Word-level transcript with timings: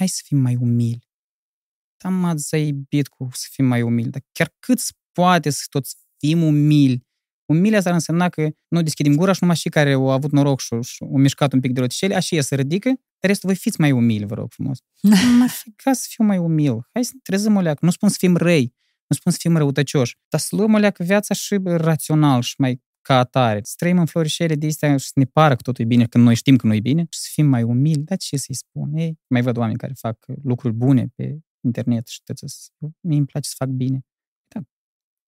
hai 0.00 0.08
să 0.08 0.20
fim 0.24 0.38
mai 0.38 0.56
umili. 0.60 1.08
Dar 1.96 2.12
m-ați 2.12 2.48
zaibit 2.48 3.08
cu 3.08 3.28
să 3.32 3.46
fim 3.50 3.64
mai 3.64 3.82
umili. 3.82 4.10
Dar 4.10 4.22
chiar 4.32 4.54
cât 4.58 4.80
poate 5.12 5.50
să 5.50 5.64
toți 5.68 5.96
fim 6.16 6.42
umili? 6.42 7.06
Umili 7.44 7.76
asta 7.76 7.88
ar 7.88 7.94
însemna 7.94 8.28
că 8.28 8.48
nu 8.68 8.82
deschidem 8.82 9.14
gura 9.14 9.32
și 9.32 9.38
numai 9.40 9.56
și 9.56 9.68
care 9.68 9.92
au 9.92 10.10
avut 10.10 10.30
noroc 10.30 10.60
și, 10.60 10.74
și 10.82 11.02
au 11.02 11.16
mișcat 11.16 11.52
un 11.52 11.60
pic 11.60 11.72
de 11.72 11.80
roticele, 11.80 12.14
așa 12.14 12.36
e 12.36 12.40
să 12.40 12.54
ridică, 12.54 12.88
dar 12.88 13.30
restul 13.30 13.48
voi 13.48 13.58
fiți 13.58 13.80
mai 13.80 13.90
umili, 13.90 14.24
vă 14.24 14.34
rog 14.34 14.50
frumos. 14.50 14.78
Mă 15.38 15.46
ca 15.76 15.92
să 15.92 16.06
fiu 16.08 16.24
mai 16.24 16.38
umil. 16.38 16.88
Hai 16.92 17.04
să 17.04 17.12
trezăm 17.22 17.56
o 17.56 17.60
leacă. 17.60 17.78
Nu 17.84 17.90
spun 17.90 18.08
să 18.08 18.16
fim 18.18 18.36
răi, 18.36 18.74
nu 19.06 19.16
spun 19.16 19.32
să 19.32 19.38
fim 19.40 19.56
răutăcioși, 19.56 20.16
dar 20.28 20.40
să 20.40 20.56
luăm 20.56 20.74
o 20.74 20.78
leacă 20.78 21.02
viața 21.02 21.34
și 21.34 21.58
rațional 21.64 22.42
și 22.42 22.54
mai 22.58 22.82
ca 23.02 23.18
atare. 23.18 23.60
Să 23.62 23.74
trăim 23.76 23.98
în 23.98 24.06
florișele 24.06 24.54
de 24.54 24.66
astea 24.66 24.96
și 24.96 25.06
să 25.06 25.12
ne 25.14 25.24
pară 25.24 25.56
că 25.56 25.62
totul 25.62 25.84
e 25.84 25.86
bine, 25.86 26.06
când 26.06 26.24
noi 26.24 26.34
știm 26.34 26.56
că 26.56 26.66
nu 26.66 26.74
e 26.74 26.80
bine, 26.80 27.06
și 27.10 27.18
să 27.18 27.28
fim 27.32 27.46
mai 27.46 27.62
umili. 27.62 28.02
Dar 28.02 28.16
ce 28.18 28.36
să-i 28.36 28.54
spun? 28.54 28.94
Ei, 28.94 29.18
mai 29.26 29.42
văd 29.42 29.56
oameni 29.56 29.78
care 29.78 29.92
fac 29.92 30.24
lucruri 30.42 30.74
bune 30.74 31.06
pe 31.14 31.38
internet 31.60 32.06
și 32.06 32.22
tăți 32.22 32.72
mie 33.00 33.16
îmi 33.16 33.26
place 33.26 33.48
să 33.48 33.54
fac 33.58 33.68
bine. 33.68 34.00
Da. 34.54 34.60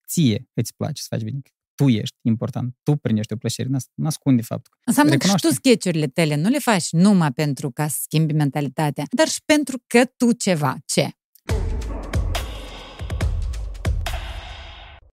Ție 0.09 0.49
îți 0.55 0.75
place 0.77 1.03
să 1.03 1.07
faci 1.11 1.23
bine. 1.23 1.41
Tu 1.75 1.89
ești 1.89 2.17
important. 2.23 2.77
Tu 2.83 2.97
primești 2.97 3.33
o 3.33 3.37
plăcere. 3.37 3.69
Nu 3.95 4.07
ascunde 4.07 4.43
faptul. 4.43 4.79
Înseamnă 4.85 5.17
că 5.17 5.27
și 5.27 5.35
tu 5.35 5.49
sketchurile 5.49 6.07
tale 6.07 6.37
nu 6.37 6.49
le 6.49 6.59
faci 6.59 6.93
numai 6.93 7.33
pentru 7.33 7.71
ca 7.71 7.89
să 7.89 7.97
schimbi 8.03 8.33
mentalitatea, 8.33 9.05
dar 9.11 9.29
și 9.29 9.43
pentru 9.45 9.83
că 9.87 10.05
tu 10.05 10.33
ceva. 10.33 10.77
Ce? 10.85 11.11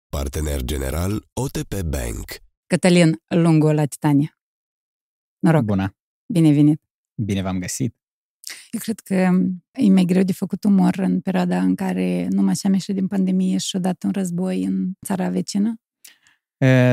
Partener 0.09 0.63
general 0.63 1.29
OTP 1.33 1.83
Bank. 1.83 2.44
Cătălin 2.67 3.23
Lungu 3.27 3.67
la 3.67 3.85
Titania. 3.85 4.39
Noroc. 5.39 5.63
Bună. 5.63 5.97
Bine 6.27 6.53
venit. 6.53 6.83
Bine 7.15 7.43
v-am 7.43 7.59
găsit. 7.59 7.97
Eu 8.71 8.81
cred 8.81 9.01
că 9.01 9.15
e 9.73 9.91
mai 9.91 10.05
greu 10.05 10.23
de 10.23 10.33
făcut 10.33 10.65
umor 10.65 10.99
în 10.99 11.21
perioada 11.21 11.61
în 11.61 11.75
care 11.75 12.29
nu 12.31 12.43
mai 12.43 12.55
am 12.63 12.73
ieșit 12.73 12.95
din 12.95 13.07
pandemie 13.07 13.59
și 13.59 13.79
dat 13.79 14.03
un 14.03 14.11
război 14.11 14.65
în 14.65 14.93
țara 15.07 15.29
vecină. 15.29 15.75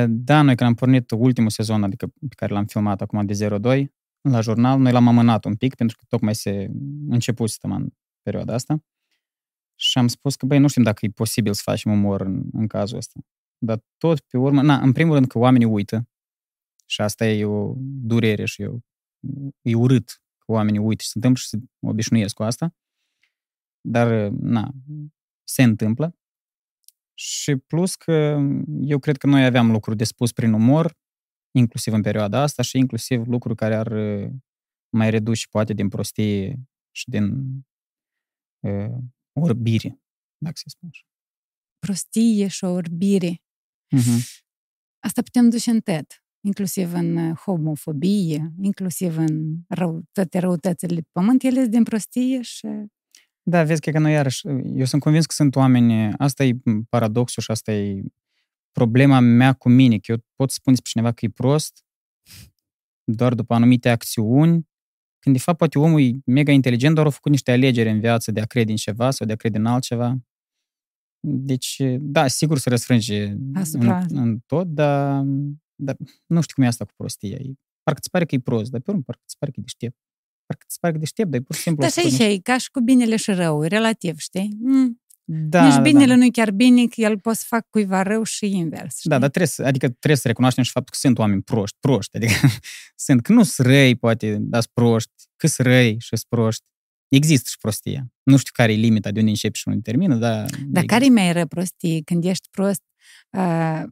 Da, 0.08 0.42
noi 0.42 0.56
când 0.56 0.70
am 0.70 0.74
pornit 0.74 1.12
ultimul 1.12 1.50
sezon, 1.50 1.84
adică 1.84 2.08
pe 2.08 2.36
care 2.36 2.54
l-am 2.54 2.66
filmat 2.66 3.02
acum 3.02 3.26
de 3.26 3.58
02, 3.58 3.94
la 4.22 4.42
jurnal, 4.42 4.80
noi 4.80 4.92
l-am 4.92 5.08
amânat 5.08 5.46
un 5.46 5.56
pic, 5.56 5.76
pentru 5.76 5.98
că 5.98 6.06
tocmai 6.08 6.36
se 6.36 6.72
început 7.08 7.50
în 7.62 7.90
perioada 8.22 8.54
asta. 8.54 8.84
Și 9.76 9.98
am 9.98 10.08
spus 10.08 10.36
că, 10.36 10.46
băi, 10.46 10.60
nu 10.60 10.68
știm 10.68 10.84
dacă 10.84 11.06
e 11.06 11.10
posibil 11.10 11.54
să 11.54 11.62
facem 11.64 11.92
umor 11.92 12.22
în, 12.22 12.44
în 12.54 12.68
cazul 12.68 12.98
ăsta. 12.98 13.20
Dar 13.64 13.84
tot 13.98 14.20
pe 14.20 14.38
urmă, 14.38 14.62
na, 14.62 14.82
în 14.82 14.92
primul 14.92 15.14
rând 15.14 15.28
că 15.28 15.38
oamenii 15.38 15.68
uită. 15.68 16.10
Și 16.86 17.02
asta 17.02 17.26
e 17.26 17.46
o 17.46 17.74
durere 17.78 18.46
și 18.46 18.62
eu, 18.62 18.82
e 19.62 19.76
urât 19.76 20.24
că 20.38 20.52
oamenii 20.52 20.80
uită 20.80 21.02
și 21.02 21.08
se 21.08 21.14
întâmplă 21.16 21.42
și 21.42 21.48
se 21.48 21.58
obișnuiesc 21.80 22.34
cu 22.36 22.44
asta. 22.44 22.76
Dar, 23.82 24.30
na, 24.30 24.72
se 25.44 25.64
întâmplă. 25.64 26.16
Și 27.14 27.56
plus 27.56 27.96
că 27.96 28.40
eu 28.82 29.00
cred 29.00 29.18
că 29.18 29.28
noi 29.28 29.46
aveam 29.46 29.72
lucruri 29.72 29.98
de 29.98 30.04
spus 30.04 30.32
prin 30.32 30.54
umor, 30.54 30.98
inclusiv 31.52 31.94
în 31.94 32.02
perioada 32.02 32.42
asta 32.42 32.62
și 32.62 32.78
inclusiv 32.78 33.28
lucruri 33.28 33.56
care 33.56 33.76
ar 33.76 33.92
mai 34.90 35.10
reduce 35.10 35.48
poate 35.50 35.74
din 35.74 35.90
prostie 35.90 36.60
și 36.92 37.10
din 37.10 37.34
uh, 38.60 38.98
orbire, 39.34 40.02
dacă 40.38 40.56
se 40.56 40.70
spune 40.70 40.92
așa. 40.94 41.06
Prostie 41.80 42.48
și 42.48 42.64
orbire. 42.64 43.42
Uh-huh. 43.98 44.42
Asta 45.00 45.22
putem 45.22 45.50
duce 45.50 45.70
în 45.70 45.80
TED, 45.80 46.06
inclusiv 46.46 46.94
în 46.94 47.16
uh, 47.16 47.38
homofobie, 47.38 48.52
inclusiv 48.62 49.18
în 49.18 49.56
rău, 49.68 50.02
toate 50.12 50.40
răutățile 50.40 50.96
de 50.96 51.02
pământ, 51.12 51.44
ele 51.44 51.60
sunt 51.60 51.72
din 51.72 51.84
prostie 51.84 52.42
și... 52.42 52.68
Da, 53.44 53.64
vezi 53.64 53.82
că 53.82 54.00
noi 54.00 54.12
iarăși, 54.12 54.48
eu 54.76 54.86
sunt 54.86 55.02
convins 55.02 55.26
că 55.26 55.34
sunt 55.34 55.56
oameni, 55.56 56.14
asta 56.18 56.44
e 56.44 56.52
paradoxul 56.90 57.44
și 57.44 57.52
asta 57.52 57.72
e 57.74 58.04
problema 58.72 59.20
mea 59.20 59.54
cu 59.54 59.70
mine, 59.70 59.98
că 59.98 60.12
eu 60.12 60.18
pot 60.36 60.52
spune 60.52 60.76
pe 60.76 60.90
cineva 60.90 61.12
că 61.12 61.26
e 61.26 61.30
prost 61.30 61.84
doar 63.04 63.34
după 63.34 63.54
anumite 63.54 63.90
acțiuni, 63.90 64.70
când 65.20 65.36
de 65.36 65.42
fapt 65.42 65.58
poate 65.58 65.80
omul 65.80 66.02
e 66.02 66.12
mega 66.26 66.52
inteligent, 66.52 66.96
doar 66.96 67.08
a 67.08 67.10
făcut 67.10 67.32
niște 67.32 67.52
alegeri 67.52 67.90
în 67.90 68.00
viață 68.00 68.32
de 68.32 68.42
a 68.42 68.46
crede 68.46 68.72
în 68.72 68.78
ceva 68.78 69.12
sau 69.12 69.28
de 69.28 69.34
a 69.34 69.36
crede 69.36 69.58
în 69.58 69.66
altceva. 69.66 70.18
Deci, 71.24 71.82
da, 72.00 72.28
sigur 72.28 72.58
se 72.58 72.70
răsfrânge 72.70 73.24
în, 73.24 74.08
în 74.10 74.40
tot, 74.46 74.68
dar, 74.68 75.24
dar 75.76 75.96
nu 76.26 76.42
știu 76.42 76.56
cum 76.56 76.64
e 76.64 76.68
asta 76.68 76.86
cu 76.86 76.94
prostia. 76.96 77.38
Parcă 77.84 78.00
îți 78.00 78.10
pare 78.10 78.26
că 78.26 78.36
e 78.36 78.40
prost, 78.40 78.72
dar 78.72 78.82
pe 78.82 78.92
urmă 78.92 79.04
parcă 79.06 79.22
îți 79.26 79.38
pare 79.38 79.52
că 79.52 79.60
e 79.60 79.64
deștept. 79.64 79.98
Parcă 80.46 80.66
îți 80.68 80.80
pare 80.80 80.94
că 80.94 81.00
e 81.00 81.02
deștept, 81.02 81.30
dar 81.30 81.40
e 81.40 81.44
pur 81.44 81.56
și 81.56 81.62
simplu... 81.62 81.82
Dar 81.82 81.92
și 81.92 82.00
aici 82.00 82.38
e 82.38 82.40
ca 82.40 82.58
și 82.58 82.72
cu 82.72 82.80
binele 82.82 83.16
și 83.16 83.32
rău, 83.32 83.62
relativ, 83.62 84.18
știi? 84.18 84.58
Mm. 84.60 85.02
Da, 85.34 85.68
Nici 85.68 85.82
binele 85.82 86.12
da. 86.12 86.16
nu 86.16 86.24
e 86.24 86.30
chiar 86.30 86.52
bine, 86.52 86.86
că 86.86 87.02
el 87.02 87.20
poate 87.20 87.38
să 87.38 87.46
fac 87.48 87.70
cuiva 87.70 88.02
rău 88.02 88.24
și 88.24 88.56
invers. 88.56 88.98
Știi? 88.98 89.10
Da, 89.10 89.20
dar 89.20 89.30
trebuie 89.30 89.48
să, 89.48 89.64
adică 89.64 89.90
trebuie 89.90 90.16
să 90.16 90.28
recunoaștem 90.28 90.64
și 90.64 90.72
faptul 90.72 90.94
că 90.94 91.00
sunt 91.00 91.18
oameni 91.18 91.42
proști, 91.42 91.78
proști. 91.80 92.16
Adică 92.16 92.34
sunt, 93.06 93.22
că 93.22 93.34
nu 93.34 93.44
sunt 93.44 93.68
răi, 93.68 93.96
poate, 93.96 94.38
dar 94.40 94.62
sunt 94.62 94.74
proști, 94.74 95.12
că 95.36 95.48
sunt 95.48 95.68
răi 95.68 95.92
și 96.00 96.08
sunt 96.08 96.26
proști. 96.28 96.66
Există 97.12 97.50
și 97.50 97.58
prostia. 97.58 98.12
Nu 98.24 98.38
știu 98.38 98.52
care 98.54 98.72
e 98.74 98.76
limita 98.76 99.12
de 99.12 99.20
unde 99.20 99.32
începe 99.32 99.58
și 99.58 99.68
unde 99.68 99.80
termină, 99.82 100.16
dar... 100.16 100.50
Dar 100.66 100.84
care 100.84 101.06
e 101.06 101.10
mai 101.10 101.34
rău 101.34 101.48
prostie? 101.48 102.02
Când 102.02 102.24
ești 102.24 102.48
prost, 102.52 102.84
uh, 103.30 103.84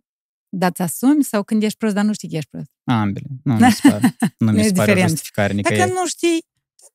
dar 0.50 0.72
ți 0.72 0.81
asumi 0.81 1.24
sau 1.24 1.44
când 1.44 1.63
ești 1.63 1.78
prost, 1.78 1.94
dar 1.94 2.03
nu 2.03 2.13
știi 2.13 2.30
că 2.30 2.35
ești 2.35 2.50
prost? 2.50 2.69
Ambele. 2.84 3.28
Nu 3.44 3.53
mi 3.56 3.72
se 3.72 3.90
pare, 3.90 4.16
nu 4.46 4.52
mi 4.52 4.63
se 4.63 4.72
pare 4.72 4.91
o 4.91 4.97
justificare 4.97 5.53
nicăieri. 5.53 5.88
Dacă 5.88 6.00
nu 6.00 6.07
știi, 6.07 6.46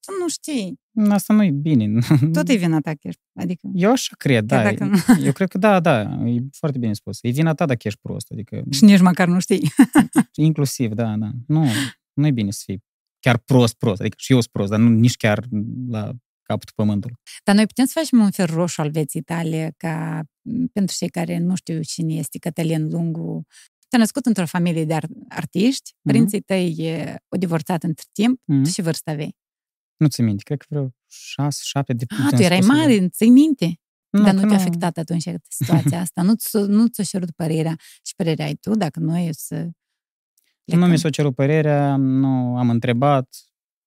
tu 0.00 0.12
nu 0.20 0.28
știi. 0.28 0.80
Asta 1.08 1.34
nu 1.34 1.44
e 1.44 1.50
bine. 1.50 1.98
Tot 2.32 2.48
e 2.48 2.54
vina 2.54 2.80
ta 2.80 2.91
că 2.91 2.98
ești. 3.02 3.20
Adică... 3.34 3.68
Eu 3.74 3.91
așa 3.91 4.14
cred, 4.18 4.44
da. 4.44 4.62
Dacă... 4.62 4.91
Eu 5.24 5.32
cred 5.32 5.48
că 5.48 5.58
da, 5.58 5.80
da, 5.80 6.00
e 6.26 6.41
foarte 6.50 6.78
bine 6.78 6.92
spus. 6.92 7.18
E 7.22 7.30
vina 7.30 7.54
ta 7.54 7.66
dacă 7.66 7.80
ești 7.82 8.00
prost. 8.02 8.30
Adică... 8.30 8.62
Și 8.76 8.84
nici 8.84 9.00
măcar 9.00 9.28
nu 9.28 9.41
știi. 9.41 9.72
Inclusiv, 10.34 10.92
da, 10.92 11.16
da. 11.16 11.30
Nu, 11.46 11.66
nu 12.12 12.26
e 12.26 12.30
bine 12.30 12.50
să 12.50 12.62
fii 12.64 12.82
chiar 13.24 13.38
prost, 13.38 13.74
prost. 13.74 14.00
Adică 14.00 14.16
și 14.18 14.32
eu 14.32 14.40
sunt 14.40 14.52
prost, 14.52 14.70
dar 14.70 14.78
nu 14.78 14.88
nici 14.88 15.16
chiar 15.16 15.44
la 15.88 16.12
capătul 16.42 16.74
pământului. 16.74 17.16
Dar 17.44 17.54
noi 17.54 17.66
putem 17.66 17.84
să 17.84 17.92
facem 17.94 18.20
un 18.20 18.30
fel 18.30 18.46
roșu 18.46 18.80
al 18.80 18.90
vieții 18.90 19.22
tale 19.22 19.74
ca 19.76 20.22
pentru 20.72 20.96
cei 20.96 21.08
care 21.08 21.38
nu 21.38 21.54
știu 21.54 21.82
cine 21.82 22.14
este 22.14 22.38
Cătălin 22.38 22.88
Lungu. 22.88 23.46
Te-a 23.88 23.98
născut 23.98 24.26
într-o 24.26 24.46
familie 24.46 24.84
de 24.84 24.98
artiști, 25.28 25.90
mm-hmm. 25.90 26.02
părinții 26.02 26.40
tăi 26.40 26.96
au 27.28 27.38
divorțat 27.38 27.82
între 27.82 28.04
timp, 28.12 28.40
mm-hmm. 28.40 28.62
tu 28.62 28.68
și 28.68 28.82
vârsta 28.82 29.10
aveai? 29.10 29.36
Nu 29.96 30.06
ți 30.06 30.22
minte, 30.22 30.42
cred 30.42 30.58
că 30.58 30.66
vreo 30.68 30.88
șase, 31.10 31.60
șapte 31.64 31.92
de 31.92 32.04
Ah, 32.08 32.36
tu 32.36 32.42
erai 32.42 32.60
mare, 32.60 33.08
ți 33.08 33.28
minte? 33.28 33.80
Nu, 34.10 34.22
Dar 34.22 34.34
nu 34.34 34.48
te-a 34.48 34.56
afectat 34.56 34.96
atunci 34.96 35.28
situația 35.48 36.00
asta. 36.00 36.22
Nu, 36.22 36.34
ți, 36.34 36.56
nu 36.56 36.86
ți-a 36.86 37.04
cerut 37.04 37.30
părerea 37.30 37.76
și 38.02 38.14
părerea 38.16 38.44
ai 38.44 38.54
tu, 38.54 38.74
dacă 38.74 39.00
nu 39.00 39.18
e 39.18 39.30
să... 39.32 39.70
Nu 40.64 40.86
mi 40.86 40.98
s-a 40.98 41.10
cerut 41.10 41.34
părerea, 41.34 41.97
nu 41.97 42.56
am 42.56 42.70
întrebat, 42.70 43.36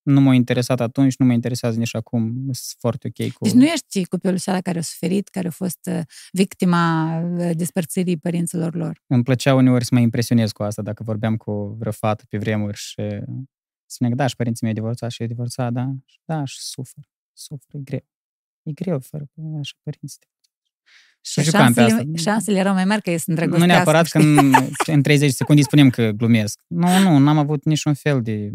nu 0.01 0.21
m-a 0.21 0.33
interesat 0.33 0.79
atunci, 0.79 1.17
nu 1.17 1.25
mă 1.25 1.33
interesează 1.33 1.79
nici 1.79 1.95
acum, 1.95 2.33
sunt 2.43 2.79
foarte 2.79 3.07
ok 3.07 3.31
cu... 3.31 3.43
Deci 3.43 3.53
nu 3.53 3.65
ești 3.65 4.05
copilul 4.05 4.37
ăla 4.47 4.61
care 4.61 4.79
a 4.79 4.81
suferit, 4.81 5.27
care 5.27 5.47
a 5.47 5.51
fost 5.51 5.89
uh, 5.91 5.99
victima 6.31 7.17
uh, 7.19 7.51
despărțirii 7.55 8.17
părinților 8.17 8.75
lor. 8.75 9.03
Îmi 9.07 9.23
plăcea 9.23 9.55
uneori 9.55 9.85
să 9.85 9.89
mă 9.93 9.99
impresionez 9.99 10.51
cu 10.51 10.63
asta, 10.63 10.81
dacă 10.81 11.03
vorbeam 11.03 11.37
cu 11.37 11.75
vreo 11.79 11.91
fată 11.91 12.23
pe 12.29 12.37
vremuri 12.37 12.77
și 12.77 13.01
Spune 13.89 14.09
că 14.09 14.15
da, 14.15 14.27
și 14.27 14.35
părinții 14.35 14.65
mei 14.65 14.75
au 14.75 14.81
divorțat 14.81 15.11
și 15.11 15.21
eu 15.21 15.27
divorțat, 15.27 15.73
da, 15.73 15.95
da, 16.25 16.45
și 16.45 16.59
sufer, 16.59 17.03
sufer, 17.33 17.79
e 17.79 17.83
greu. 17.83 18.05
E 18.63 18.71
greu 18.71 18.99
fără 18.99 19.25
așa 19.59 19.73
părinți. 19.83 20.19
Și, 21.31 21.41
și 21.41 21.49
șansele, 21.49 22.05
șansele 22.15 22.57
erau 22.57 22.73
mai 22.73 22.85
mari 22.85 23.01
că 23.01 23.17
sunt 23.17 23.45
Nu 23.45 23.65
neapărat 23.65 24.07
că 24.07 24.17
în, 24.17 24.53
în 24.95 25.01
30 25.01 25.31
secunde 25.31 25.61
spunem 25.61 25.89
că 25.89 26.09
glumesc. 26.09 26.59
Nu, 26.67 26.99
nu, 26.99 27.17
n-am 27.17 27.37
avut 27.37 27.65
niciun 27.65 27.93
fel 27.93 28.21
de... 28.21 28.51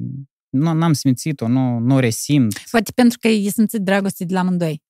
Nu, 0.49 0.73
n-am 0.73 0.93
simțit-o, 0.93 1.49
nu, 1.49 1.79
nu 1.79 1.99
resimt. 1.99 2.59
Poate 2.71 2.93
pentru 2.95 3.19
că 3.21 3.29
e 3.29 3.49
simțit 3.49 3.81
dragoste 3.81 4.25
de 4.25 4.35
la 4.35 4.41
amândoi. 4.41 4.83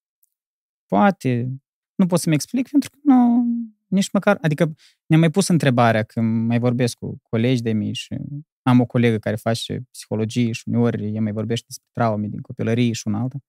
Poate. 0.86 1.48
Nu 1.94 2.06
pot 2.06 2.20
să-mi 2.20 2.34
explic 2.34 2.68
pentru 2.68 2.90
că 2.90 2.96
nu, 3.02 3.44
nici 3.86 4.10
măcar... 4.12 4.38
Adică 4.40 4.74
ne-am 5.06 5.20
mai 5.20 5.30
pus 5.30 5.48
întrebarea 5.48 6.02
când 6.02 6.46
mai 6.46 6.58
vorbesc 6.58 6.96
cu 6.96 7.20
colegi 7.22 7.62
de 7.62 7.72
mii 7.72 7.94
și 7.94 8.16
am 8.62 8.80
o 8.80 8.86
colegă 8.86 9.18
care 9.18 9.36
face 9.36 9.82
psihologie 9.90 10.52
și 10.52 10.62
uneori 10.66 11.14
ea 11.14 11.20
mai 11.20 11.32
vorbește 11.32 11.64
despre 11.68 11.86
traume 11.92 12.26
din 12.26 12.40
copilărie 12.40 12.92
și 12.92 13.06
un 13.06 13.14
altă. 13.14 13.42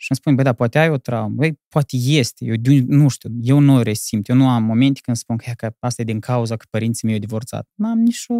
Și 0.00 0.10
îmi 0.10 0.18
spune, 0.20 0.34
băi, 0.34 0.44
da, 0.44 0.52
poate 0.52 0.78
ai 0.78 0.90
o 0.90 0.96
traumă. 0.96 1.34
Băi, 1.34 1.60
poate 1.68 1.96
este. 1.96 2.44
Eu 2.44 2.54
nu 2.86 3.08
știu, 3.08 3.30
eu 3.40 3.58
nu 3.58 3.74
o 3.74 3.82
resimt. 3.82 4.28
Eu 4.28 4.36
nu 4.36 4.48
am 4.48 4.62
momente 4.62 5.00
când 5.02 5.16
spun 5.16 5.36
că, 5.36 5.52
că 5.56 5.70
asta 5.78 6.02
e 6.02 6.04
din 6.04 6.20
cauza 6.20 6.56
că 6.56 6.64
părinții 6.70 7.06
mei 7.06 7.14
au 7.14 7.20
divorțat. 7.20 7.68
N-am 7.74 7.98
nicio, 7.98 8.34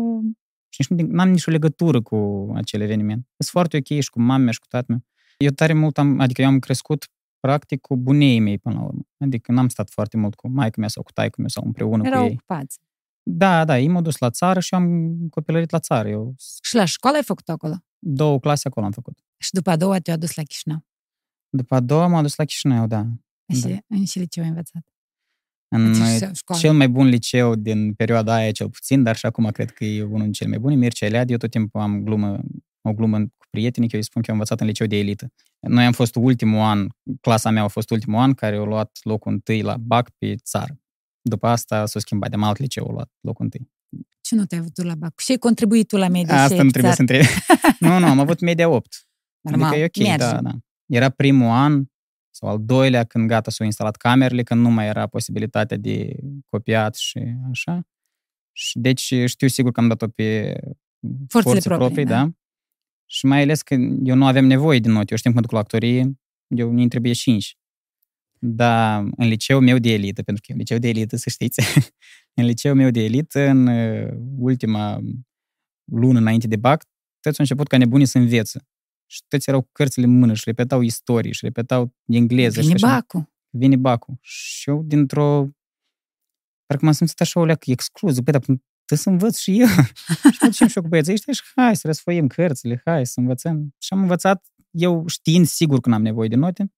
și 0.69 0.87
n-am 0.93 1.31
nicio 1.31 1.51
legătură 1.51 2.03
cu 2.03 2.51
acel 2.55 2.81
eveniment. 2.81 3.27
Sunt 3.37 3.49
foarte 3.49 3.77
ok 3.77 4.01
și 4.01 4.11
cu 4.11 4.21
mama 4.21 4.51
și 4.51 4.59
cu 4.59 4.67
tatăl 4.69 4.87
meu. 4.89 5.05
Eu 5.37 5.51
tare 5.51 5.73
mult 5.73 5.99
am, 5.99 6.21
adică 6.21 6.43
eu 6.43 6.49
am 6.49 6.59
crescut 6.59 7.11
practic 7.41 7.81
cu 7.81 7.97
bunei 7.97 8.41
mei 8.41 8.59
până 8.59 8.75
la 8.75 8.83
urmă. 8.83 9.03
Adică 9.19 9.53
n-am 9.53 9.69
stat 9.69 9.91
foarte 9.91 10.17
mult 10.17 10.35
cu 10.35 10.49
maică 10.49 10.81
mea 10.81 10.89
sau 10.89 11.03
cu 11.03 11.13
taică 11.13 11.35
meu 11.39 11.49
sau 11.49 11.63
împreună 11.67 12.07
Erau 12.07 12.21
cu 12.21 12.27
ei. 12.27 12.33
ocupați. 12.33 12.79
Da, 13.23 13.65
da, 13.65 13.79
ei 13.79 13.89
m-au 13.89 14.03
dus 14.03 14.19
la 14.19 14.31
țară 14.31 14.61
și 14.61 14.75
am 14.75 15.17
copilărit 15.31 15.71
la 15.71 15.79
țară. 15.79 16.09
Eu... 16.09 16.35
Și 16.63 16.75
la 16.75 16.85
școală 16.85 17.17
ai 17.17 17.23
făcut 17.23 17.49
acolo? 17.49 17.75
Două 17.99 18.41
clase 18.41 18.69
acolo 18.69 18.87
am 18.87 18.93
făcut. 18.93 19.19
Și 19.37 19.51
după 19.53 19.71
a 19.71 19.77
doua 19.77 19.99
te-a 19.99 20.17
dus 20.17 20.35
la 20.35 20.43
Chișinău? 20.43 20.87
După 21.51 21.75
a 21.75 21.81
doua 21.81 22.07
m-am 22.07 22.23
dus 22.23 22.37
la 22.37 22.45
Chișinău, 22.45 22.87
da. 22.87 23.07
Și 23.55 23.61
Da. 23.61 23.77
în 23.87 24.05
și 24.05 24.19
liceu 24.19 24.43
ai 24.43 24.49
învățat. 24.49 24.83
În 25.69 25.93
Deci, 25.93 26.01
uh, 26.01 26.29
școală. 26.35 26.61
cel 26.61 26.73
mai 26.73 26.89
bun 26.89 27.07
liceu 27.07 27.55
din 27.55 27.95
perioada 27.95 28.35
aia, 28.35 28.51
cel 28.51 28.71
puțin, 28.71 29.03
dar 29.03 29.17
și 29.17 29.27
acum 29.27 29.51
cred 29.51 29.71
că 29.71 29.85
e 29.85 30.03
unul 30.03 30.19
dintre 30.19 30.31
cele 30.33 30.51
mai 30.51 30.59
bune, 30.59 30.75
Mircea 30.75 31.07
Eliade. 31.07 31.33
Eu 31.33 31.39
tot 31.39 31.51
timpul 31.51 31.81
am 31.81 32.03
glumă, 32.03 32.41
o 32.83 32.93
glumă 32.93 33.19
cu 33.19 33.47
prietenii, 33.51 33.89
că 33.89 33.95
eu 33.95 34.01
îi 34.01 34.07
spun 34.09 34.23
că 34.23 34.31
eu 34.31 34.35
am 34.35 34.41
învățat 34.41 34.61
în 34.61 34.67
liceu 34.67 34.87
de 34.87 34.97
elită. 34.99 35.33
Noi 35.61 35.85
am 35.85 35.93
fost 35.93 36.15
ultimul 36.15 36.61
an, 36.61 36.87
clasa 37.21 37.51
mea 37.51 37.63
a 37.63 37.69
fost 37.69 37.91
ultimul 37.91 38.19
an, 38.19 38.35
care 38.35 38.57
a 38.57 38.63
luat 38.63 38.99
locul 39.03 39.33
întâi 39.33 39.63
la 39.63 39.77
BAC 39.77 40.11
pe 40.11 40.35
țară. 40.37 40.81
După 41.21 41.47
asta 41.47 41.87
s-a 41.87 41.99
schimbat, 41.99 42.31
de 42.31 42.37
alt 42.41 42.59
liceu 42.59 42.87
a 42.89 42.93
luat 42.93 43.11
locul 43.21 43.45
întâi. 43.45 43.71
Ce 44.21 44.35
nu 44.35 44.45
te-ai 44.45 44.61
avut 44.61 44.75
tu 44.75 44.83
la 44.83 44.95
BAC? 44.95 45.19
Și 45.21 45.31
ai 45.31 45.37
contribuit 45.37 45.89
tu 45.89 45.97
la 45.97 46.09
media 46.09 46.43
Asta 46.43 46.57
și 46.57 46.63
nu 46.63 46.71
trebuie 46.71 46.93
să 46.93 47.01
întreb. 47.01 47.25
nu, 47.81 47.99
nu, 47.99 48.07
am 48.07 48.19
avut 48.19 48.41
media 48.41 48.69
8. 48.69 49.09
Normal, 49.41 49.69
adică 49.69 49.83
e 49.83 49.85
ok, 49.85 50.09
merge. 50.09 50.25
da, 50.25 50.41
da. 50.41 50.51
Era 50.89 51.09
primul 51.09 51.49
an 51.49 51.85
sau 52.31 52.49
al 52.49 52.59
doilea 52.61 53.05
când 53.05 53.29
gata 53.29 53.51
s-au 53.51 53.67
instalat 53.67 53.97
camerele, 53.97 54.43
când 54.43 54.61
nu 54.61 54.71
mai 54.71 54.87
era 54.87 55.07
posibilitatea 55.07 55.77
de 55.77 56.17
copiat 56.49 56.95
și 56.95 57.21
așa. 57.51 57.87
Și 58.53 58.79
deci 58.79 59.15
știu 59.27 59.49
sigur 59.49 59.73
că 59.73 59.81
am 59.81 59.89
dat-o 59.89 60.09
pe 60.09 60.59
Forțele 61.29 61.55
forțe 61.55 61.69
proprii, 61.69 62.05
da. 62.05 62.17
da. 62.17 62.31
Și 63.07 63.27
mai 63.27 63.43
ales 63.43 63.63
că 63.63 63.75
eu 64.03 64.15
nu 64.15 64.27
aveam 64.27 64.45
nevoie 64.45 64.79
de 64.79 64.89
note. 64.89 65.07
Eu 65.11 65.17
știu 65.17 65.31
că 65.31 65.37
mă 65.37 65.43
duc 65.43 65.51
la 65.51 65.59
actorie, 65.59 66.19
eu 66.47 66.71
nu 66.71 66.89
trebuie 66.89 67.13
5. 67.13 67.57
Dar 68.41 69.01
în 69.17 69.29
liceul 69.29 69.61
meu 69.61 69.79
de 69.79 69.93
elită, 69.93 70.23
pentru 70.23 70.43
că 70.47 70.53
e 70.53 70.55
un 70.55 70.61
liceu 70.61 70.79
de 70.79 70.89
elită, 70.89 71.17
să 71.17 71.31
știți, 71.31 71.61
în 72.39 72.45
liceul 72.45 72.75
meu 72.75 72.91
de 72.91 73.05
elită, 73.05 73.49
în 73.49 73.67
uh, 73.67 74.09
ultima 74.37 75.01
lună 75.85 76.19
înainte 76.19 76.47
de 76.47 76.57
BAC, 76.57 76.83
toți 77.21 77.39
au 77.39 77.45
început 77.45 77.69
ca 77.69 77.77
nebunii 77.77 78.07
să 78.07 78.19
învețe. 78.19 78.69
Și 79.11 79.23
toți 79.29 79.49
erau 79.49 79.63
cu 79.63 79.69
cărțile 79.73 80.07
în 80.07 80.19
mână 80.19 80.35
și 80.35 80.43
repetau 80.45 80.81
istorii 80.81 81.33
și 81.33 81.45
repetau 81.45 81.95
engleză. 82.07 82.61
Vine 82.61 82.77
și 82.77 82.85
așa. 82.85 82.95
Bacul. 82.95 83.33
Vine 83.51 83.77
Bacul. 83.77 84.19
Și 84.21 84.71
eu 84.71 84.83
dintr-o... 84.83 85.49
Parcă 86.67 86.85
m-am 86.85 86.95
simțit 86.95 87.21
așa 87.21 87.41
o 87.41 87.45
leacă 87.45 87.71
exclus. 87.71 88.19
Băi, 88.19 88.33
dar 88.33 88.41
trebuie 88.43 88.99
să 88.99 89.09
învăț 89.09 89.37
și 89.39 89.61
eu. 89.61 89.67
și 90.33 90.39
mă 90.41 90.47
ducem 90.47 90.67
și 90.67 90.77
eu 90.77 90.83
cu 90.83 90.89
băieții 90.89 91.13
ăștia 91.13 91.33
și 91.33 91.43
hai 91.55 91.77
să 91.77 91.87
răsfoim 91.87 92.27
cărțile, 92.27 92.81
hai 92.85 93.07
să 93.07 93.21
învățăm. 93.21 93.75
Și 93.79 93.93
am 93.93 94.01
învățat, 94.01 94.47
eu 94.71 95.07
știind 95.07 95.47
sigur 95.47 95.81
că 95.81 95.89
n-am 95.89 96.03
nevoie 96.03 96.29
de 96.29 96.37
note, 96.37 96.73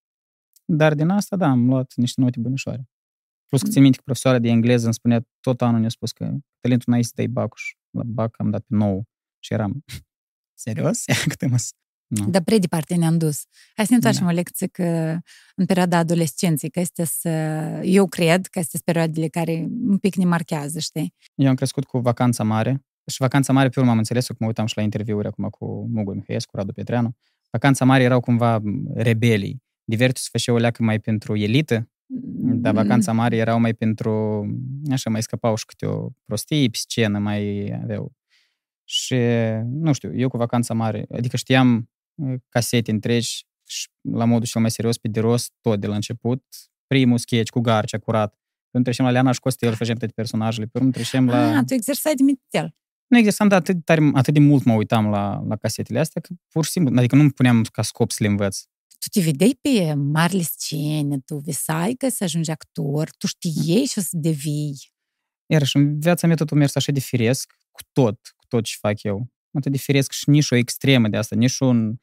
dar 0.65 0.95
din 0.95 1.09
asta, 1.09 1.37
da, 1.37 1.47
am 1.47 1.69
luat 1.69 1.93
niște 1.97 2.21
note 2.21 2.41
bunișoare. 2.41 2.89
Plus 3.47 3.63
că 3.63 3.69
țin 3.69 3.83
minte 3.83 3.97
că 3.97 4.03
profesoara 4.05 4.39
de 4.39 4.49
engleză 4.49 4.85
îmi 4.85 4.95
spunea, 4.95 5.27
tot 5.41 5.63
anul 5.63 5.81
ne-a 5.81 5.89
spus 5.89 6.13
că 6.13 6.25
talentul 6.61 6.93
n-ai 6.93 7.05
să 7.05 7.13
dai 7.15 7.27
bacul 7.27 7.59
și 7.59 7.77
la 7.91 8.03
bac 8.07 8.35
am 8.39 8.51
dat 8.51 8.61
pe 8.61 8.75
nou. 8.75 9.05
Și 9.39 9.53
eram, 9.53 9.85
serios? 10.65 11.07
Ia 11.07 11.15
câte 11.29 11.47
mă... 11.47 11.57
Nu. 12.11 12.31
Dar 12.31 12.43
prea 12.43 12.59
departe 12.59 12.95
ne-am 12.95 13.19
dus. 13.19 13.45
Hai 13.75 13.85
să 13.85 13.91
ne 13.91 13.95
întoarcem 13.95 14.25
Da. 14.25 14.31
o 14.31 14.35
lecție 14.35 14.67
că 14.67 15.19
în 15.57 15.65
perioada 15.67 15.99
adolescenței, 15.99 16.71
că 16.71 16.81
este 16.81 17.05
să... 17.05 17.29
Eu 17.85 18.07
cred 18.07 18.47
că 18.47 18.59
este 18.59 18.79
perioadele 18.85 19.29
care 19.29 19.69
un 19.87 19.99
pic 19.99 20.15
ne 20.15 20.25
marchează, 20.25 20.79
știi? 20.79 21.15
Eu 21.35 21.49
am 21.49 21.55
crescut 21.55 21.85
cu 21.85 21.99
vacanța 21.99 22.45
mare 22.45 22.85
și 23.07 23.17
vacanța 23.19 23.53
mare 23.53 23.69
pe 23.69 23.81
urmă 23.81 23.93
am 23.93 23.99
înțeles 23.99 24.27
că 24.27 24.35
mă 24.39 24.47
uitam 24.47 24.67
și 24.67 24.77
la 24.77 24.83
interviuri 24.83 25.27
acum 25.27 25.49
cu 25.49 25.89
Mugu 25.93 26.13
Mihăiescu, 26.13 26.57
Radu 26.57 26.73
Petreanu. 26.73 27.17
Vacanța 27.51 27.85
mare 27.85 28.03
erau 28.03 28.21
cumva 28.21 28.61
rebelii. 28.95 29.63
Divertul 29.85 30.23
se 30.23 30.29
făcea 30.33 30.53
o 30.53 30.57
leacă 30.57 30.83
mai 30.83 30.99
pentru 30.99 31.37
elită, 31.37 31.91
dar 32.37 32.75
vacanța 32.75 33.13
mare 33.13 33.37
erau 33.37 33.61
mai 33.61 33.75
pentru, 33.75 34.45
așa, 34.91 35.11
mai 35.11 35.23
scăpau 35.23 35.55
și 35.55 35.65
câte 35.65 35.87
o 35.87 36.09
prostie 36.25 36.69
pe 36.69 36.77
scenă, 36.77 37.19
mai 37.19 37.73
aveau. 37.83 38.13
Și, 38.85 39.17
nu 39.65 39.93
știu, 39.93 40.11
eu 40.15 40.29
cu 40.29 40.37
vacanța 40.37 40.75
mare, 40.75 41.07
adică 41.15 41.37
știam 41.37 41.77
uh, 41.77 41.83
casete 42.49 42.91
întregi 42.91 43.47
și 43.67 43.89
la 44.01 44.25
modul 44.25 44.47
cel 44.47 44.61
mai 44.61 44.71
serios, 44.71 44.99
pe 44.99 45.09
de 45.09 45.21
rost, 45.21 45.53
tot 45.61 45.81
de 45.81 45.87
la 45.87 45.95
început. 45.95 46.45
Primul 46.87 47.19
sketch 47.19 47.51
cu 47.51 47.61
Garcea, 47.61 47.99
curat. 47.99 48.39
Când 48.71 48.85
trecem 48.85 49.05
la 49.05 49.11
Leana 49.11 49.33
și 49.33 49.41
Costel, 49.41 49.75
facem 49.75 49.97
toate 49.97 50.13
personajele. 50.13 50.67
Pe 50.67 50.79
urmă 50.79 50.91
trecem 50.91 51.27
la... 51.27 51.57
Ah, 51.57 51.65
tu 51.67 51.75
exersai 51.75 52.15
de 52.15 52.23
mititel. 52.23 52.75
Nu 53.07 53.19
exersam, 53.19 53.49
dar 53.49 53.59
atât, 53.59 53.75
de 53.75 53.81
tare, 53.85 54.11
atât 54.15 54.35
de 54.35 54.41
mult 54.41 54.65
mă 54.65 54.73
uitam 54.73 55.07
la, 55.07 55.45
la 55.49 55.57
casetele 55.57 55.99
astea, 55.99 56.21
că 56.21 56.35
pur 56.49 56.65
și 56.65 56.71
simplu, 56.71 56.99
adică 56.99 57.15
nu 57.15 57.21
îmi 57.21 57.31
puneam 57.31 57.63
ca 57.63 57.83
scop 57.83 58.11
să 58.11 58.19
le 58.23 58.29
învăț. 58.29 58.61
Tu 58.99 59.09
te 59.09 59.21
vedeai 59.21 59.59
pe 59.61 59.95
marile 59.95 60.43
scene, 60.43 61.19
tu 61.19 61.37
visai 61.37 61.95
că 61.95 62.09
să 62.09 62.25
ajungi 62.25 62.51
actor, 62.51 63.11
tu 63.19 63.27
știai 63.27 63.85
și 63.85 63.99
o 63.99 64.01
să 64.01 64.09
devii. 64.13 64.93
Iarăși, 65.47 65.77
în 65.77 66.01
viața 66.01 66.27
mea 66.27 66.37
totul 66.37 66.57
a 66.57 66.59
mers 66.61 66.75
așa 66.75 66.93
de 66.93 67.01
firesc, 67.01 67.53
cu 67.71 67.83
tot, 67.93 68.35
cu 68.37 68.45
tot 68.49 68.65
ce 68.65 68.77
fac 68.81 69.03
eu. 69.03 69.29
Atât 69.53 69.73
de 69.73 69.79
firesc 69.79 70.13
și 70.13 70.31
nici 70.31 70.51
o 70.51 70.55
extremă 70.55 71.09
de 71.09 71.17
asta, 71.17 71.37
nici 71.37 71.59
un, 71.59 71.95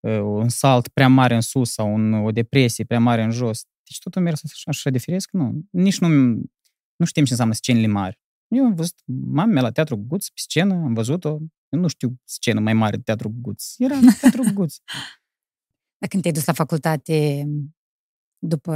uh, 0.00 0.20
un 0.20 0.48
salt 0.48 0.88
prea 0.88 1.08
mare 1.08 1.34
în 1.34 1.40
sus 1.40 1.72
sau 1.72 1.94
un, 1.94 2.12
o 2.12 2.30
depresie 2.30 2.84
prea 2.84 3.00
mare 3.00 3.22
în 3.22 3.30
jos. 3.30 3.64
Deci 3.84 3.98
totul 3.98 4.20
a 4.20 4.24
mers 4.24 4.40
așa, 4.44 4.62
așa 4.64 4.90
de 4.90 4.98
firesc, 4.98 5.30
nu. 5.30 5.66
Nici 5.70 5.98
nu, 5.98 6.08
nu 6.96 7.04
știm 7.04 7.24
ce 7.24 7.30
înseamnă 7.30 7.54
scenele 7.54 7.86
mari. 7.86 8.18
Eu 8.48 8.64
am 8.64 8.74
văzut 8.74 8.98
mama 9.04 9.52
mea 9.52 9.62
la 9.62 9.70
Teatru 9.70 9.96
Guț, 9.96 10.26
pe 10.26 10.40
scenă, 10.40 10.74
am 10.74 10.94
văzut-o. 10.94 11.38
Eu 11.68 11.80
nu 11.80 11.88
știu 11.88 12.20
scenă 12.24 12.60
mai 12.60 12.72
mare 12.72 12.96
de 12.96 13.02
Teatru 13.02 13.34
Guț. 13.40 13.74
Era 13.78 13.98
Teatru 14.20 14.42
Guț. 14.54 14.76
Dar 15.98 16.08
când 16.08 16.22
te-ai 16.22 16.34
dus 16.34 16.44
la 16.44 16.52
facultate 16.52 17.46
după 18.38 18.74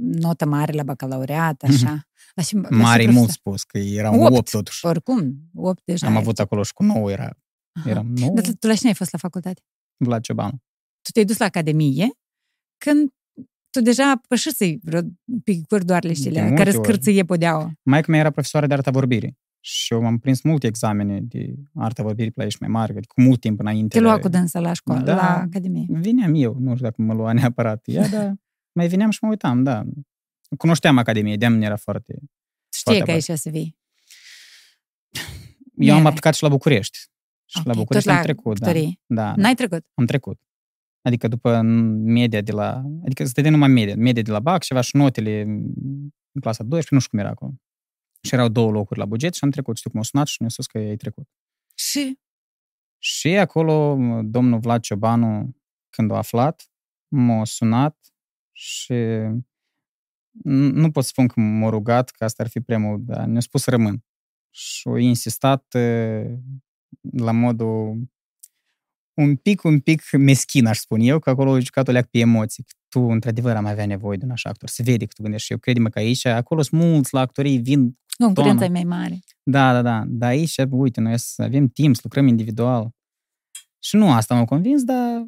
notă 0.00 0.46
mare 0.46 0.72
la 0.72 0.82
bacalaureat, 0.82 1.62
așa. 1.62 2.06
Dar 2.34 2.44
și, 2.44 2.54
dar 2.54 2.72
și 2.72 2.76
Mare 2.78 3.02
e 3.02 3.04
profesor- 3.04 3.12
mult 3.20 3.30
spus, 3.30 3.62
că 3.62 3.78
eram 3.78 4.20
Opt. 4.20 4.36
8 4.36 4.50
totuși. 4.50 4.86
Oricum, 4.86 5.34
8 5.54 5.82
deja. 5.84 6.06
Am 6.06 6.12
ai. 6.12 6.18
avut 6.20 6.38
acolo 6.38 6.62
și 6.62 6.72
cu 6.72 6.82
9 6.82 7.10
era. 7.10 7.30
Aha. 7.78 7.90
Eram 7.90 8.06
9, 8.06 8.30
Dar 8.34 8.44
tu- 8.44 8.54
tu 8.56 8.66
la 8.66 8.74
cine 8.74 8.88
ai 8.88 8.94
fost 8.94 9.12
la 9.12 9.18
facultate? 9.18 9.62
Vlad 10.04 10.22
Ciobanu. 10.22 10.62
Tu 11.02 11.10
te-ai 11.12 11.24
dus 11.24 11.38
la 11.38 11.44
academie 11.44 12.08
când 12.84 13.10
tu 13.70 13.80
deja 13.80 14.20
pășisei 14.28 14.80
vreo 14.82 15.00
pic 15.44 15.66
cordoarele 15.66 16.12
De 16.12 16.18
știle, 16.18 16.40
multe 16.40 16.56
care 16.56 16.70
ori. 16.76 16.78
scârție 16.86 17.24
podeaua. 17.24 17.72
Maica 17.82 18.06
mea 18.10 18.20
era 18.20 18.30
profesoară 18.30 18.66
de 18.66 18.74
arta 18.74 18.90
vorbirii. 18.90 19.38
Și 19.60 19.92
eu 19.92 20.06
am 20.06 20.18
prins 20.18 20.42
multe 20.42 20.66
examene 20.66 21.20
de 21.20 21.54
arta 21.74 22.02
vorbirii 22.02 22.30
pe 22.30 22.40
la 22.40 22.46
ești 22.46 22.60
mai 22.62 22.70
mare, 22.70 22.92
adică 22.96 23.12
cu 23.14 23.20
mult 23.20 23.40
timp 23.40 23.60
înainte. 23.60 23.96
Te 23.98 24.04
lua 24.04 24.14
de- 24.14 24.20
cu 24.20 24.28
dânsa 24.28 24.60
la 24.60 24.72
școală, 24.72 25.04
Da. 25.04 25.14
la 25.14 25.36
academie. 25.40 25.84
Vineam 25.88 26.34
eu, 26.34 26.56
nu 26.60 26.70
știu 26.74 26.84
dacă 26.88 27.02
mă 27.02 27.14
lua 27.14 27.32
neapărat 27.32 27.82
ea, 27.86 28.08
dar 28.16 28.34
mai 28.74 28.88
vineam 28.88 29.10
și 29.10 29.18
mă 29.22 29.28
uitam, 29.28 29.62
da. 29.62 29.84
Cunoșteam 30.58 30.98
Academie, 30.98 31.36
de 31.36 31.44
era 31.46 31.76
foarte... 31.76 32.12
Tu 32.12 32.76
știi 32.76 32.82
Foarte 32.94 33.04
că 33.04 33.10
aici 33.10 33.28
o 33.28 33.34
să 33.34 33.50
vii. 33.50 33.78
Eu 35.76 35.90
am 35.90 35.96
Bine. 35.96 36.08
aplicat 36.08 36.34
și 36.34 36.42
la 36.42 36.48
București. 36.48 36.98
Și 37.44 37.58
Ok, 37.58 37.64
la 37.64 37.70
tot 37.72 37.80
București 37.80 38.08
la 38.08 38.16
am 38.16 38.22
trecut, 38.22 38.58
da. 38.58 38.66
actorie. 38.66 39.00
da. 39.06 39.34
N-ai 39.36 39.54
trecut? 39.54 39.86
Am 39.94 40.06
trecut. 40.06 40.40
Adică 41.02 41.28
după 41.28 41.60
media 41.60 42.40
de 42.40 42.52
la... 42.52 42.82
Adică 43.04 43.24
stăteam 43.24 43.52
numai 43.52 43.68
media. 43.68 43.94
Media 43.96 44.22
de 44.22 44.30
la 44.30 44.40
BAC, 44.40 44.62
ceva 44.62 44.80
și 44.80 44.96
notele 44.96 45.40
în 45.40 46.40
clasa 46.40 46.62
12, 46.62 46.94
nu 46.94 47.00
știu 47.00 47.10
cum 47.10 47.18
era 47.18 47.28
acolo. 47.28 47.52
Și 48.22 48.34
erau 48.34 48.48
două 48.48 48.70
locuri 48.70 48.98
la 48.98 49.06
buget 49.06 49.34
și 49.34 49.44
am 49.44 49.50
trecut. 49.50 49.76
Știu 49.76 49.90
cum 49.90 49.98
au 49.98 50.04
sunat 50.04 50.26
și 50.26 50.36
mi-a 50.40 50.48
spus 50.50 50.66
că 50.66 50.78
ai 50.78 50.96
trecut. 50.96 51.28
Și 51.74 52.18
Și 52.98 53.28
acolo 53.28 53.96
domnul 54.22 54.58
Vlad 54.58 54.80
Ciobanu, 54.82 55.56
când 55.88 56.10
a 56.10 56.16
aflat, 56.16 56.68
m-a 57.08 57.44
sunat 57.44 58.13
și 58.56 58.94
n- 60.44 60.72
nu 60.72 60.90
pot 60.90 61.04
spun 61.04 61.26
că 61.26 61.40
m-a 61.40 61.68
rugat, 61.68 62.10
că 62.10 62.24
asta 62.24 62.42
ar 62.42 62.48
fi 62.48 62.60
prea 62.60 62.78
mult, 62.78 63.00
dar 63.00 63.24
ne-a 63.24 63.40
spus 63.40 63.62
să 63.62 63.70
rămân. 63.70 64.04
Și 64.50 64.88
a 64.88 64.98
insistat 64.98 65.74
eh, 65.74 66.32
la 67.12 67.32
modul 67.32 68.08
un 69.14 69.36
pic, 69.36 69.62
un 69.62 69.80
pic 69.80 70.12
meschin, 70.12 70.66
aș 70.66 70.78
spune 70.78 71.04
eu, 71.04 71.18
că 71.18 71.30
acolo 71.30 71.52
a 71.52 71.58
jucat 71.58 71.88
o 71.88 71.92
leac 71.92 72.06
pe 72.06 72.18
emoții. 72.18 72.64
Tu, 72.88 73.00
într-adevăr, 73.00 73.56
am 73.56 73.64
avea 73.64 73.86
nevoie 73.86 74.16
de 74.16 74.24
un 74.24 74.30
așa 74.30 74.48
actor. 74.48 74.68
Se 74.68 74.82
vede 74.82 75.06
că 75.06 75.12
tu 75.16 75.22
gândești 75.22 75.46
și 75.46 75.52
eu. 75.52 75.58
Crede-mă 75.58 75.88
că 75.88 75.98
aici, 75.98 76.24
acolo 76.24 76.62
sunt 76.62 76.80
mulți 76.80 77.14
la 77.14 77.20
actorii, 77.20 77.58
vin 77.58 77.98
concurența 78.18 78.64
e 78.64 78.66
Tona. 78.66 78.80
mai 78.84 78.98
mare. 78.98 79.18
da, 79.42 79.72
da, 79.72 79.82
da. 79.82 80.04
Dar 80.06 80.28
aici, 80.28 80.56
uite, 80.70 81.00
noi 81.00 81.18
să 81.18 81.42
avem 81.42 81.68
timp, 81.68 81.94
să 81.94 82.00
lucrăm 82.04 82.26
individual. 82.26 82.90
Și 83.78 83.96
nu 83.96 84.12
asta 84.12 84.34
m-a 84.34 84.44
convins, 84.44 84.82
dar... 84.82 85.26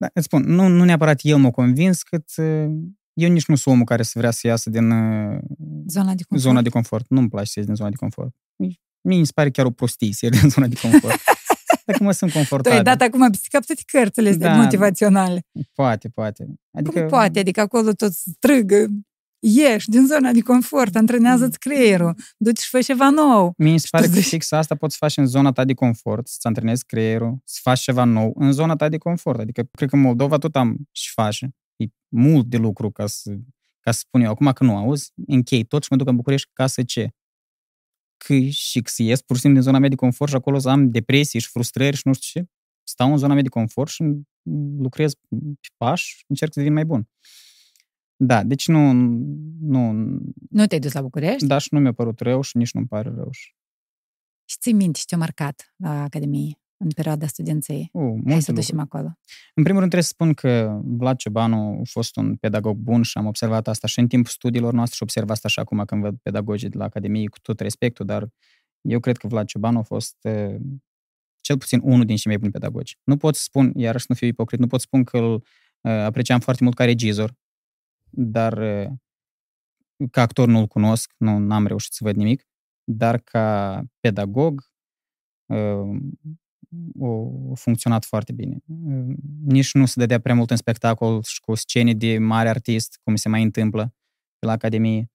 Da, 0.00 0.10
îți 0.12 0.24
spun, 0.24 0.42
nu, 0.42 0.66
nu 0.68 0.84
neapărat 0.84 1.18
el 1.22 1.36
m-a 1.36 1.50
convins, 1.50 2.02
cât 2.02 2.24
uh, 2.36 2.66
eu 3.12 3.30
nici 3.30 3.46
nu 3.46 3.54
sunt 3.54 3.74
omul 3.74 3.84
care 3.84 4.02
să 4.02 4.18
vrea 4.18 4.30
să 4.30 4.46
iasă 4.46 4.70
din 4.70 4.90
uh, 4.90 5.38
Zona 5.86 6.14
de 6.14 6.22
confort. 6.22 6.40
zona 6.40 6.62
de 6.62 6.68
confort. 6.68 7.04
Nu-mi 7.08 7.28
place 7.28 7.46
să 7.50 7.52
ies 7.58 7.66
din 7.66 7.74
zona 7.76 7.90
de 7.90 7.96
confort. 7.96 8.34
Mie 9.00 9.18
mi 9.18 9.24
se 9.26 9.32
pare 9.34 9.50
chiar 9.50 9.66
o 9.66 9.70
prostie 9.70 10.12
să 10.12 10.26
ies 10.26 10.40
din 10.40 10.48
zona 10.50 10.66
de 10.66 10.74
confort. 10.82 11.20
Dacă 11.86 12.02
mă 12.02 12.12
sunt 12.12 12.30
Tu 12.30 12.38
ai 12.38 12.44
confortabil. 12.44 12.82
dat 12.82 13.00
acum 13.00 13.30
peste 13.30 13.46
cap 13.50 13.64
toate 13.64 13.82
cărțile 13.86 14.28
astea 14.28 14.48
Da. 14.50 14.62
motivaționale. 14.62 15.46
Poate, 15.74 16.08
poate. 16.08 16.46
Adică... 16.70 17.00
Cum 17.00 17.08
poate? 17.08 17.38
Adică 17.38 17.60
acolo 17.60 17.92
tot 17.92 18.12
strigă, 18.12 18.86
ieși 19.40 19.88
din 19.88 20.06
zona 20.06 20.32
de 20.32 20.40
confort, 20.40 20.96
antrenează-ți 20.96 21.58
creierul, 21.58 22.14
du-te 22.36 22.60
și 22.60 22.68
fă 22.68 22.80
ceva 22.80 23.10
nou. 23.10 23.52
Mie 23.56 23.72
mi 23.72 23.78
se 23.78 23.86
pare 23.90 24.06
tu 24.06 24.12
că 24.12 24.18
zici- 24.18 24.28
fix 24.28 24.52
asta 24.52 24.74
poți 24.74 24.96
face 24.96 25.20
în 25.20 25.26
zona 25.26 25.52
ta 25.52 25.64
de 25.64 25.74
confort, 25.74 26.28
să-ți 26.28 26.46
antrenezi 26.46 26.84
creierul, 26.84 27.38
să 27.44 27.58
faci 27.62 27.80
ceva 27.80 28.04
nou 28.04 28.32
în 28.34 28.52
zona 28.52 28.76
ta 28.76 28.88
de 28.88 28.98
confort. 28.98 29.38
Adică, 29.40 29.62
cred 29.70 29.88
că 29.88 29.94
în 29.96 30.00
Moldova 30.02 30.38
tot 30.38 30.56
am 30.56 30.76
și 30.92 31.10
face. 31.12 31.50
E 31.76 31.84
mult 32.08 32.46
de 32.46 32.56
lucru 32.56 32.90
ca 32.90 33.06
să, 33.06 33.36
ca 33.80 33.90
să 33.90 33.98
spun 33.98 34.20
eu. 34.20 34.30
Acum 34.30 34.52
că 34.52 34.64
nu 34.64 34.76
auzi, 34.76 35.12
închei 35.26 35.64
tot 35.64 35.82
și 35.82 35.88
mă 35.90 35.96
duc 35.96 36.08
în 36.08 36.16
București 36.16 36.50
ca 36.52 36.66
să 36.66 36.82
ce? 36.82 37.08
Că 38.26 38.38
și 38.38 38.82
să 38.84 39.02
ies 39.02 39.20
pur 39.22 39.36
și 39.36 39.42
simplu 39.42 39.60
din 39.60 39.68
zona 39.68 39.78
mea 39.78 39.88
de 39.88 39.94
confort 39.94 40.30
și 40.30 40.36
acolo 40.36 40.58
să 40.58 40.68
am 40.68 40.90
depresii 40.90 41.40
și 41.40 41.48
frustrări 41.48 41.96
și 41.96 42.02
nu 42.04 42.12
știu 42.12 42.40
ce. 42.40 42.48
stau 42.82 43.10
în 43.10 43.16
zona 43.18 43.32
mea 43.32 43.42
de 43.42 43.48
confort 43.48 43.90
și 43.90 44.04
lucrez 44.78 45.14
pe 45.14 45.26
pași, 45.76 46.24
încerc 46.28 46.52
să 46.52 46.58
devin 46.58 46.74
mai 46.74 46.84
bun. 46.84 47.08
Da, 48.20 48.44
deci 48.44 48.68
nu... 48.68 48.92
Nu, 49.60 49.92
nu 50.50 50.66
te-ai 50.66 50.80
dus 50.80 50.92
la 50.92 51.02
București? 51.02 51.46
Da, 51.46 51.58
și 51.58 51.68
nu 51.70 51.80
mi-a 51.80 51.92
părut 51.92 52.20
rău 52.20 52.40
și 52.40 52.56
nici 52.56 52.72
nu-mi 52.72 52.86
pare 52.86 53.12
rău. 53.14 53.28
Și 54.44 54.56
ții 54.60 54.72
minte 54.72 54.98
ce 54.98 55.04
te-a 55.06 55.18
marcat 55.18 55.74
la 55.76 56.02
Academie 56.02 56.58
în 56.76 56.90
perioada 56.90 57.26
studenței? 57.26 57.88
Uh, 57.92 58.20
Hai 58.26 58.42
să 58.42 58.52
ducem 58.52 58.78
acolo. 58.78 59.18
În 59.54 59.62
primul 59.62 59.78
rând 59.78 59.90
trebuie 59.90 60.02
să 60.02 60.08
spun 60.08 60.34
că 60.34 60.80
Vlad 60.84 61.16
Ciobanu 61.16 61.78
a 61.80 61.84
fost 61.84 62.16
un 62.16 62.36
pedagog 62.36 62.76
bun 62.76 63.02
și 63.02 63.18
am 63.18 63.26
observat 63.26 63.68
asta 63.68 63.86
și 63.86 63.98
în 63.98 64.08
timpul 64.08 64.30
studiilor 64.30 64.72
noastre 64.72 64.96
și 64.96 65.02
observ 65.02 65.30
asta 65.30 65.48
și 65.48 65.58
acum 65.58 65.84
când 65.84 66.02
văd 66.02 66.16
pedagogii 66.22 66.68
de 66.68 66.78
la 66.78 66.84
Academie 66.84 67.28
cu 67.28 67.38
tot 67.42 67.60
respectul, 67.60 68.06
dar 68.06 68.28
eu 68.80 69.00
cred 69.00 69.16
că 69.16 69.26
Vlad 69.26 69.46
Ciobanu 69.46 69.78
a 69.78 69.82
fost 69.82 70.16
uh, 70.22 70.56
cel 71.40 71.58
puțin 71.58 71.80
unul 71.82 72.04
din 72.04 72.16
cei 72.16 72.30
mai 72.30 72.38
buni 72.38 72.52
pedagogi. 72.52 72.98
Nu 73.04 73.16
pot 73.16 73.34
să 73.34 73.42
spun, 73.42 73.72
iarăși 73.76 74.04
nu 74.08 74.14
fiu 74.14 74.26
ipocrit, 74.26 74.60
nu 74.60 74.66
pot 74.66 74.80
să 74.80 74.86
spun 74.86 75.04
că 75.04 75.16
îl 75.16 75.32
uh, 75.34 75.92
apreciam 75.92 76.40
foarte 76.40 76.64
mult 76.64 76.76
ca 76.76 76.84
regizor, 76.84 77.34
dar 78.10 78.58
uh, 78.58 78.90
ca 80.10 80.20
actor 80.20 80.48
nu-l 80.48 80.66
cunosc, 80.66 81.14
nu 81.16 81.54
am 81.54 81.66
reușit 81.66 81.92
să 81.92 82.04
văd 82.04 82.16
nimic, 82.16 82.46
dar 82.84 83.18
ca 83.18 83.82
pedagog 84.00 84.72
uh, 85.46 85.96
a 87.50 87.54
funcționat 87.54 88.04
foarte 88.04 88.32
bine. 88.32 88.58
Nici 89.44 89.74
nu 89.74 89.86
se 89.86 89.94
dădea 89.96 90.20
prea 90.20 90.34
mult 90.34 90.50
în 90.50 90.56
spectacol 90.56 91.22
și 91.22 91.40
cu 91.40 91.54
scene 91.54 91.92
de 91.94 92.18
mare 92.18 92.48
artist, 92.48 93.00
cum 93.02 93.16
se 93.16 93.28
mai 93.28 93.42
întâmplă 93.42 93.94
la 94.38 94.52
Academie. 94.52 95.10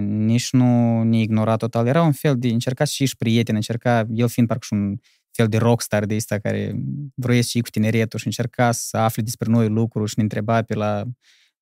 Nici 0.00 0.52
nu 0.52 1.02
ne 1.02 1.20
ignora 1.20 1.56
total. 1.56 1.86
Era 1.86 2.02
un 2.02 2.12
fel 2.12 2.38
de, 2.38 2.48
încerca 2.48 2.84
și 2.84 3.02
ești 3.02 3.16
prieten, 3.16 3.54
încerca, 3.54 4.06
el 4.10 4.28
fiind 4.28 4.48
parcă 4.48 4.64
și 4.66 4.72
un 4.72 4.96
fel 5.30 5.48
de 5.48 5.56
rockstar 5.56 6.04
de 6.04 6.14
ăsta 6.14 6.38
care 6.38 6.74
vroia 7.14 7.40
și 7.40 7.60
cu 7.60 7.70
tineretul 7.70 8.18
și 8.18 8.26
încerca 8.26 8.72
să 8.72 8.96
afle 8.96 9.22
despre 9.22 9.50
noi 9.50 9.68
lucruri 9.68 10.08
și 10.08 10.14
ne 10.16 10.22
întreba 10.22 10.62
pe 10.62 10.74
la 10.74 11.04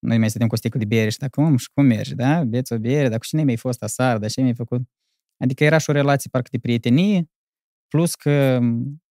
noi 0.02 0.18
mai 0.18 0.28
stăteam 0.28 0.48
cu 0.48 0.54
o 0.54 0.58
sticlă 0.58 0.78
de 0.78 0.84
bere 0.84 1.08
și 1.08 1.18
dacă 1.18 1.40
cum 1.40 1.56
și 1.56 1.70
cum 1.74 1.84
mergi, 1.84 2.14
da? 2.14 2.44
Beți 2.44 2.72
o 2.72 2.78
bere, 2.78 3.08
dar 3.08 3.18
cu 3.18 3.24
cine 3.24 3.42
mi-ai 3.42 3.56
fost 3.56 3.82
asar, 3.82 4.18
dar 4.18 4.30
ce 4.30 4.40
mi-ai 4.40 4.54
făcut? 4.54 4.80
Adică 5.36 5.64
era 5.64 5.78
și 5.78 5.90
o 5.90 5.92
relație 5.92 6.28
parcă 6.32 6.48
de 6.52 6.58
prietenie, 6.58 7.30
plus 7.88 8.14
că 8.14 8.58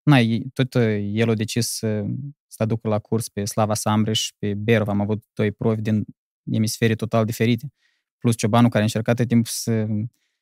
na, 0.04 0.18
tot 0.54 0.76
el 1.00 1.30
a 1.30 1.34
decis 1.34 1.68
să, 1.68 2.06
să 2.48 2.64
aducă 2.64 2.88
la 2.88 3.00
curs 3.00 3.30
pe 3.30 3.46
Slava 3.46 3.74
Samreș, 3.74 4.30
pe 4.40 4.54
Berov, 4.54 4.88
am 4.88 5.02
avut 5.02 5.24
doi 5.34 5.52
profi 5.52 5.82
din 5.82 6.06
emisfere 6.52 6.96
total 6.96 7.26
diferite, 7.26 7.74
plus 8.18 8.36
Ciobanu 8.36 8.68
care 8.68 8.80
a 8.80 8.84
încercat 8.84 9.16
tot 9.16 9.28
timpul 9.28 9.52
să, 9.54 9.88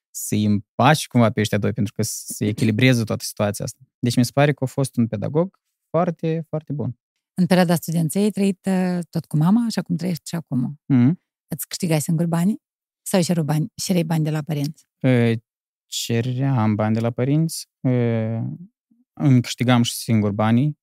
să-i 0.10 0.46
împaci 0.46 1.08
cumva 1.08 1.30
pe 1.32 1.40
ăștia 1.40 1.58
doi, 1.58 1.74
pentru 1.74 1.94
că 1.94 2.02
să 2.04 2.46
echilibreze 2.46 3.04
toată 3.04 3.24
situația 3.24 3.66
asta. 3.66 3.80
Deci 4.00 4.16
mi 4.16 4.26
se 4.26 4.32
pare 4.34 4.54
că 4.54 4.64
a 4.64 4.68
fost 4.68 4.98
un 4.98 5.08
pedagog 5.08 5.60
foarte, 5.90 6.46
foarte 6.50 6.74
bun. 6.74 6.98
În 7.40 7.46
perioada 7.46 7.76
studenței 7.76 8.24
ai 8.24 8.30
trăit 8.30 8.66
uh, 8.66 9.00
tot 9.10 9.26
cu 9.26 9.38
mama, 9.38 9.66
așa 9.66 9.82
cum 9.82 9.96
trăiești 9.96 10.30
și 10.30 10.36
acum. 10.36 10.80
Mm-hmm. 10.94 11.12
Îți 11.48 11.68
câștigai 11.68 12.02
singur 12.02 12.26
bani? 12.26 12.62
Sau 13.02 13.22
și 13.22 13.34
bani, 13.34 13.72
și 13.76 14.04
bani 14.04 14.24
de 14.24 14.30
la 14.30 14.42
părinți? 14.42 14.88
ceream 15.86 16.76
bani 16.76 16.94
de 16.94 17.00
la 17.00 17.10
părinți, 17.10 17.70
îmi 19.14 19.42
câștigam 19.42 19.82
și 19.82 19.94
singur 19.94 20.32
banii, 20.32 20.78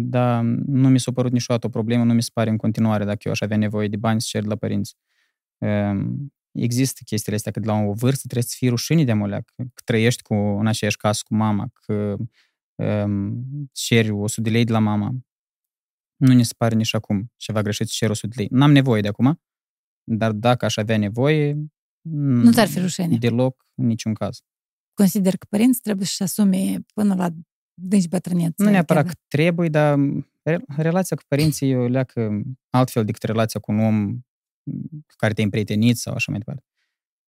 dar 0.00 0.42
nu 0.66 0.88
mi 0.88 1.00
s-a 1.00 1.12
părut 1.12 1.32
niciodată 1.32 1.66
o 1.66 1.70
problemă, 1.70 2.04
nu 2.04 2.14
mi 2.14 2.22
se 2.22 2.30
pare 2.32 2.50
în 2.50 2.56
continuare 2.56 3.04
dacă 3.04 3.20
eu 3.24 3.32
aș 3.32 3.40
avea 3.40 3.56
nevoie 3.56 3.88
de 3.88 3.96
bani 3.96 4.20
să 4.20 4.26
cer 4.30 4.42
de 4.42 4.48
la 4.48 4.56
părinți. 4.56 4.96
Există 6.52 7.00
chestiile 7.04 7.36
astea 7.36 7.52
că 7.52 7.60
de 7.60 7.66
la 7.66 7.74
o 7.74 7.92
vârstă 7.92 8.22
trebuie 8.26 8.42
să 8.42 8.54
fii 8.58 8.68
rușine 8.68 9.04
de 9.04 9.12
moleac, 9.12 9.52
că 9.56 9.82
trăiești 9.84 10.22
cu, 10.22 10.34
în 10.34 10.66
aceeași 10.66 10.96
casă 10.96 11.22
cu 11.28 11.34
mama, 11.34 11.68
că 11.72 12.16
um, 12.74 13.46
ceri 13.72 14.10
100 14.10 14.40
de 14.40 14.50
lei 14.50 14.64
de 14.64 14.72
la 14.72 14.78
mama. 14.78 15.14
Nu 16.26 16.34
ne 16.34 16.42
se 16.42 16.54
pare 16.56 16.74
nici 16.74 16.94
acum 16.94 17.32
ceva 17.36 17.62
greșit 17.62 17.86
să 17.86 17.92
cer 17.96 18.10
100 18.10 18.26
de 18.26 18.34
lei. 18.36 18.48
N-am 18.50 18.72
nevoie 18.72 19.00
de 19.00 19.08
acum, 19.08 19.40
dar 20.04 20.32
dacă 20.32 20.64
aș 20.64 20.76
avea 20.76 20.98
nevoie, 20.98 21.56
nu 22.08 22.52
ți-ar 22.52 22.68
fi 22.68 22.78
rușine? 22.78 23.16
Deloc, 23.16 23.66
în 23.74 23.86
niciun 23.86 24.14
caz. 24.14 24.38
Consider 24.94 25.36
că 25.36 25.46
părinți 25.48 25.80
trebuie 25.80 26.06
să 26.06 26.22
asume 26.22 26.78
până 26.94 27.14
la 27.14 27.28
deci 27.74 28.08
bătrânețe. 28.08 28.64
Nu 28.64 28.70
neapărat 28.70 29.06
că 29.06 29.12
trebuie, 29.28 29.68
dar 29.68 29.98
relația 30.76 31.16
cu 31.16 31.22
părinții 31.28 31.70
e 31.70 31.76
o 31.76 31.86
leacă 31.86 32.42
altfel 32.70 33.04
decât 33.04 33.22
relația 33.22 33.60
cu 33.60 33.72
un 33.72 33.78
om 33.78 34.12
cu 35.06 35.14
care 35.16 35.32
te-ai 35.32 35.44
împrietenit 35.44 35.96
sau 35.96 36.14
așa 36.14 36.30
mai 36.30 36.40
departe. 36.40 36.64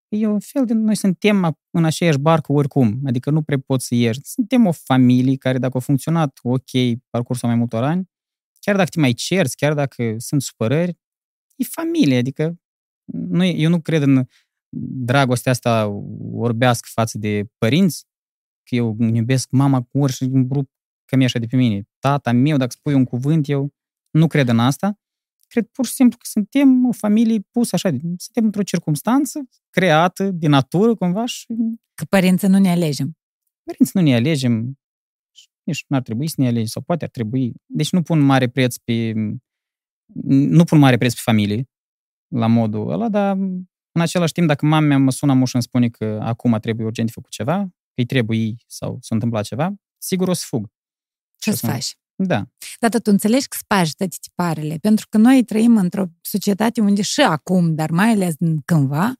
E 0.07 0.27
un 0.27 0.39
fel 0.39 0.65
de... 0.65 0.73
Noi 0.73 0.95
suntem 0.95 1.57
în 1.69 1.85
aceeași 1.85 2.17
barcă 2.17 2.51
oricum, 2.51 2.99
adică 3.05 3.29
nu 3.29 3.41
prea 3.41 3.59
poți 3.65 3.85
să 3.87 3.95
ieși. 3.95 4.19
Suntem 4.23 4.65
o 4.65 4.71
familie 4.71 5.35
care 5.35 5.57
dacă 5.57 5.77
a 5.77 5.79
funcționat 5.79 6.39
ok 6.41 6.99
parcursul 7.09 7.47
mai 7.47 7.57
multor 7.57 7.83
ani, 7.83 8.11
chiar 8.65 8.75
dacă 8.75 8.89
te 8.89 8.99
mai 8.99 9.13
cerți, 9.13 9.55
chiar 9.55 9.73
dacă 9.73 10.15
sunt 10.17 10.41
supărări, 10.41 10.97
e 11.55 11.63
familie, 11.63 12.17
adică 12.17 12.59
nu, 13.05 13.43
eu 13.43 13.69
nu 13.69 13.81
cred 13.81 14.01
în 14.01 14.25
dragostea 15.05 15.51
asta 15.51 15.87
orbească 16.31 16.87
față 16.91 17.17
de 17.17 17.45
părinți, 17.57 18.05
că 18.63 18.75
eu 18.75 18.95
iubesc 18.99 19.49
mama 19.51 19.81
cu 19.81 19.99
ori 19.99 20.11
și 20.11 20.23
îmi 20.23 20.47
rup 20.51 20.71
cămieșa 21.05 21.39
de 21.39 21.45
pe 21.45 21.55
mine. 21.55 21.87
Tata 21.99 22.31
meu, 22.31 22.57
dacă 22.57 22.71
spui 22.71 22.93
un 22.93 23.03
cuvânt, 23.03 23.49
eu 23.49 23.73
nu 24.09 24.27
cred 24.27 24.47
în 24.47 24.59
asta. 24.59 24.99
Cred 25.47 25.65
pur 25.65 25.85
și 25.85 25.91
simplu 25.91 26.17
că 26.17 26.25
suntem 26.29 26.85
o 26.85 26.91
familie 26.91 27.39
pusă 27.51 27.75
așa, 27.75 27.89
suntem 27.89 28.43
într-o 28.43 28.63
circunstanță 28.63 29.39
creată 29.69 30.31
de 30.31 30.47
natură 30.47 30.95
cumva 30.95 31.25
și... 31.25 31.45
Că 31.93 32.05
părinții 32.05 32.47
nu 32.47 32.59
ne 32.59 32.69
alegem. 32.69 33.17
Părinții 33.63 33.99
nu 33.99 34.01
ne 34.01 34.15
alegem, 34.15 34.79
nici 35.63 35.85
nu 35.87 35.95
ar 35.95 36.01
trebui 36.01 36.27
să 36.27 36.35
ne 36.37 36.47
alegem, 36.47 36.65
sau 36.65 36.81
poate 36.81 37.03
ar 37.03 37.09
trebui. 37.09 37.53
Deci 37.65 37.91
nu 37.91 38.01
pun 38.01 38.19
mare 38.19 38.47
preț 38.47 38.77
pe... 38.77 39.13
Nu 40.25 40.63
pun 40.63 40.79
mare 40.79 40.97
preț 40.97 41.13
pe 41.13 41.19
familie, 41.23 41.69
la 42.27 42.47
modul 42.47 42.91
ăla, 42.91 43.09
dar 43.09 43.37
în 43.91 44.01
același 44.01 44.33
timp, 44.33 44.47
dacă 44.47 44.65
mama 44.65 44.85
mea 44.87 44.97
mă 44.97 45.11
sună 45.11 45.33
mușă 45.33 45.51
îmi 45.53 45.63
spune 45.63 45.89
că 45.89 46.19
acum 46.21 46.57
trebuie 46.59 46.85
urgent 46.85 47.09
făcut 47.09 47.31
ceva, 47.31 47.57
că 47.63 47.93
îi 47.95 48.05
trebuie 48.05 48.55
sau 48.67 48.97
s-a 49.01 49.15
întâmplat 49.15 49.43
ceva, 49.43 49.73
sigur 49.97 50.27
o 50.27 50.33
să 50.33 50.43
fug. 50.47 50.67
Ce 51.37 51.51
să 51.51 51.67
faci? 51.67 51.97
Da. 52.15 52.45
Dar 52.79 52.89
tu 52.89 53.11
înțelegi 53.11 53.47
că 53.47 53.57
spargi 53.59 53.95
toate 53.95 54.15
tiparele, 54.21 54.77
pentru 54.77 55.05
că 55.09 55.17
noi 55.17 55.43
trăim 55.43 55.77
într-o 55.77 56.05
societate 56.21 56.81
unde 56.81 57.01
și 57.01 57.21
acum, 57.21 57.75
dar 57.75 57.91
mai 57.91 58.09
ales 58.09 58.35
cândva, 58.65 59.13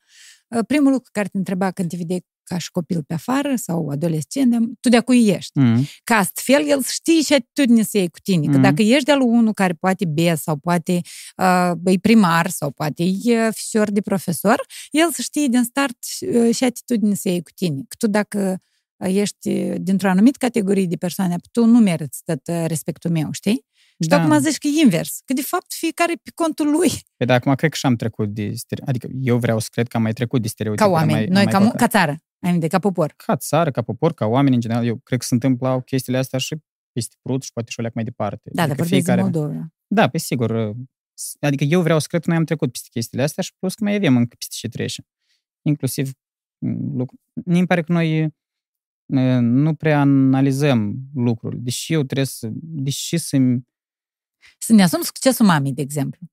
primul 0.67 0.91
lucru 0.91 1.09
care 1.12 1.27
te 1.27 1.38
întreba 1.38 1.71
când 1.71 1.89
te 1.89 1.97
vedeai 1.97 2.25
ca 2.53 2.60
și 2.60 2.72
copil 2.72 3.03
pe 3.03 3.13
afară 3.13 3.55
sau 3.55 3.89
adolescent, 3.89 4.55
tu 4.79 4.89
de 4.89 5.00
cui 5.00 5.27
ești. 5.27 5.60
Mm. 5.60 5.86
Ca 6.03 6.15
astfel 6.15 6.67
el 6.67 6.83
știe 6.83 7.22
ce 7.22 7.36
atitudine 7.36 7.83
să 7.83 7.98
iei 7.98 8.10
cu 8.10 8.19
tine. 8.19 8.45
Că 8.45 8.55
mm. 8.55 8.62
dacă 8.62 8.81
ești 8.81 9.03
de-al 9.03 9.22
unul 9.22 9.53
care 9.53 9.74
poate 9.74 10.05
be 10.05 10.36
sau 10.36 10.55
poate 10.55 11.01
uh, 11.38 11.72
e 11.86 11.98
primar 11.98 12.50
sau 12.50 12.72
poate 12.72 13.03
e 13.24 13.51
fisior 13.51 13.91
de 13.91 14.01
profesor, 14.01 14.65
el 14.91 15.12
să 15.12 15.22
știe 15.22 15.48
din 15.48 15.63
start 15.63 15.98
uh, 16.19 16.55
ce 16.55 16.65
atitudine 16.65 17.15
să 17.15 17.29
iei 17.29 17.41
cu 17.41 17.51
tine. 17.55 17.81
Că 17.88 17.95
tu 17.98 18.07
dacă 18.07 18.57
ești 18.98 19.50
dintr-o 19.77 20.10
anumită 20.10 20.38
categorie 20.39 20.86
de 20.86 20.95
persoane, 20.95 21.36
tu 21.51 21.65
nu 21.65 21.79
meriți 21.79 22.22
tot 22.25 22.41
respectul 22.67 23.12
meu, 23.12 23.31
știi? 23.31 23.65
Și 24.03 24.10
da. 24.10 24.22
acum 24.22 24.39
zici 24.39 24.57
că 24.57 24.67
e 24.67 24.81
invers, 24.81 25.22
că 25.25 25.33
de 25.33 25.41
fapt 25.41 25.74
fiecare 25.74 26.13
pe 26.24 26.31
contul 26.33 26.72
lui. 26.72 26.91
Păi 27.17 27.25
da, 27.25 27.33
acum 27.33 27.55
cred 27.55 27.69
că 27.69 27.77
și-am 27.77 27.95
trecut 27.95 28.33
de 28.33 28.51
stereotip. 28.55 28.88
Adică 28.88 29.07
eu 29.22 29.38
vreau 29.38 29.60
să 29.60 29.67
cred 29.72 29.88
că 29.88 29.98
am 29.98 30.03
mai 30.03 30.13
trecut 30.13 30.41
de 30.41 30.48
stereotip. 30.48 30.86
Ca 30.86 30.91
oameni, 30.91 31.12
mai, 31.12 31.25
noi 31.25 31.45
ca, 31.45 31.69
ca 31.69 31.88
țară. 31.88 32.17
Ai 32.43 32.57
de 32.57 32.67
ca 32.67 32.79
popor. 32.79 33.13
Ca 33.17 33.35
țară, 33.35 33.71
ca 33.71 33.81
popor, 33.81 34.13
ca 34.13 34.25
oameni 34.25 34.55
în 34.55 34.62
general. 34.62 34.85
Eu 34.85 34.97
cred 34.97 35.19
că 35.19 35.25
se 35.25 35.33
întâmplă 35.33 35.81
chestiile 35.85 36.17
astea 36.17 36.39
și 36.39 36.55
peste 36.91 37.15
prut 37.21 37.43
și 37.43 37.51
poate 37.53 37.71
și 37.71 37.79
o 37.79 37.83
mai 37.93 38.03
departe. 38.03 38.50
Da, 38.53 38.62
adică 38.62 38.77
dar 38.77 38.88
fiecare... 38.88 39.21
Moldova. 39.21 39.73
Da, 39.88 40.09
pe 40.09 40.17
sigur. 40.17 40.75
Adică 41.39 41.63
eu 41.63 41.81
vreau 41.81 42.00
să 42.00 42.07
cred 42.09 42.21
că 42.21 42.29
noi 42.29 42.38
am 42.38 42.45
trecut 42.45 42.71
peste 42.71 42.88
chestiile 42.91 43.23
astea 43.23 43.43
și 43.43 43.51
plus 43.59 43.73
că 43.73 43.83
mai 43.83 43.95
avem 43.95 44.17
încă 44.17 44.35
peste 44.38 44.55
ce 44.57 44.67
trece. 44.67 45.05
Inclusiv 45.62 46.12
mm, 46.57 46.97
lucru. 46.97 47.19
Mi 47.45 47.65
pare 47.65 47.81
că 47.81 47.91
noi 47.91 48.33
nu 49.39 49.75
prea 49.75 50.00
analizăm 50.00 50.95
lucruri. 51.13 51.59
Deși 51.59 51.93
eu 51.93 52.03
trebuie 52.03 52.25
să... 52.25 52.50
Deși 52.53 53.17
să 53.17 53.38
Să 54.57 54.73
ne 54.73 54.83
asum 54.83 55.01
succesul 55.01 55.45
mamei, 55.45 55.73
de 55.73 55.81
exemplu. 55.81 56.27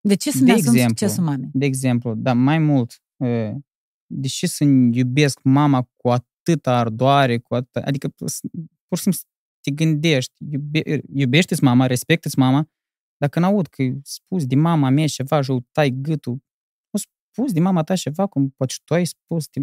De 0.00 0.14
ce 0.14 0.30
să 0.30 0.38
de 0.38 0.44
ne 0.44 0.52
asum 0.52 0.74
exemplu, 0.74 0.96
succesul 0.96 1.24
mamei? 1.24 1.50
De 1.52 1.64
exemplu, 1.64 2.14
da, 2.14 2.32
mai 2.32 2.58
mult 2.58 3.02
deși 4.06 4.46
să 4.46 4.64
iubesc 4.92 5.38
mama 5.42 5.88
cu 5.96 6.10
atâta 6.10 6.78
ardoare, 6.78 7.38
cu 7.38 7.54
atâta, 7.54 7.80
adică 7.84 8.08
pur 8.88 8.98
și 8.98 9.02
simplu 9.02 9.20
te 9.60 9.70
gândești, 9.70 10.32
iube, 10.50 11.02
iubește 11.14 11.56
mama, 11.60 11.86
respectă 11.86 12.28
mama, 12.36 12.68
dacă 13.16 13.38
n-aud 13.38 13.66
că 13.66 13.84
spus 14.02 14.46
de 14.46 14.54
mama 14.54 14.88
mea 14.88 15.06
ceva 15.06 15.40
și 15.40 15.58
tai 15.72 15.90
gâtul, 15.90 16.42
o 16.90 16.98
spus 16.98 17.52
de 17.52 17.60
mama 17.60 17.82
ta 17.82 17.94
ceva, 17.94 18.26
cum 18.26 18.48
poate 18.56 18.72
și 18.72 18.80
tu 18.84 18.94
ai 18.94 19.04
spus. 19.04 19.48
De... 19.52 19.60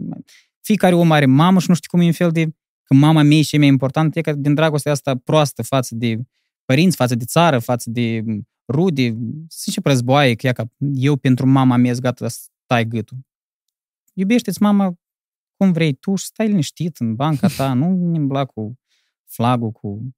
Fiecare 0.61 0.95
om 0.95 1.11
are 1.11 1.25
mamă 1.25 1.59
și 1.59 1.69
nu 1.69 1.75
știu 1.75 1.89
cum 1.89 1.99
e 1.99 2.05
un 2.05 2.11
fel 2.11 2.31
de 2.31 2.45
că 2.83 2.93
mama 2.93 3.21
mea 3.21 3.37
e 3.37 3.41
ce 3.41 3.57
mai 3.57 3.67
important, 3.67 4.15
e 4.15 4.21
că 4.21 4.33
din 4.33 4.53
dragostea 4.53 4.91
asta 4.91 5.15
proastă 5.15 5.63
față 5.63 5.95
de 5.95 6.19
părinți, 6.65 6.95
față 6.95 7.15
de 7.15 7.25
țară, 7.25 7.59
față 7.59 7.89
de 7.89 8.23
rude, 8.73 9.07
sunt 9.47 9.73
și 9.73 9.79
războaie, 9.83 10.35
că, 10.35 10.51
că 10.51 10.65
eu 10.93 11.15
pentru 11.15 11.47
mama 11.47 11.75
mea 11.75 11.93
gata 11.93 12.27
să 12.27 12.39
tai 12.65 12.87
gâtul 12.87 13.17
iubește-ți 14.13 14.61
mama 14.61 14.95
cum 15.55 15.71
vrei 15.71 15.93
tu 15.93 16.15
și 16.15 16.25
stai 16.25 16.47
liniștit 16.47 16.97
în 16.97 17.15
banca 17.15 17.47
ta, 17.47 17.73
nu 17.73 17.89
nimbla 17.89 18.45
cu 18.45 18.79
flagul, 19.25 19.71
cu 19.71 20.15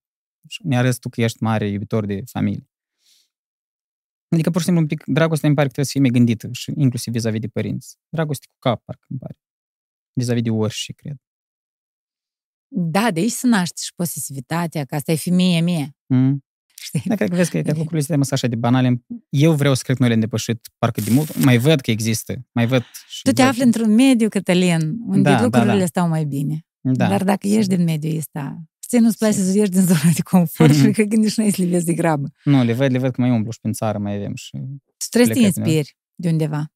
ne 0.64 0.78
arăți 0.78 1.00
tu 1.00 1.10
că 1.10 1.22
ești 1.22 1.44
mare 1.44 1.68
iubitor 1.68 2.06
de 2.06 2.22
familie. 2.26 2.68
Adică, 4.30 4.50
pur 4.50 4.60
și 4.60 4.66
simplu, 4.66 4.84
un 4.84 4.88
pic, 4.88 5.04
dragostea 5.06 5.48
îmi 5.48 5.58
pare 5.58 5.68
că 5.68 5.74
trebuie 5.74 5.86
să 5.86 5.92
fie 5.92 6.02
mai 6.02 6.10
gândită 6.10 6.50
și 6.52 6.74
inclusiv 6.76 7.14
vis-a-vis 7.14 7.40
de 7.40 7.48
părinți. 7.48 7.98
Dragoste 8.10 8.46
cu 8.50 8.56
cap, 8.60 8.84
parcă 8.84 9.06
îmi 9.10 9.20
pare. 9.20 9.38
Vis-a-vis 10.14 10.42
de 10.42 10.50
orși, 10.50 10.94
cred. 10.94 11.18
Da, 12.68 13.12
de 13.12 13.20
aici 13.20 13.32
se 13.32 13.48
naște 13.48 13.82
și 13.84 13.94
posesivitatea, 13.96 14.86
că 14.86 14.96
asta 14.96 15.12
e 15.12 15.16
femeie 15.16 15.62
mie. 15.62 15.96
Mm. 16.06 16.44
Știi? 16.84 17.02
Da, 17.06 17.16
cred 17.16 17.30
că 17.30 17.36
vezi 17.36 17.50
că 17.52 17.62
că 17.62 17.68
lucrurile 17.72 18.00
astea 18.00 18.18
mă 18.18 18.24
sunt 18.24 18.34
așa 18.40 18.48
de 18.48 18.56
banale. 18.56 19.04
Eu 19.30 19.54
vreau 19.54 19.74
să 19.74 19.82
cred 19.84 19.96
că 19.96 20.02
noi 20.02 20.10
le-am 20.12 20.22
depășit 20.24 20.68
parcă 20.78 21.02
de 21.02 21.12
mult. 21.12 21.44
Mai 21.44 21.58
văd 21.58 21.80
că 21.80 21.92
există. 21.92 22.34
Mai 22.52 22.66
văd. 22.68 22.84
Și 23.08 23.22
Tu 23.22 23.32
te 23.32 23.42
văd. 23.42 23.52
afli 23.52 23.64
într-un 23.64 23.94
mediu, 23.94 24.30
Cătălin, 24.30 24.96
unde 25.06 25.30
Da, 25.30 25.36
da, 25.36 25.44
lucrurile 25.44 25.80
da. 25.80 25.86
stau 25.86 26.08
mai 26.08 26.26
bine. 26.26 26.66
Da. 26.82 27.08
Dar 27.08 27.24
dacă 27.24 27.48
ești 27.48 27.76
din 27.76 27.84
mediul 27.84 28.18
ăsta, 28.18 28.64
ție 28.88 29.00
nu-ți 29.00 29.18
place 29.18 29.34
să 29.38 29.58
ieși 29.58 29.70
din 29.70 29.82
zona 29.82 30.12
de 30.16 30.22
confort 30.22 30.74
și 30.76 30.92
că 30.92 31.04
gândești 31.04 31.40
noi 31.40 31.52
să 31.52 31.62
le 31.62 31.68
vezi 31.68 31.86
de 31.86 31.94
grabă. 31.94 32.28
Nu, 32.44 32.64
le 32.64 32.74
văd, 32.74 32.92
le 32.92 32.98
văd 32.98 33.12
că 33.12 33.22
mai 33.22 33.30
umblu 33.30 33.52
și 33.52 33.60
prin 33.60 33.74
țară 33.74 33.98
mai 33.98 34.16
avem 34.16 34.36
și 34.36 34.50
Tu 34.52 35.06
trebuie 35.10 35.36
să 35.36 35.42
te 35.42 35.48
Plecați, 35.48 35.60
da. 35.60 35.62
inspiri 35.66 35.96
de 36.16 36.30
undeva 36.30 36.72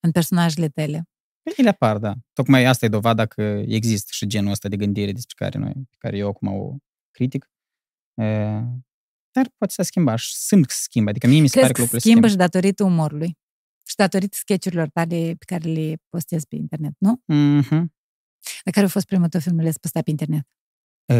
în 0.00 0.10
personajele 0.10 0.68
tale. 0.68 1.08
ele 1.56 1.68
apar, 1.68 1.98
da. 1.98 2.14
Tocmai 2.32 2.64
asta 2.64 2.84
e 2.84 2.88
dovada 2.88 3.26
că 3.26 3.62
există 3.66 4.08
și 4.12 4.26
genul 4.26 4.50
ăsta 4.50 4.68
de 4.68 4.76
gândire 4.76 5.12
despre 5.12 5.34
care 5.38 5.58
noi, 5.58 5.72
pe 5.72 5.96
care 5.98 6.16
eu 6.16 6.28
acum 6.28 6.48
o 6.48 6.76
critic. 7.10 7.50
E, 8.14 8.24
dar 9.34 9.50
poate 9.58 9.72
să 9.76 9.82
schimba 9.82 10.16
și 10.16 10.34
simt 10.34 10.66
că 10.66 10.72
se 10.74 10.80
schimbă. 10.82 11.10
Adică 11.10 11.26
mie 11.26 11.40
mi 11.40 11.48
se 11.48 11.58
Crezi 11.58 11.72
pare 11.72 11.72
că 11.72 11.80
că 11.80 11.86
se 11.86 11.94
lucrurile 11.94 12.10
schimbă 12.10 12.26
se 12.26 12.32
și 12.32 12.38
datorită 12.38 12.84
umorului 12.84 13.38
și 13.86 13.96
datorită 13.96 14.36
sketchurilor 14.40 14.88
tale 14.88 15.34
pe 15.38 15.44
care 15.46 15.68
le 15.68 15.94
postezi 16.08 16.46
pe 16.46 16.56
internet, 16.56 16.94
nu? 16.98 17.22
schimbă. 17.26 17.56
Mhm. 17.56 17.92
Dar 18.64 18.72
care 18.74 18.86
a 18.86 18.88
fost 18.88 19.06
primul 19.06 19.28
tău 19.28 19.40
filmuleț 19.40 19.76
postat 19.76 20.02
pe 20.02 20.10
internet? 20.10 20.46
E, 21.04 21.14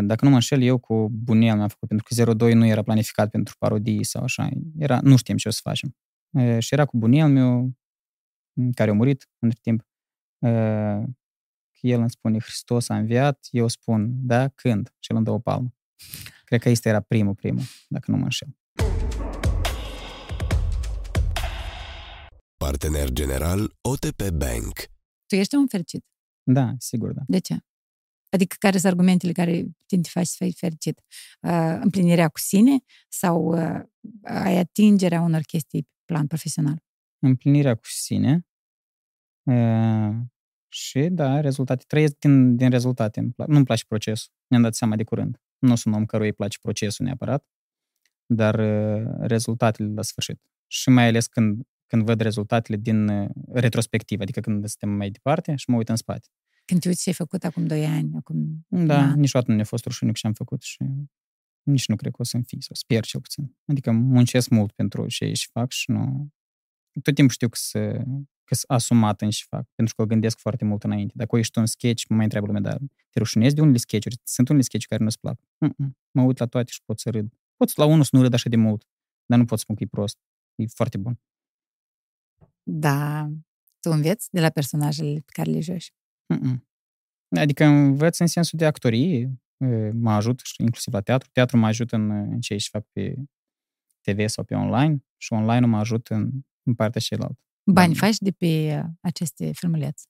Dacă 0.00 0.24
nu 0.24 0.28
mă 0.28 0.34
înșel, 0.34 0.62
eu 0.62 0.78
cu 0.78 1.08
Bunel 1.12 1.56
mi-am 1.56 1.68
făcut, 1.68 1.88
pentru 1.88 2.06
că 2.24 2.32
02 2.34 2.54
nu 2.54 2.66
era 2.66 2.82
planificat 2.82 3.30
pentru 3.30 3.54
parodii 3.58 4.04
sau 4.04 4.22
așa. 4.22 4.48
Era, 4.78 5.00
nu 5.00 5.16
știam 5.16 5.36
ce 5.36 5.48
o 5.48 5.50
să 5.50 5.60
facem. 5.62 5.96
E, 6.30 6.60
Și 6.60 6.74
era 6.74 6.84
cu 6.84 6.96
Bunel 6.96 7.28
meu, 7.28 7.76
care 8.74 8.90
a 8.90 8.94
murit 8.94 9.28
între 9.38 9.58
timp. 9.62 9.80
E, 10.38 10.48
că 11.72 11.86
El 11.86 12.00
îmi 12.00 12.10
spune, 12.10 12.38
Hristos 12.38 12.88
a 12.88 12.96
înviat, 12.96 13.48
eu 13.50 13.68
spun, 13.68 14.26
da, 14.26 14.48
când? 14.48 14.94
Și 14.98 15.10
el 15.10 15.16
îmi 15.16 15.24
dă 15.24 15.30
o 15.30 15.38
palmă. 15.38 15.74
Cred 16.54 16.66
că 16.66 16.72
este 16.72 16.88
era 16.88 17.00
primul, 17.00 17.34
primul, 17.34 17.62
dacă 17.88 18.10
nu 18.10 18.16
mă 18.16 18.22
înșel. 18.22 18.48
Partener 22.56 23.10
general 23.10 23.76
OTP 23.80 24.28
Bank. 24.30 24.78
Tu 25.26 25.34
ești 25.34 25.54
un 25.54 25.66
fericit. 25.66 26.04
Da, 26.42 26.74
sigur, 26.78 27.12
da. 27.12 27.22
De 27.26 27.38
ce? 27.38 27.58
Adică 28.30 28.56
care 28.58 28.78
sunt 28.78 28.92
argumentele 28.92 29.32
care 29.32 29.64
te 29.86 29.96
te 29.96 30.08
faci 30.08 30.26
să 30.26 30.44
fii 30.44 30.52
fericit? 30.52 31.00
Uh, 31.40 31.78
împlinirea 31.82 32.28
cu 32.28 32.38
sine 32.38 32.78
sau 33.08 33.44
uh, 33.44 33.80
ai 34.22 34.56
atingerea 34.58 35.20
unor 35.20 35.40
chestii 35.40 35.82
pe 35.82 35.88
plan 36.04 36.26
profesional? 36.26 36.82
Împlinirea 37.18 37.74
cu 37.74 37.86
sine 37.86 38.46
e, 39.42 39.54
și, 40.68 41.08
da, 41.10 41.40
rezultate. 41.40 41.84
Trăiesc 41.86 42.18
din, 42.18 42.56
din 42.56 42.70
rezultate. 42.70 43.20
Îmi 43.20 43.32
pla- 43.32 43.46
Nu-mi 43.46 43.64
place 43.64 43.84
procesul. 43.88 44.32
Ne-am 44.46 44.62
dat 44.62 44.74
seama 44.74 44.96
de 44.96 45.04
curând. 45.04 45.38
Nu 45.58 45.74
sunt 45.74 45.94
un 45.94 46.00
om 46.00 46.06
căruia 46.06 46.28
îi 46.28 46.34
place 46.34 46.58
procesul 46.62 47.04
neapărat, 47.04 47.46
dar 48.26 48.58
e, 48.58 49.02
rezultatele 49.20 49.88
la 49.88 50.02
sfârșit. 50.02 50.40
Și 50.66 50.88
mai 50.88 51.06
ales 51.06 51.26
când, 51.26 51.62
când 51.86 52.04
văd 52.04 52.20
rezultatele 52.20 52.76
din 52.76 53.08
e, 53.08 53.30
retrospectivă, 53.52 54.22
adică 54.22 54.40
când 54.40 54.66
suntem 54.66 54.88
mai 54.88 55.10
departe 55.10 55.54
și 55.56 55.70
mă 55.70 55.76
uit 55.76 55.88
în 55.88 55.96
spate. 55.96 56.28
Când 56.64 56.80
te 56.80 56.88
uiți 56.88 57.02
ce 57.02 57.08
ai 57.08 57.14
făcut 57.14 57.44
acum 57.44 57.66
2 57.66 57.84
ani, 57.84 58.10
acum... 58.16 58.66
Da, 58.68 58.84
Da. 58.84 59.14
niciodată 59.14 59.50
nu 59.50 59.56
ne-a 59.56 59.66
fost 59.66 59.84
rușine 59.84 60.10
cu 60.10 60.16
ce 60.16 60.26
am 60.26 60.32
făcut 60.32 60.62
și 60.62 60.84
nici 61.62 61.88
nu 61.88 61.96
cred 61.96 62.12
că 62.12 62.20
o 62.20 62.24
să-mi 62.24 62.44
fie, 62.44 62.58
sau 62.60 62.74
sper 62.74 63.04
cel 63.04 63.20
puțin. 63.20 63.56
Adică 63.64 63.90
muncesc 63.90 64.48
mult 64.48 64.72
pentru 64.72 65.06
ce 65.06 65.32
și 65.32 65.48
fac 65.52 65.70
și 65.70 65.90
nu... 65.90 66.32
Tot 67.02 67.14
timpul 67.14 67.34
știu 67.34 67.48
că 67.48 67.58
să 67.60 68.04
că 68.44 68.54
sunt 68.54 68.70
asumat 68.70 69.20
în 69.20 69.30
și 69.30 69.46
fac, 69.46 69.68
pentru 69.74 69.94
că 69.94 70.04
gândesc 70.04 70.38
foarte 70.38 70.64
mult 70.64 70.84
înainte. 70.84 71.12
Dacă 71.16 71.36
ești 71.36 71.58
un 71.58 71.66
sketch, 71.66 72.04
mă 72.08 72.14
mai 72.14 72.24
întreabă 72.24 72.46
lumea, 72.46 72.62
dar 72.62 72.78
te 73.10 73.18
rușinezi 73.18 73.54
de 73.54 73.60
unele 73.60 73.76
sketch-uri? 73.76 74.16
Sunt 74.22 74.48
unele 74.48 74.64
sketch 74.64 74.86
care 74.86 75.02
nu-ți 75.02 75.20
plac. 75.20 75.40
Mm-mm. 75.58 75.96
Mă 76.10 76.22
uit 76.22 76.38
la 76.38 76.46
toate 76.46 76.70
și 76.70 76.82
pot 76.84 76.98
să 76.98 77.10
râd. 77.10 77.32
Pot 77.56 77.76
la 77.76 77.84
unul 77.84 78.04
să 78.04 78.16
nu 78.16 78.22
râd 78.22 78.32
așa 78.32 78.48
de 78.48 78.56
mult, 78.56 78.86
dar 79.26 79.38
nu 79.38 79.44
pot 79.44 79.58
spun 79.58 79.74
că 79.74 79.82
e 79.82 79.86
prost. 79.86 80.18
E 80.54 80.66
foarte 80.66 80.98
bun. 80.98 81.20
Da, 82.62 83.30
tu 83.80 83.90
înveți 83.90 84.28
de 84.32 84.40
la 84.40 84.50
personajele 84.50 85.14
pe 85.14 85.32
care 85.32 85.50
le 85.50 85.60
joci. 85.60 85.92
Mm-mm. 86.34 86.68
Adică 87.36 87.64
învăț 87.64 88.18
în 88.18 88.26
sensul 88.26 88.58
de 88.58 88.66
actorie, 88.66 89.40
e, 89.56 89.90
mă 89.90 90.10
ajută 90.10 90.42
și 90.44 90.62
inclusiv 90.62 90.92
la 90.92 91.00
teatru. 91.00 91.28
Teatru 91.32 91.56
mă 91.56 91.66
ajută 91.66 91.96
în, 91.96 92.10
în 92.10 92.40
ce 92.40 92.54
își 92.54 92.68
fac 92.68 92.86
pe 92.92 93.14
TV 94.00 94.28
sau 94.28 94.44
pe 94.44 94.54
online 94.54 95.04
și 95.16 95.32
online 95.32 95.66
mă 95.66 95.78
ajută 95.78 96.14
în, 96.14 96.30
în 96.62 96.74
partea 96.74 97.00
cealaltă. 97.00 97.38
Bani 97.64 97.92
Da. 97.94 97.98
faci 98.06 98.16
de 98.18 98.30
pe 98.30 98.80
uh, 98.84 98.90
aceste 99.00 99.50
filmulețe. 99.54 100.04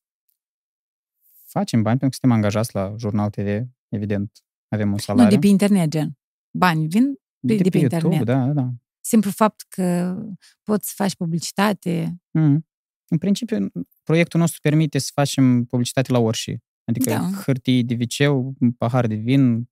Facem 1.46 1.82
bani 1.82 1.98
pentru 1.98 2.08
că 2.18 2.26
suntem 2.26 2.36
angajați 2.38 2.74
la 2.74 2.94
Jurnal 2.98 3.30
TV, 3.30 3.62
evident, 3.88 4.44
avem 4.68 4.86
un 4.86 4.92
Nu, 4.92 4.98
salariu. 4.98 5.30
de 5.30 5.38
pe 5.38 5.46
internet, 5.46 5.88
gen. 5.90 6.18
Bani 6.50 6.86
vin 6.86 7.14
de, 7.38 7.56
de 7.56 7.68
pe 7.68 7.78
YouTube, 7.78 8.14
internet. 8.14 8.24
da, 8.54 8.62
da. 8.62 8.70
Simplu 9.00 9.30
fapt 9.30 9.64
că 9.68 10.16
poți 10.62 10.88
să 10.88 10.92
faci 10.96 11.14
publicitate. 11.16 12.22
Mm. 12.30 12.66
În 13.08 13.18
principiu, 13.18 13.66
proiectul 14.02 14.40
nostru 14.40 14.60
permite 14.62 14.98
să 14.98 15.10
facem 15.14 15.64
publicitate 15.64 16.12
la 16.12 16.18
orice. 16.18 16.62
Adică 16.84 17.10
Da. 17.10 17.30
hârtii 17.44 17.84
de 17.84 17.94
viceu, 17.94 18.54
pahar 18.78 19.06
de 19.06 19.14
vin, 19.14 19.68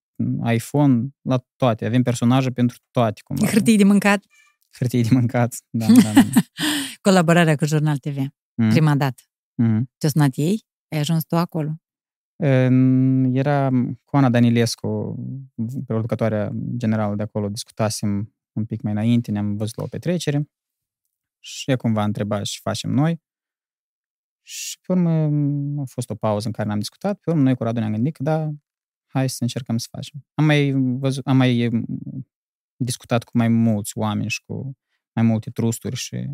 iPhone, 0.52 1.08
la 1.20 1.44
toate. 1.56 1.86
Avem 1.86 2.02
personaje 2.02 2.50
pentru 2.50 2.76
toate. 2.90 3.20
Cumva. 3.24 3.46
Hârtii 3.46 3.76
de 3.76 3.84
mâncat. 3.84 4.24
Hârtii 4.78 5.02
de 5.02 5.08
mâncat. 5.12 5.54
Da, 5.70 5.86
da, 5.86 6.12
da. 6.12 6.22
Colaborarea 7.02 7.54
cu 7.56 7.64
Jurnal 7.64 7.98
TV. 7.98 8.16
Mm. 8.54 8.68
Prima 8.68 8.94
dată. 8.96 9.22
Mm. 9.54 9.90
Te-a 9.98 10.08
sunat 10.08 10.30
ei? 10.34 10.64
Ai 10.88 10.98
ajuns 10.98 11.24
tu 11.24 11.36
acolo? 11.36 11.70
În- 12.36 13.30
Era 13.34 13.70
cu 14.04 14.16
Ana 14.16 14.30
Danilescu, 14.30 15.14
producătoarea 15.86 16.50
generală 16.76 17.14
de 17.14 17.22
acolo, 17.22 17.48
discutasem 17.48 18.34
un 18.52 18.64
pic 18.64 18.80
mai 18.82 18.92
înainte, 18.92 19.30
ne-am 19.30 19.56
văzut 19.56 19.76
la 19.76 19.82
o 19.82 19.86
petrecere 19.86 20.50
și 21.38 21.70
ea 21.70 21.76
cumva 21.76 22.00
a 22.00 22.04
întrebat 22.04 22.44
și 22.44 22.60
facem 22.60 22.90
noi. 22.90 23.22
Și 24.44 24.78
pe 24.86 24.92
urmă 24.92 25.10
a 25.80 25.84
fost 25.84 26.10
o 26.10 26.14
pauză 26.14 26.46
în 26.46 26.52
care 26.52 26.68
n-am 26.68 26.78
discutat, 26.78 27.18
pe 27.20 27.30
urmă 27.30 27.42
noi 27.42 27.54
cu 27.56 27.62
Radu 27.62 27.78
ne-am 27.80 27.92
gândit 27.92 28.14
că 28.16 28.22
da, 28.22 28.50
hai 29.06 29.28
să 29.28 29.36
încercăm 29.40 29.76
să 29.78 29.86
facem. 29.90 30.26
Am 30.34 30.44
mai, 30.44 30.72
văzut, 30.76 31.26
am 31.26 31.36
mai 31.36 31.58
em, 31.58 31.84
discutat 32.76 33.24
cu 33.24 33.30
mai 33.36 33.48
mulți 33.48 33.98
oameni 33.98 34.28
și 34.30 34.42
cu 34.46 34.76
mai 35.12 35.24
multe 35.24 35.50
trusturi 35.50 35.96
și 35.96 36.26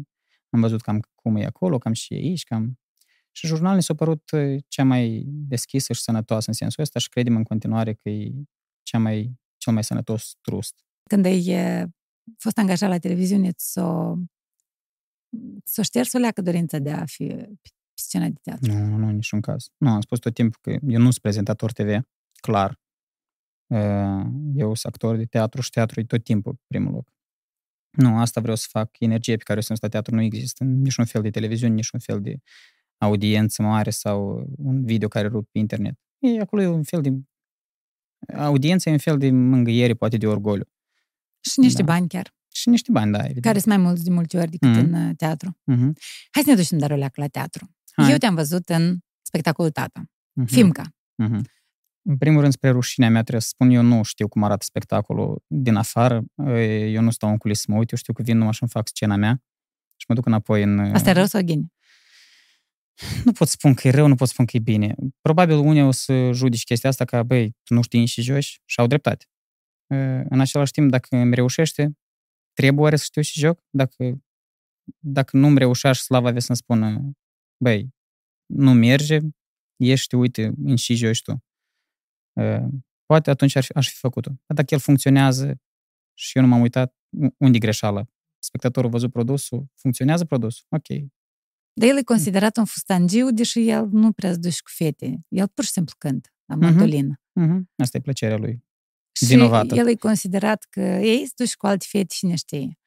am 0.50 0.60
văzut 0.60 0.80
cam 0.80 1.00
cum 1.14 1.36
e 1.36 1.44
acolo, 1.44 1.78
cam 1.78 1.92
și 1.92 2.14
e 2.14 2.16
aici, 2.16 2.44
cam 2.44 2.78
și 3.38 3.46
jurnalul 3.46 3.74
ne 3.74 3.80
s-a 3.80 3.94
părut 3.94 4.30
uh, 4.30 4.62
cea 4.68 4.84
mai 4.84 5.24
deschisă 5.26 5.92
și 5.92 6.00
sănătoasă 6.00 6.44
în 6.48 6.54
sensul 6.54 6.82
ăsta 6.82 6.98
și 6.98 7.08
credem 7.08 7.36
în 7.36 7.42
continuare 7.42 7.94
că 7.94 8.08
e 8.08 8.32
cea 8.82 8.98
mai, 8.98 9.38
cel 9.56 9.72
mai 9.72 9.84
sănătos 9.84 10.36
trust. 10.40 10.74
Când 11.02 11.24
ai 11.24 11.46
e, 11.46 11.88
fost 12.38 12.58
angajat 12.58 12.88
la 12.88 12.98
televiziune, 12.98 13.50
s-o, 13.56 14.14
s-o 15.64 15.82
șters 15.82 16.12
o 16.12 16.18
leacă 16.18 16.42
dorința 16.42 16.78
de 16.78 16.90
a 16.90 17.04
fi 17.04 17.26
pe 17.26 17.68
scena 17.94 18.28
de 18.28 18.38
teatru. 18.42 18.72
Nu, 18.72 18.84
nu, 18.86 18.96
nu, 18.96 19.06
în 19.06 19.14
niciun 19.14 19.40
caz. 19.40 19.70
Nu, 19.76 19.90
am 19.90 20.00
spus 20.00 20.18
tot 20.18 20.34
timpul 20.34 20.58
că 20.62 20.70
eu 20.70 20.98
nu 20.98 21.10
sunt 21.10 21.18
prezentator 21.18 21.72
TV, 21.72 22.00
clar. 22.40 22.80
Uh, 23.66 24.26
Eu 24.54 24.74
sunt 24.74 24.92
actor 24.92 25.16
de 25.16 25.24
teatru 25.24 25.60
și 25.60 25.70
teatru 25.70 26.00
e 26.00 26.04
tot 26.04 26.24
timpul 26.24 26.52
pe 26.52 26.64
primul 26.66 26.92
loc. 26.92 27.12
Nu, 27.90 28.18
asta 28.18 28.40
vreau 28.40 28.56
să 28.56 28.66
fac. 28.70 28.90
Energie 28.98 29.36
pe 29.36 29.42
care 29.42 29.58
o 29.58 29.62
simt 29.62 29.82
la 29.82 29.88
teatru 29.88 30.14
nu 30.14 30.22
există. 30.22 30.64
Niciun 30.64 31.04
fel 31.04 31.22
de 31.22 31.30
televiziune, 31.30 31.74
niciun 31.74 32.00
fel 32.00 32.20
de 32.20 32.36
audiență 32.98 33.62
mare 33.62 33.90
sau 33.90 34.46
un 34.56 34.84
video 34.84 35.08
care 35.08 35.28
rup 35.28 35.48
pe 35.52 35.58
internet. 35.58 35.98
E, 36.18 36.40
acolo 36.40 36.62
e 36.62 36.66
un 36.66 36.82
fel 36.82 37.00
de... 37.02 37.12
Audiența 38.36 38.90
e 38.90 38.92
un 38.92 38.98
fel 38.98 39.18
de 39.18 39.30
mângâiere, 39.30 39.94
poate 39.94 40.16
de 40.16 40.26
orgoliu. 40.26 40.64
Și 41.40 41.60
niște 41.60 41.82
Da. 41.82 41.92
bani 41.92 42.08
chiar, 42.08 42.34
Și 42.52 42.68
niște 42.68 42.92
bani, 42.92 43.12
da, 43.12 43.18
evident. 43.18 43.44
care 43.44 43.58
sunt 43.58 43.74
mai 43.74 43.84
mulți 43.84 44.04
de 44.04 44.10
multe 44.10 44.38
ori 44.38 44.50
decât 44.50 44.68
Mhm. 44.68 44.78
în 44.78 44.92
uh, 45.08 45.14
teatru. 45.16 45.58
Mhm. 45.64 45.96
Hai 46.30 46.42
să 46.42 46.50
ne 46.50 46.54
ducem 46.56 46.78
dar 46.78 46.90
o 46.90 46.94
leacă 46.96 47.20
la 47.20 47.26
teatru. 47.28 47.70
Hai. 47.92 48.10
Eu 48.10 48.16
te-am 48.16 48.34
văzut 48.34 48.68
în 48.68 48.98
spectacolul 49.22 49.70
Tata, 49.70 50.02
Mhm. 50.32 50.46
Fimca. 50.46 50.82
Mhm. 51.14 51.44
În 52.10 52.16
primul 52.16 52.40
rând, 52.40 52.52
spre 52.52 52.70
rușinea 52.70 53.10
mea, 53.10 53.20
trebuie 53.20 53.42
să 53.42 53.48
spun, 53.48 53.70
eu 53.70 53.82
nu 53.82 54.02
știu 54.02 54.28
cum 54.28 54.42
arată 54.42 54.64
spectacolul 54.64 55.44
din 55.46 55.74
afară. 55.74 56.24
Eu 56.86 57.02
nu 57.02 57.10
stau 57.10 57.30
în 57.30 57.36
culis 57.36 57.60
să 57.60 57.66
mă 57.68 57.76
uit, 57.76 57.90
eu 57.90 57.98
știu 57.98 58.12
că 58.12 58.22
vin 58.22 58.36
numai 58.36 58.52
și 58.52 58.62
îmi 58.62 58.70
fac 58.70 58.88
scena 58.88 59.16
mea 59.16 59.42
și 59.96 60.04
mă 60.08 60.14
duc 60.14 60.26
înapoi 60.26 60.62
în... 60.62 60.78
Asta 60.78 61.10
e 61.10 61.12
rău 61.12 61.24
sau 61.24 61.40
gine? 61.40 61.72
Nu 63.24 63.32
pot 63.32 63.48
spun 63.48 63.74
că 63.74 63.88
e 63.88 63.90
rău, 63.90 64.06
nu 64.06 64.14
pot 64.14 64.28
spun 64.28 64.44
că 64.44 64.56
e 64.56 64.60
bine. 64.60 64.94
Probabil 65.20 65.56
unii 65.56 65.82
o 65.82 65.90
să 65.90 66.30
judici 66.32 66.64
chestia 66.64 66.88
asta 66.88 67.04
ca, 67.04 67.22
băi, 67.22 67.56
tu 67.62 67.74
nu 67.74 67.82
știi 67.82 68.06
și 68.06 68.22
joci 68.22 68.60
și 68.64 68.80
au 68.80 68.86
dreptate. 68.86 69.26
În 70.28 70.40
același 70.40 70.72
timp, 70.72 70.90
dacă 70.90 71.16
îmi 71.16 71.34
reușește, 71.34 71.98
trebuie 72.52 72.82
oare 72.82 72.96
să 72.96 73.04
știu 73.04 73.22
și 73.22 73.38
joc? 73.38 73.60
Dacă, 73.70 74.22
dacă 74.98 75.36
nu 75.36 75.46
îmi 75.46 75.58
reușea 75.58 75.92
și 75.92 76.02
slava 76.02 76.28
avea 76.28 76.40
să-mi 76.40 76.58
spună, 76.58 77.10
băi, 77.62 77.88
nu 78.46 78.72
merge, 78.72 79.18
ești, 79.76 80.14
uite, 80.14 80.52
în 80.64 80.76
și 80.76 80.94
joci 80.94 81.22
tu. 81.22 81.42
Poate 83.06 83.30
atunci 83.30 83.56
ar 83.56 83.62
fi, 83.62 83.72
aș 83.72 83.88
fi 83.88 83.96
făcut-o. 83.96 84.30
Dar 84.30 84.56
dacă 84.56 84.74
el 84.74 84.80
funcționează 84.80 85.60
și 86.14 86.38
eu 86.38 86.44
nu 86.44 86.48
m-am 86.48 86.60
uitat, 86.60 86.94
unde 87.36 87.56
e 87.56 87.60
greșeala? 87.60 88.04
Spectatorul 88.38 88.88
a 88.88 88.92
văzut 88.92 89.12
produsul, 89.12 89.66
funcționează 89.74 90.24
produsul, 90.24 90.66
ok. 90.68 91.10
Dar 91.72 91.88
el 91.88 91.96
e 91.96 92.02
considerat 92.02 92.56
un 92.56 92.64
fustangiu, 92.64 93.30
deși 93.30 93.68
el 93.68 93.88
nu 93.88 94.12
prea 94.12 94.32
se 94.32 94.38
duce 94.38 94.58
cu 94.62 94.70
fete. 94.74 95.24
El 95.28 95.48
pur 95.48 95.64
și 95.64 95.70
simplu 95.70 95.94
cântă 95.98 96.28
la 96.44 96.54
mandolină. 96.54 97.20
Mm-hmm. 97.40 97.60
Asta 97.76 97.96
e 97.96 98.00
plăcerea 98.00 98.36
lui. 98.36 98.64
Și 99.12 99.24
Vinovată. 99.24 99.74
el 99.74 99.88
e 99.88 99.94
considerat 99.94 100.66
că 100.70 100.80
ei 100.80 101.26
se 101.26 101.32
duce 101.36 101.54
cu 101.56 101.66
alte 101.66 101.86
fete 101.88 102.14
și 102.14 102.26
ne 102.26 102.34
știe. 102.34 102.78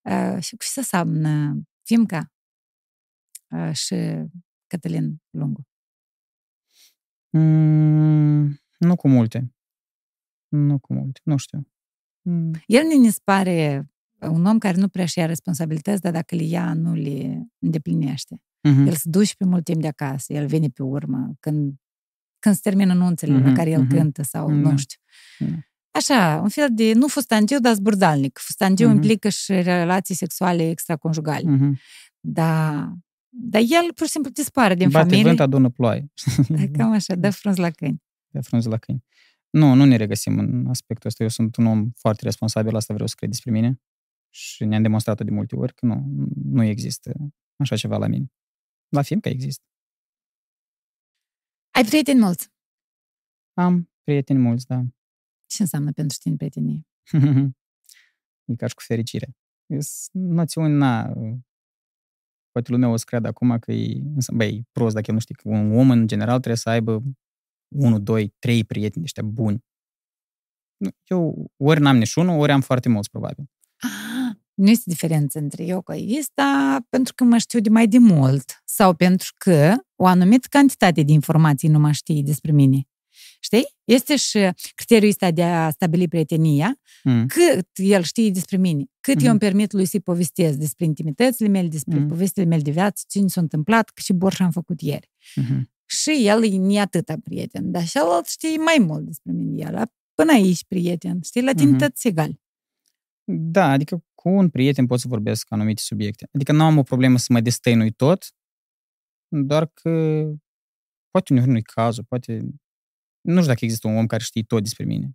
Uh, 0.00 0.42
și 0.42 0.56
cu 0.56 0.64
ce 0.74 0.82
seamănă 0.82 1.62
Fimca 1.82 2.32
uh, 3.48 3.72
și 3.72 3.94
Cătălin 4.66 5.22
Lungu? 5.30 5.66
Mm, 7.30 8.60
nu 8.80 8.96
cu 8.96 9.08
multe. 9.08 9.54
Nu 10.48 10.78
cu 10.78 10.92
multe, 10.94 11.20
nu 11.24 11.36
știu. 11.36 11.66
Mm. 12.22 12.50
El 12.66 12.82
nu 12.82 13.02
ne 13.04 13.10
pare 13.24 13.90
un 14.20 14.44
om 14.46 14.58
care 14.58 14.76
nu 14.76 14.88
prea 14.88 15.06
și 15.06 15.18
ia 15.18 15.26
responsabilități, 15.26 16.00
dar 16.00 16.12
dacă 16.12 16.34
le 16.34 16.42
ia, 16.42 16.74
nu 16.74 16.94
le 16.94 17.48
îndeplinește. 17.58 18.36
Mm-hmm. 18.68 18.86
El 18.86 18.92
se 18.94 19.08
duce 19.08 19.34
pe 19.38 19.44
mult 19.44 19.64
timp 19.64 19.80
de 19.80 19.86
acasă, 19.86 20.32
el 20.32 20.46
vine 20.46 20.68
pe 20.68 20.82
urmă, 20.82 21.32
când, 21.40 21.74
când 22.38 22.54
se 22.54 22.60
termină 22.62 22.92
anunțele 22.92 23.32
Mhm, 23.36 23.46
la 23.46 23.52
care 23.52 23.70
el 23.70 23.80
mhm. 23.82 23.94
cântă 23.96 24.22
sau 24.22 24.48
Da. 24.48 24.54
nu 24.70 24.76
știu. 24.76 24.98
Da. 25.38 25.56
Așa, 25.90 26.40
un 26.42 26.48
fel 26.48 26.68
de, 26.72 26.92
nu 26.92 27.06
fustangiu, 27.06 27.58
dar 27.58 27.74
zburdalnic. 27.74 28.38
Fustangiu 28.38 28.86
Mhm. 28.86 28.94
implică 28.94 29.28
și 29.28 29.52
relații 29.52 30.14
sexuale 30.14 30.68
extraconjugale. 30.70 31.56
Mm-hmm. 31.56 31.80
Da. 32.20 32.92
Dar 33.28 33.60
el 33.60 33.92
pur 33.94 34.06
și 34.06 34.12
simplu 34.12 34.30
dispare 34.30 34.74
din 34.74 34.88
Bate 34.88 35.04
familie. 35.04 35.22
vânt, 35.24 35.40
adună 35.40 35.68
ploaie. 35.68 36.12
Da, 36.48 36.62
cam 36.72 36.92
așa, 36.92 37.14
dă 37.14 37.30
frunz 37.30 37.56
la 37.56 37.70
câini. 37.70 38.02
De 38.30 38.40
frunze 38.40 38.68
la 38.68 38.76
câini. 38.76 39.04
Nu, 39.50 39.74
nu 39.74 39.84
ne 39.84 39.96
regăsim 39.96 40.38
în 40.38 40.66
aspectul 40.66 41.08
ăsta. 41.08 41.22
Eu 41.22 41.28
sunt 41.28 41.56
un 41.56 41.66
om 41.66 41.90
foarte 41.90 42.24
responsabil, 42.24 42.76
asta 42.76 42.92
vreau 42.92 43.08
să 43.08 43.14
cred 43.16 43.28
despre 43.30 43.50
mine. 43.50 43.80
Și 44.34 44.64
ne-am 44.64 44.82
demonstrat 44.82 45.24
de 45.24 45.30
multe 45.30 45.56
ori 45.56 45.74
că 45.74 45.86
nu, 45.86 46.04
nu 46.34 46.62
există 46.62 47.12
așa 47.56 47.76
ceva 47.76 47.96
la 47.96 48.06
mine. 48.06 48.32
La 48.88 49.02
film 49.02 49.20
că 49.20 49.28
există. 49.28 49.64
Ai 51.70 51.84
prieteni 51.84 52.20
mulți. 52.20 52.48
Am 53.52 53.90
prieteni 54.02 54.38
mulți, 54.38 54.66
da. 54.66 54.82
Ce 55.46 55.62
înseamnă 55.62 55.92
pentru 55.92 56.18
tine 56.20 56.36
prietenie? 56.36 56.86
e 58.50 58.54
ca 58.56 58.66
și 58.66 58.74
cu 58.74 58.82
fericire. 58.82 59.36
Sunt 59.78 60.24
noțiuni, 60.24 60.74
na, 60.74 61.12
poate 62.50 62.70
lumea 62.70 62.88
o 62.88 62.96
să 62.96 63.04
creadă 63.06 63.28
acum 63.28 63.58
că 63.58 63.72
e, 63.72 64.00
însă, 64.14 64.32
băi, 64.34 64.54
e 64.54 64.62
prost 64.72 64.94
dacă 64.94 65.06
el 65.08 65.14
nu 65.14 65.20
știe 65.20 65.34
că 65.34 65.48
un 65.48 65.72
om 65.72 65.90
în 65.90 66.06
general 66.06 66.36
trebuie 66.36 66.56
să 66.56 66.70
aibă 66.70 67.02
1, 67.70 67.98
2, 67.98 68.34
3 68.38 68.64
prieteni 68.64 69.04
ăștia 69.04 69.22
buni. 69.22 69.64
Nu, 70.76 70.88
Eu 71.04 71.50
ori 71.56 71.80
n-am 71.80 71.96
niciunul, 71.98 72.38
ori 72.40 72.52
am 72.52 72.60
foarte 72.60 72.88
mulți, 72.88 73.10
probabil. 73.10 73.44
Ah, 73.80 74.36
nu 74.54 74.68
este 74.70 74.82
diferență 74.90 75.38
între 75.38 75.64
eu 75.64 75.82
cu 75.82 75.92
asta 76.20 76.78
pentru 76.88 77.14
că 77.14 77.24
mă 77.24 77.38
știu 77.38 77.60
de 77.60 77.68
mai 77.68 77.86
de 77.88 77.98
mult 77.98 78.62
sau 78.64 78.94
pentru 78.94 79.32
că 79.38 79.74
o 79.96 80.06
anumită 80.06 80.46
cantitate 80.50 81.02
de 81.02 81.12
informații 81.12 81.68
nu 81.68 81.78
mă 81.78 81.90
știi 81.90 82.22
despre 82.22 82.52
mine. 82.52 82.82
Știi? 83.40 83.64
Este 83.84 84.16
și 84.16 84.38
criteriul 84.74 85.10
ăsta 85.10 85.30
de 85.30 85.42
a 85.44 85.70
stabili 85.70 86.08
prietenia, 86.08 86.78
Mm. 87.04 87.26
cât 87.26 87.68
el 87.74 88.02
știe 88.02 88.30
despre 88.30 88.56
mine, 88.56 88.84
cât 89.00 89.14
Mhm. 89.14 89.24
eu 89.24 89.30
îmi 89.30 89.40
permit 89.40 89.72
lui 89.72 89.84
să-i 89.84 90.00
povestesc 90.00 90.58
despre 90.58 90.84
intimitățile 90.84 91.48
mele, 91.48 91.68
despre 91.68 91.98
Mhm. 91.98 92.08
povestile 92.08 92.44
mele 92.44 92.62
de 92.62 92.70
viață, 92.70 93.04
ce 93.08 93.20
mi 93.20 93.30
s-a 93.30 93.40
întâmplat, 93.40 93.88
că 93.90 94.00
și 94.04 94.12
borș 94.12 94.40
am 94.40 94.50
făcut 94.50 94.80
ieri. 94.80 95.10
Mhm. 95.34 95.70
Și 95.90 96.26
el 96.26 96.44
e 96.44 96.56
ni 96.56 96.78
atâta 96.78 97.16
prieten, 97.24 97.70
dar 97.70 97.84
celălalt 97.84 98.26
știe 98.26 98.56
mai 98.56 98.76
mult 98.80 99.04
despre 99.04 99.32
mine. 99.32 99.62
El, 99.62 99.92
până 100.14 100.32
aici 100.32 100.64
prieten, 100.64 101.20
știi, 101.22 101.42
la 101.42 101.52
tine 101.52 101.70
Mhm. 101.70 101.78
tot 101.78 101.92
egal. 102.02 102.40
Da, 103.32 103.70
adică 103.70 104.04
cu 104.14 104.28
un 104.28 104.50
prieten 104.50 104.86
pot 104.86 105.00
să 105.00 105.08
vorbesc 105.08 105.46
anumite 105.52 105.80
subiecte. 105.80 106.28
Adică 106.32 106.52
nu 106.52 106.62
am 106.64 106.78
o 106.78 106.82
problemă 106.82 107.18
să 107.18 107.32
mă 107.32 107.40
destăinui 107.40 107.90
tot, 107.92 108.34
doar 109.28 109.66
că 109.66 109.90
poate 111.10 111.32
uneori 111.32 111.50
nu-i 111.50 111.62
cazul, 111.62 112.04
poate... 112.04 112.40
Nu 113.20 113.34
știu 113.36 113.46
dacă 113.46 113.64
există 113.64 113.88
un 113.88 113.96
om 113.96 114.06
care 114.06 114.22
știe 114.22 114.42
tot 114.42 114.62
despre 114.62 114.84
mine. 114.84 115.10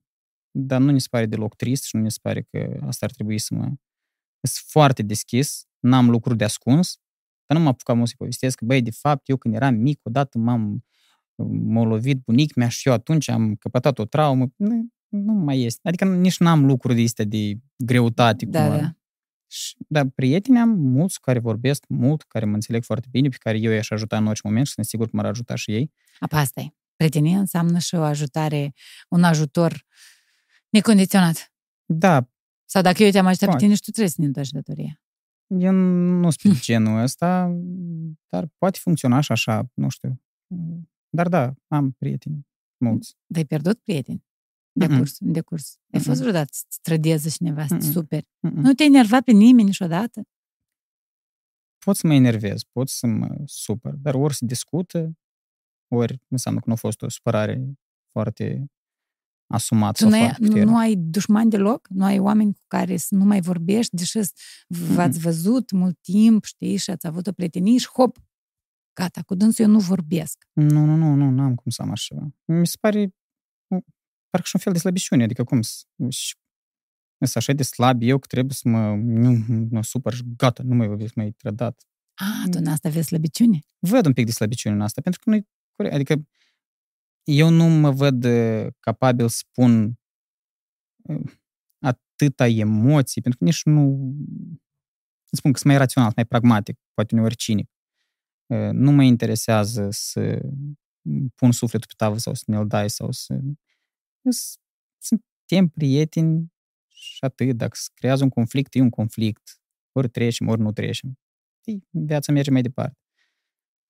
Dar 0.51 0.81
nu 0.81 0.91
ne 0.91 0.97
se 0.97 1.07
pare 1.09 1.25
deloc 1.25 1.55
trist 1.55 1.83
și 1.83 1.95
nu 1.95 2.01
ne 2.01 2.09
se 2.09 2.19
pare 2.21 2.41
că 2.41 2.79
asta 2.85 3.05
ar 3.05 3.11
trebui 3.11 3.39
să 3.39 3.53
mă... 3.53 3.63
Sunt 4.41 4.67
foarte 4.67 5.01
deschis, 5.03 5.63
n-am 5.79 6.09
lucruri 6.09 6.37
de 6.37 6.43
ascuns, 6.43 6.99
dar 7.45 7.57
nu 7.57 7.63
mă 7.63 7.69
apucam 7.69 7.97
mult 7.97 8.09
să 8.09 8.15
povestesc 8.17 8.57
că, 8.57 8.65
băi, 8.65 8.81
de 8.81 8.91
fapt, 8.91 9.29
eu 9.29 9.37
când 9.37 9.53
eram 9.53 9.75
mic, 9.75 9.99
odată 10.03 10.37
m-am 10.37 10.85
m-a 11.47 11.83
lovit 11.83 12.17
bunic 12.17 12.53
mea 12.55 12.67
și 12.67 12.87
eu 12.87 12.93
atunci 12.93 13.29
am 13.29 13.55
căpătat 13.55 13.99
o 13.99 14.05
traumă. 14.05 14.45
Nu, 14.55 14.87
nu 15.07 15.33
mai 15.33 15.61
este. 15.61 15.79
Adică 15.87 16.05
nici 16.05 16.37
n-am 16.39 16.65
lucruri 16.65 16.95
de 16.95 17.03
astea 17.03 17.25
de 17.25 17.53
greutate. 17.77 18.45
Da, 18.45 18.63
cum 18.63 18.71
ar- 18.73 18.79
da. 18.79 18.95
Și, 19.47 19.75
dar 19.87 20.05
prieteni 20.15 20.59
am 20.59 20.69
mulți 20.69 21.15
cu 21.15 21.21
care 21.25 21.39
vorbesc 21.39 21.83
mult, 21.87 22.21
care 22.21 22.45
mă 22.45 22.53
înțeleg 22.53 22.83
foarte 22.83 23.07
bine, 23.11 23.29
pe 23.29 23.35
care 23.39 23.57
eu 23.57 23.71
i-aș 23.71 23.89
ajuta 23.89 24.17
în 24.17 24.25
orice 24.27 24.41
moment 24.43 24.65
și 24.67 24.73
sunt 24.73 24.85
sigur 24.85 25.05
că 25.09 25.15
m-ar 25.15 25.25
ajuta 25.25 25.55
și 25.55 25.71
ei. 25.71 25.91
Apa 26.19 26.37
asta 26.39 26.61
e. 26.61 26.73
Prietenia 26.95 27.39
înseamnă 27.39 27.77
și 27.79 27.95
o 27.95 28.01
ajutare, 28.01 28.73
un 29.09 29.23
ajutor 29.23 29.85
necondiționat. 30.69 31.53
Da, 31.85 32.29
Sau 32.65 32.81
dacă 32.81 33.03
eu 33.03 33.11
te-am 33.11 33.25
ajutat 33.25 33.45
pe 33.45 33.51
Poate. 33.51 33.63
tine 33.63 33.75
și 33.75 33.81
tu 33.81 33.89
trebuie 33.91 34.11
să 34.11 34.21
ne 34.21 34.25
întorci 34.27 34.49
datoria. 34.49 35.01
Eu 35.47 35.71
nu 35.71 36.29
sunt 36.29 36.53
pe 36.53 36.59
genul 36.59 37.01
ăsta, 37.01 37.55
dar 38.29 38.47
poate 38.57 38.79
funcționa 38.81 39.19
și 39.19 39.31
așa, 39.31 39.71
nu 39.73 39.89
știu. 39.89 40.21
Dar 41.09 41.27
da, 41.27 41.53
am 41.67 41.91
prieteni 41.91 42.47
mulți. 42.77 43.15
Dar 43.25 43.37
ai 43.37 43.45
pierdut 43.45 43.79
prieteni 43.79 44.23
de 44.71 44.85
Mm-mm. 44.85 44.97
curs, 44.97 45.17
de 45.19 45.41
curs. 45.41 45.79
Ai 45.91 45.99
fost 45.99 46.19
Mm-mm. 46.19 46.19
vreodată 46.19 46.49
să 46.51 46.79
trădeze 46.81 47.29
cineva, 47.29 47.61
să 47.67 47.75
te 47.75 47.83
Mm-mm. 47.85 47.91
superi. 47.91 48.29
Mm-mm. 48.39 48.61
Nu 48.61 48.73
te-ai 48.73 48.87
enervat 48.89 49.23
pe 49.23 49.31
nimeni 49.31 49.67
niciodată? 49.67 50.21
pot 51.85 51.95
să 51.95 52.07
mă 52.07 52.13
enervez, 52.13 52.63
pot 52.63 52.89
să 52.89 53.07
mă 53.07 53.35
supăr, 53.45 53.93
dar 53.93 54.13
ori 54.13 54.33
se 54.33 54.45
discută, 54.45 55.17
ori 55.87 56.19
înseamnă 56.27 56.59
că 56.59 56.65
nu 56.67 56.73
a 56.73 56.75
fost 56.75 57.01
o 57.01 57.09
supărare 57.09 57.77
foarte 58.11 58.65
asumată 59.47 60.03
Tu 60.03 60.09
sau 60.09 60.09
nu 60.09 60.15
ai, 60.15 60.21
foarte 60.21 60.41
nu, 60.43 60.47
puternică. 60.47 60.71
nu 60.71 60.77
ai 60.79 60.95
dușmani 60.95 61.49
deloc? 61.49 61.87
Nu 61.89 62.03
ai 62.03 62.19
oameni 62.19 62.53
cu 62.53 62.63
care 62.67 62.97
să 62.97 63.15
nu 63.15 63.23
mai 63.25 63.41
vorbești, 63.41 63.95
deși 63.95 64.19
v-ați 64.67 65.19
văzut 65.19 65.71
mult 65.71 65.97
timp, 66.01 66.43
știi, 66.43 66.77
și 66.77 66.89
ați 66.89 67.07
avut 67.07 67.27
o 67.27 67.31
prietenie 67.31 67.77
și 67.77 67.87
hop, 67.87 68.17
gata, 68.99 69.21
cu 69.21 69.35
dânsul 69.35 69.65
eu 69.65 69.71
nu 69.71 69.79
vorbesc. 69.79 70.47
Nu, 70.53 70.85
nu, 70.85 70.95
nu, 70.95 71.13
nu, 71.13 71.29
nu 71.29 71.41
am 71.41 71.55
cum 71.55 71.71
să 71.71 71.81
am 71.81 71.91
așa 71.91 72.03
ceva. 72.15 72.27
Mi 72.45 72.67
se 72.67 72.77
pare 72.79 73.15
nu, 73.67 73.83
parcă 74.29 74.47
și 74.47 74.55
un 74.55 74.61
fel 74.61 74.73
de 74.73 74.79
slăbiciune, 74.79 75.23
adică 75.23 75.43
cum 75.43 75.61
să... 75.61 75.83
și- 76.09 76.35
Sunt 77.17 77.35
așa 77.35 77.53
de 77.53 77.63
slab 77.63 78.01
eu 78.01 78.17
că 78.17 78.27
trebuie 78.27 78.53
să 78.53 78.69
mă, 78.69 78.95
nu, 78.95 79.45
mă 79.69 79.83
supăr 79.83 80.13
și 80.13 80.23
gata, 80.37 80.63
nu 80.63 80.75
mai 80.75 80.87
vorbesc, 80.87 81.13
mai 81.13 81.31
trădat. 81.31 81.83
A, 82.13 82.43
tu 82.51 82.57
în 82.61 82.67
asta 82.67 82.89
vezi 82.89 83.07
slăbiciune? 83.07 83.59
Văd 83.79 84.05
un 84.05 84.13
pic 84.13 84.25
de 84.25 84.31
slăbiciune 84.31 84.75
în 84.75 84.81
asta, 84.81 85.01
pentru 85.01 85.21
că 85.23 85.29
nu-i 85.29 85.47
corect. 85.75 85.95
Adică 85.95 86.27
eu 87.25 87.49
nu 87.49 87.63
mă 87.63 87.91
văd 87.91 88.23
uh, 88.23 88.67
capabil 88.79 89.27
să 89.29 89.43
pun 89.51 89.99
uh, 91.01 91.31
atâta 91.79 92.47
emoții, 92.47 93.21
pentru 93.21 93.39
că 93.39 93.45
nici 93.45 93.63
nu... 93.63 94.13
Îți 95.29 95.37
spun 95.39 95.51
că 95.51 95.57
sunt 95.57 95.71
mai 95.71 95.77
rațional, 95.77 96.09
sunt 96.11 96.15
mai 96.15 96.25
pragmatic, 96.39 96.79
poate 96.93 97.15
uneori 97.15 97.35
cinic. 97.35 97.69
Uh, 98.45 98.69
Nu 98.71 98.91
mă 98.91 99.03
interesează 99.03 99.87
să 99.91 100.41
pun 101.35 101.51
sufletul 101.51 101.87
pe 101.87 101.93
tavă 101.97 102.17
sau 102.17 102.33
să 102.33 102.43
ne-l 102.47 102.67
dai 102.67 102.89
sau 102.89 103.11
să... 103.11 103.39
S- 104.29 104.59
Suntem 104.97 105.67
prieteni 105.67 106.53
și 106.87 107.17
atât. 107.23 107.57
Dacă 107.57 107.75
se 107.75 107.89
creează 107.93 108.23
un 108.23 108.29
conflict, 108.29 108.75
e 108.75 108.81
un 108.81 108.89
conflict. 108.89 109.59
Ori 109.91 110.09
trecem, 110.09 110.47
ori 110.47 110.61
nu 110.61 110.71
trecem. 110.71 111.19
Știi, 111.59 111.87
Viața 111.89 112.31
merge 112.31 112.51
mai 112.51 112.61
departe. 112.61 112.99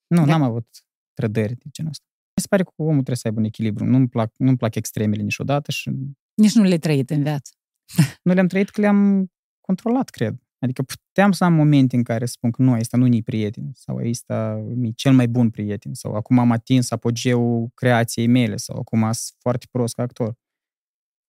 Nu, 0.07 0.17
Da. 0.17 0.25
n-am 0.25 0.41
avut 0.41 0.67
trădări 1.13 1.55
de 1.55 1.65
genul 1.71 1.91
ăsta. 1.91 2.05
Mi 2.45 2.51
se 2.51 2.57
pare 2.57 2.63
că 2.63 2.71
omul 2.75 2.93
trebuie 2.93 3.15
să 3.15 3.27
aibă 3.27 3.39
un 3.39 3.45
echilibru. 3.45 3.85
Nu-mi 3.85 4.07
plac, 4.07 4.33
nu-mi 4.37 4.57
plac 4.57 4.75
extremele 4.75 5.21
niciodată 5.21 5.71
și 5.71 5.91
Nici 6.33 6.53
nu 6.53 6.63
le-ai 6.63 6.79
trăit 6.79 7.09
în 7.09 7.23
viață. 7.23 7.51
nu 8.23 8.33
le-am 8.33 8.47
trăit 8.47 8.69
că 8.69 8.81
le-am 8.81 9.31
controlat, 9.61 10.09
cred. 10.09 10.35
Adică 10.59 10.83
puteam 10.83 11.31
să 11.31 11.43
am 11.43 11.53
momente 11.53 11.95
în 11.95 12.03
care 12.03 12.25
spun 12.25 12.51
că 12.51 12.61
nu, 12.61 12.79
ăsta 12.79 12.97
nu-i 12.97 13.23
prieten 13.23 13.71
sau 13.73 14.09
ăsta 14.09 14.63
e 14.81 14.89
cel 14.89 15.13
mai 15.13 15.27
bun 15.27 15.49
prieten 15.49 15.93
sau 15.93 16.13
acum 16.15 16.39
am 16.39 16.51
atins 16.51 16.91
apogeul 16.91 17.69
creației 17.73 18.27
mele 18.27 18.55
sau 18.55 18.77
acum 18.77 18.99
sunt 18.99 19.37
foarte 19.39 19.65
prost 19.71 19.95
ca 19.95 20.03
actor. 20.03 20.35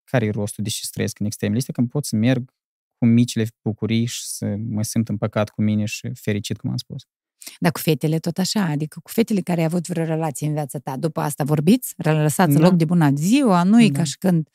Care 0.04 0.24
e 0.24 0.30
rostul 0.30 0.64
de 0.64 0.70
ce 0.70 0.80
să 0.82 0.90
trăiesc 0.92 1.18
în 1.18 1.26
extremele? 1.26 1.58
Este 1.58 1.72
că 1.72 1.82
pot 1.82 2.04
să 2.04 2.16
merg 2.16 2.54
cu 2.98 3.06
micile 3.06 3.46
bucurii 3.62 4.04
și 4.04 4.26
să 4.26 4.56
mă 4.56 4.82
simt 4.82 5.08
împăcat 5.08 5.50
cu 5.50 5.62
mine 5.62 5.84
și 5.84 6.10
fericit, 6.14 6.56
cum 6.56 6.70
am 6.70 6.76
spus. 6.76 7.02
Dar 7.60 7.72
cu 7.72 7.80
fetele 7.80 8.18
tot 8.18 8.38
așa, 8.38 8.62
adică 8.64 9.00
cu 9.02 9.10
fetele 9.10 9.40
care 9.40 9.60
ai 9.60 9.66
avut 9.66 9.86
vreo 9.86 10.04
relație 10.04 10.46
în 10.46 10.52
viața 10.52 10.78
ta, 10.78 10.96
după 10.96 11.20
asta 11.20 11.44
vorbiți, 11.44 11.94
lăsați 11.96 12.54
Da. 12.54 12.60
loc 12.60 12.72
de 12.74 12.84
bună 12.84 13.10
ziua, 13.14 13.62
nu 13.62 13.82
e 13.82 13.88
Da. 13.90 13.98
ca 13.98 14.04
și 14.04 14.18
când 14.18 14.48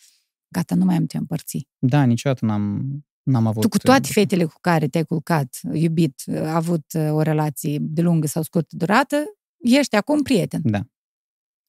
gata, 0.47 0.75
nu 0.75 0.85
mai 0.85 0.95
am 0.95 1.05
ce 1.05 1.17
împărți. 1.17 1.67
Da, 1.79 2.03
niciodată 2.03 2.45
n-am, 2.45 2.81
n-am 3.23 3.47
avut... 3.47 3.61
Tu 3.61 3.69
cu 3.69 3.77
toate 3.77 4.07
fetele 4.11 4.45
cu 4.45 4.53
care 4.61 4.87
te-ai 4.87 5.03
culcat, 5.03 5.59
iubit, 5.73 6.21
avut 6.45 6.85
uh, 6.93 7.09
o 7.11 7.21
relație 7.21 7.77
de 7.81 8.01
lungă 8.01 8.27
sau 8.27 8.41
scurtă 8.43 8.75
durată, 8.75 9.23
ești 9.57 9.95
acum 9.95 10.21
prieten. 10.21 10.61
Da. 10.63 10.77
Și 10.77 10.87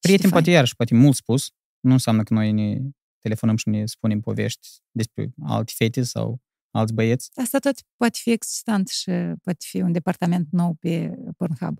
Prieten 0.00 0.24
te 0.24 0.30
poate 0.30 0.44
faci. 0.44 0.54
iarăși, 0.54 0.76
poate 0.76 0.94
mult 0.94 1.16
spus. 1.16 1.50
Nu 1.80 1.92
înseamnă 1.92 2.22
că 2.22 2.34
noi 2.34 2.52
ne 2.52 2.80
telefonăm 3.20 3.56
și 3.56 3.68
ne 3.68 3.86
spunem 3.86 4.20
povești 4.20 4.68
despre 4.90 5.32
alți 5.42 5.74
fete 5.74 6.02
sau 6.02 6.40
alți 6.72 6.92
băieți. 6.94 7.30
Asta 7.34 7.58
tot 7.58 7.74
poate 7.96 8.18
fi 8.22 8.30
excitant 8.30 8.88
și 8.88 9.10
poate 9.42 9.64
fi 9.68 9.80
un 9.80 9.92
departament 9.92 10.48
nou 10.50 10.74
pe 10.74 11.14
Pornhub. 11.36 11.78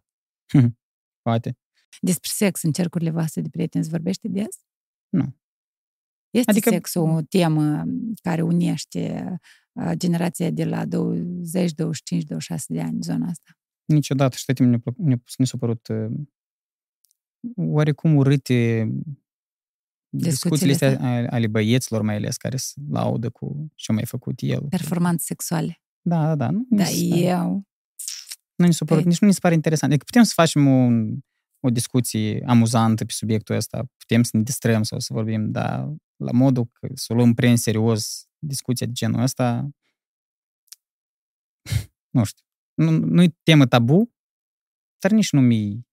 Poate. 1.23 1.59
Despre 2.01 2.29
sex 2.33 2.63
în 2.63 2.73
cercurile 2.73 3.11
voastre 3.11 3.41
de 3.41 3.49
prieteni 3.49 3.85
se 3.85 3.91
vorbește 3.91 4.29
des? 4.29 4.65
Nu. 5.09 5.37
Este 6.31 6.51
Adică- 6.51 6.69
adică... 6.69 6.71
sexul 6.71 7.11
o 7.11 7.21
temă 7.23 7.85
care 8.23 8.43
unește 8.43 9.37
uh, 9.73 9.93
generația 9.95 10.51
de 10.51 10.65
la 10.65 10.85
20, 10.87 11.73
25, 11.73 12.25
26 12.25 12.73
de 12.73 12.81
ani, 12.81 13.03
zona 13.03 13.27
asta. 13.29 13.51
Niciodată 13.85 14.37
și 14.37 14.45
tot 14.45 14.55
timpul 14.55 14.75
ne-a, 14.75 14.93
plă- 14.93 15.07
ne-a, 15.07 15.23
ne 15.37 15.45
s-a 15.45 15.57
părut 15.59 15.89
uh, 15.89 16.11
oarecum 17.57 18.17
urâte 18.17 18.91
discuțiile 20.16 20.72
astea 20.72 20.88
astea? 20.90 21.09
ale- 21.16 21.29
ale 21.29 21.46
băieților 21.46 22.03
mai 22.03 22.14
ales, 22.16 22.37
care 22.37 22.57
se 22.57 22.75
laudă 22.90 23.31
cu 23.31 23.72
ce-a 23.75 23.94
mai 23.94 24.05
făcut 24.05 24.38
el. 24.40 24.66
Performanțe 24.68 25.25
sexuale. 25.27 25.83
Da, 26.01 26.27
da, 26.27 26.35
da. 26.35 26.51
Nu, 26.51 26.66
Da, 26.70 26.85
ni 26.85 26.90
se 26.90 27.07
pare- 27.09 27.20
eu... 27.22 27.66
nu 28.55 28.66
ni 28.66 28.72
s-a 28.72 28.85
părut, 28.85 29.03
Pe- 29.03 29.09
nici 29.09 29.18
nu 29.20 29.27
ni 29.27 29.33
se 29.33 29.38
pare 29.42 29.55
interesant. 29.55 29.92
Adică 29.92 30.05
putem 30.07 30.22
să 30.22 30.33
facem 30.35 30.66
un, 30.66 31.18
o 31.61 31.70
discuție 31.70 32.42
amuzantă 32.46 33.05
pe 33.05 33.12
subiectul 33.12 33.55
ăsta, 33.55 33.85
putem 33.96 34.22
să 34.22 34.37
ne 34.37 34.42
distrăm 34.42 34.83
sau 34.83 34.98
să 34.98 35.12
vorbim, 35.12 35.51
dar 35.51 35.88
la 36.16 36.31
modul 36.33 36.66
că 36.72 36.88
să 36.94 37.12
o 37.12 37.16
luăm 37.16 37.35
prea 37.35 37.51
în 37.51 37.57
serios 37.57 38.27
discuția 38.38 38.87
de 38.87 38.92
genul 38.92 39.20
ăsta, 39.22 39.68
nu 42.16 42.25
știu. 42.25 42.44
Nu, 42.75 42.90
nu-i 42.90 43.37
temă 43.42 43.66
tabu, 43.66 44.12
dar 44.98 45.11
nici 45.11 45.31
nu 45.33 45.40
mi 45.40 45.87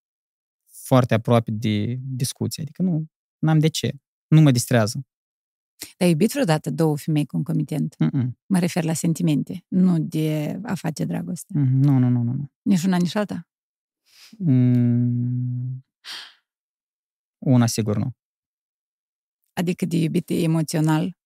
foarte 0.67 1.13
aproape 1.13 1.51
de 1.51 1.95
discuție. 1.99 2.61
Adică 2.63 2.81
nu 2.81 3.05
am 3.47 3.59
de 3.59 3.67
ce. 3.67 3.93
Nu 4.29 4.41
mă 4.41 4.51
distrează. 4.51 5.05
Ai 5.97 6.09
iubit 6.09 6.31
vreodată 6.31 6.69
două 6.71 6.97
femei 6.97 7.25
concomitent? 7.25 7.95
Mm-mm. 7.99 8.39
Mă 8.45 8.59
refer 8.59 8.83
la 8.83 8.93
sentimente, 8.93 9.65
nu 9.67 9.99
de 9.99 10.59
a 10.63 10.73
face 10.75 11.05
dragoste. 11.05 11.53
Mm, 11.57 11.79
Nu, 11.79 11.97
nu, 11.97 12.09
nu, 12.09 12.21
nu. 12.23 12.31
nu. 12.33 12.51
Nici 12.61 12.83
una, 12.83 12.97
nici 12.97 13.15
alta. 13.15 13.47
Mm, 14.37 15.85
Una 17.45 17.65
sigur 17.65 17.97
nu. 17.97 18.11
Adică 19.53 19.85
de 19.85 19.97
iubit 19.97 20.29
emoțional 20.29 21.17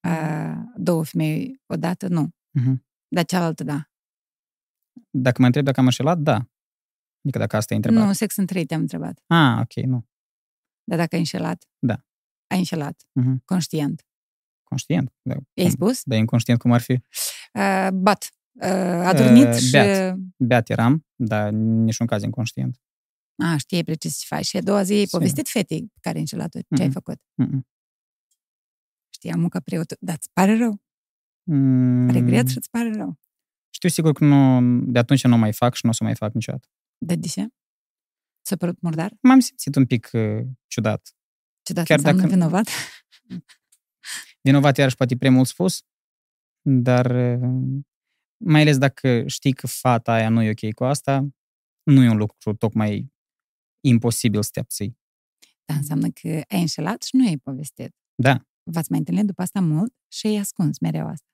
a, 0.00 0.72
două 0.76 1.04
femei 1.04 1.60
odată, 1.66 2.08
nu. 2.08 2.28
Mhm. 2.50 2.86
Dar 3.08 3.24
cealaltă, 3.24 3.64
da. 3.64 3.90
Dacă 5.10 5.40
mă 5.40 5.46
întreb 5.46 5.64
dacă 5.64 5.80
am 5.80 5.86
înșelat, 5.86 6.18
da. 6.18 6.34
Adică 7.22 7.38
dacă 7.38 7.56
asta 7.56 7.72
e 7.72 7.76
întrebarea. 7.76 8.06
Nu, 8.06 8.12
sex 8.12 8.36
în 8.36 8.46
trei 8.46 8.66
te-am 8.66 8.80
întrebat. 8.80 9.22
Ah, 9.26 9.60
ok, 9.60 9.84
nu. 9.84 10.08
Dar 10.84 10.98
dacă 10.98 11.14
ai 11.14 11.20
înșelat? 11.20 11.68
Da. 11.78 12.04
Ai 12.50 12.58
înșelat. 12.58 13.06
Mhm. 13.12 13.42
Conștient. 13.44 14.06
Conștient. 14.62 15.12
Da, 15.22 15.34
I-ai 15.54 15.66
cum- 15.66 15.74
spus? 15.76 16.02
Da, 16.04 16.16
inconștient 16.16 16.58
cum 16.58 16.72
ar 16.72 16.80
fi. 16.80 16.92
Uh, 17.52 17.88
bat. 17.92 18.28
Uh, 18.52 18.66
adormit 19.04 19.46
Uh, 19.46 19.54
și... 19.54 19.70
beat. 19.70 20.16
Beat 20.36 20.68
eram, 20.70 21.06
dar 21.14 21.50
niciun 21.52 22.06
caz 22.06 22.22
inconștient. 22.22 22.80
A, 23.42 23.56
știai 23.56 23.84
precis 23.84 24.18
ce 24.18 24.26
faci. 24.28 24.44
Și 24.44 24.56
a 24.56 24.60
doua 24.62 24.82
zi 24.82 24.92
ai 24.92 24.98
Sigur. 25.04 25.18
povestit 25.18 25.48
fetei 25.48 25.80
pe 25.92 25.98
care 26.00 26.14
ai 26.14 26.20
înșelat-o. 26.20 26.58
Ce 26.58 26.82
ai 26.82 26.88
Mhm. 26.88 26.90
făcut? 26.92 27.18
Mm-mm. 27.42 27.60
Știam 29.14 29.48
că 29.48 29.60
preotul... 29.60 29.96
Dar 30.00 30.14
îți 30.14 30.30
pare 30.32 30.56
rău. 30.56 30.82
Mm, 31.42 32.08
Regret 32.10 32.48
și 32.48 32.56
îți 32.56 32.70
pare 32.70 32.90
rău. 32.92 33.18
Știu 33.70 33.88
sigur 33.88 34.12
că 34.12 34.24
nu, 34.24 34.60
de 34.92 34.98
atunci 34.98 35.24
nu 35.24 35.34
o 35.34 35.38
mai 35.38 35.52
fac 35.52 35.74
și 35.74 35.80
nu 35.84 35.90
o 35.90 35.92
să 35.92 36.04
mai 36.04 36.14
fac 36.14 36.32
niciodată. 36.32 36.68
Dar 36.98 37.16
de 37.16 37.26
ce? 37.28 37.46
Ți-a 38.44 38.56
părut 38.56 38.80
murdar? 38.80 39.12
M-am 39.20 39.40
simțit 39.40 39.74
un 39.76 39.86
pic 39.86 40.08
uh, 40.12 40.40
ciudat. 40.66 41.14
Ciudat 41.70 41.84
Chiar 41.86 41.96
înseamnă 41.98 42.20
dacă- 42.22 42.34
vinovat? 42.34 42.66
Vinovat 44.42 44.76
iarăși 44.76 44.96
poate 44.96 45.14
e 45.14 45.16
prea 45.16 45.30
mult 45.30 45.46
spus, 45.46 45.82
dar 46.60 47.06
uh, 47.10 47.82
mai 48.44 48.60
ales 48.60 48.78
dacă 48.78 49.26
știi 49.26 49.52
că 49.52 49.66
fata 49.66 50.12
aia 50.12 50.28
nu 50.28 50.42
e 50.42 50.50
ok 50.50 50.72
cu 50.74 50.84
asta, 50.84 51.28
nu 51.82 52.02
e 52.02 52.08
un 52.08 52.16
lucru 52.16 52.54
tocmai 52.54 53.12
imposibil 53.84 54.42
să 54.42 54.48
te 54.52 54.60
abții. 54.60 54.98
Da, 55.64 55.74
înseamnă 55.74 56.08
că 56.08 56.28
ai 56.28 56.60
înșelat 56.60 57.02
și 57.02 57.16
nu 57.16 57.26
ai 57.26 57.36
povestit. 57.36 57.94
Da. 58.14 58.44
V-ați 58.62 58.90
mai 58.90 58.98
întâlnit 58.98 59.24
după 59.26 59.42
asta 59.42 59.60
mult 59.60 59.94
și 60.12 60.26
ai 60.26 60.36
ascuns 60.36 60.78
mereu 60.78 61.06
asta. 61.06 61.24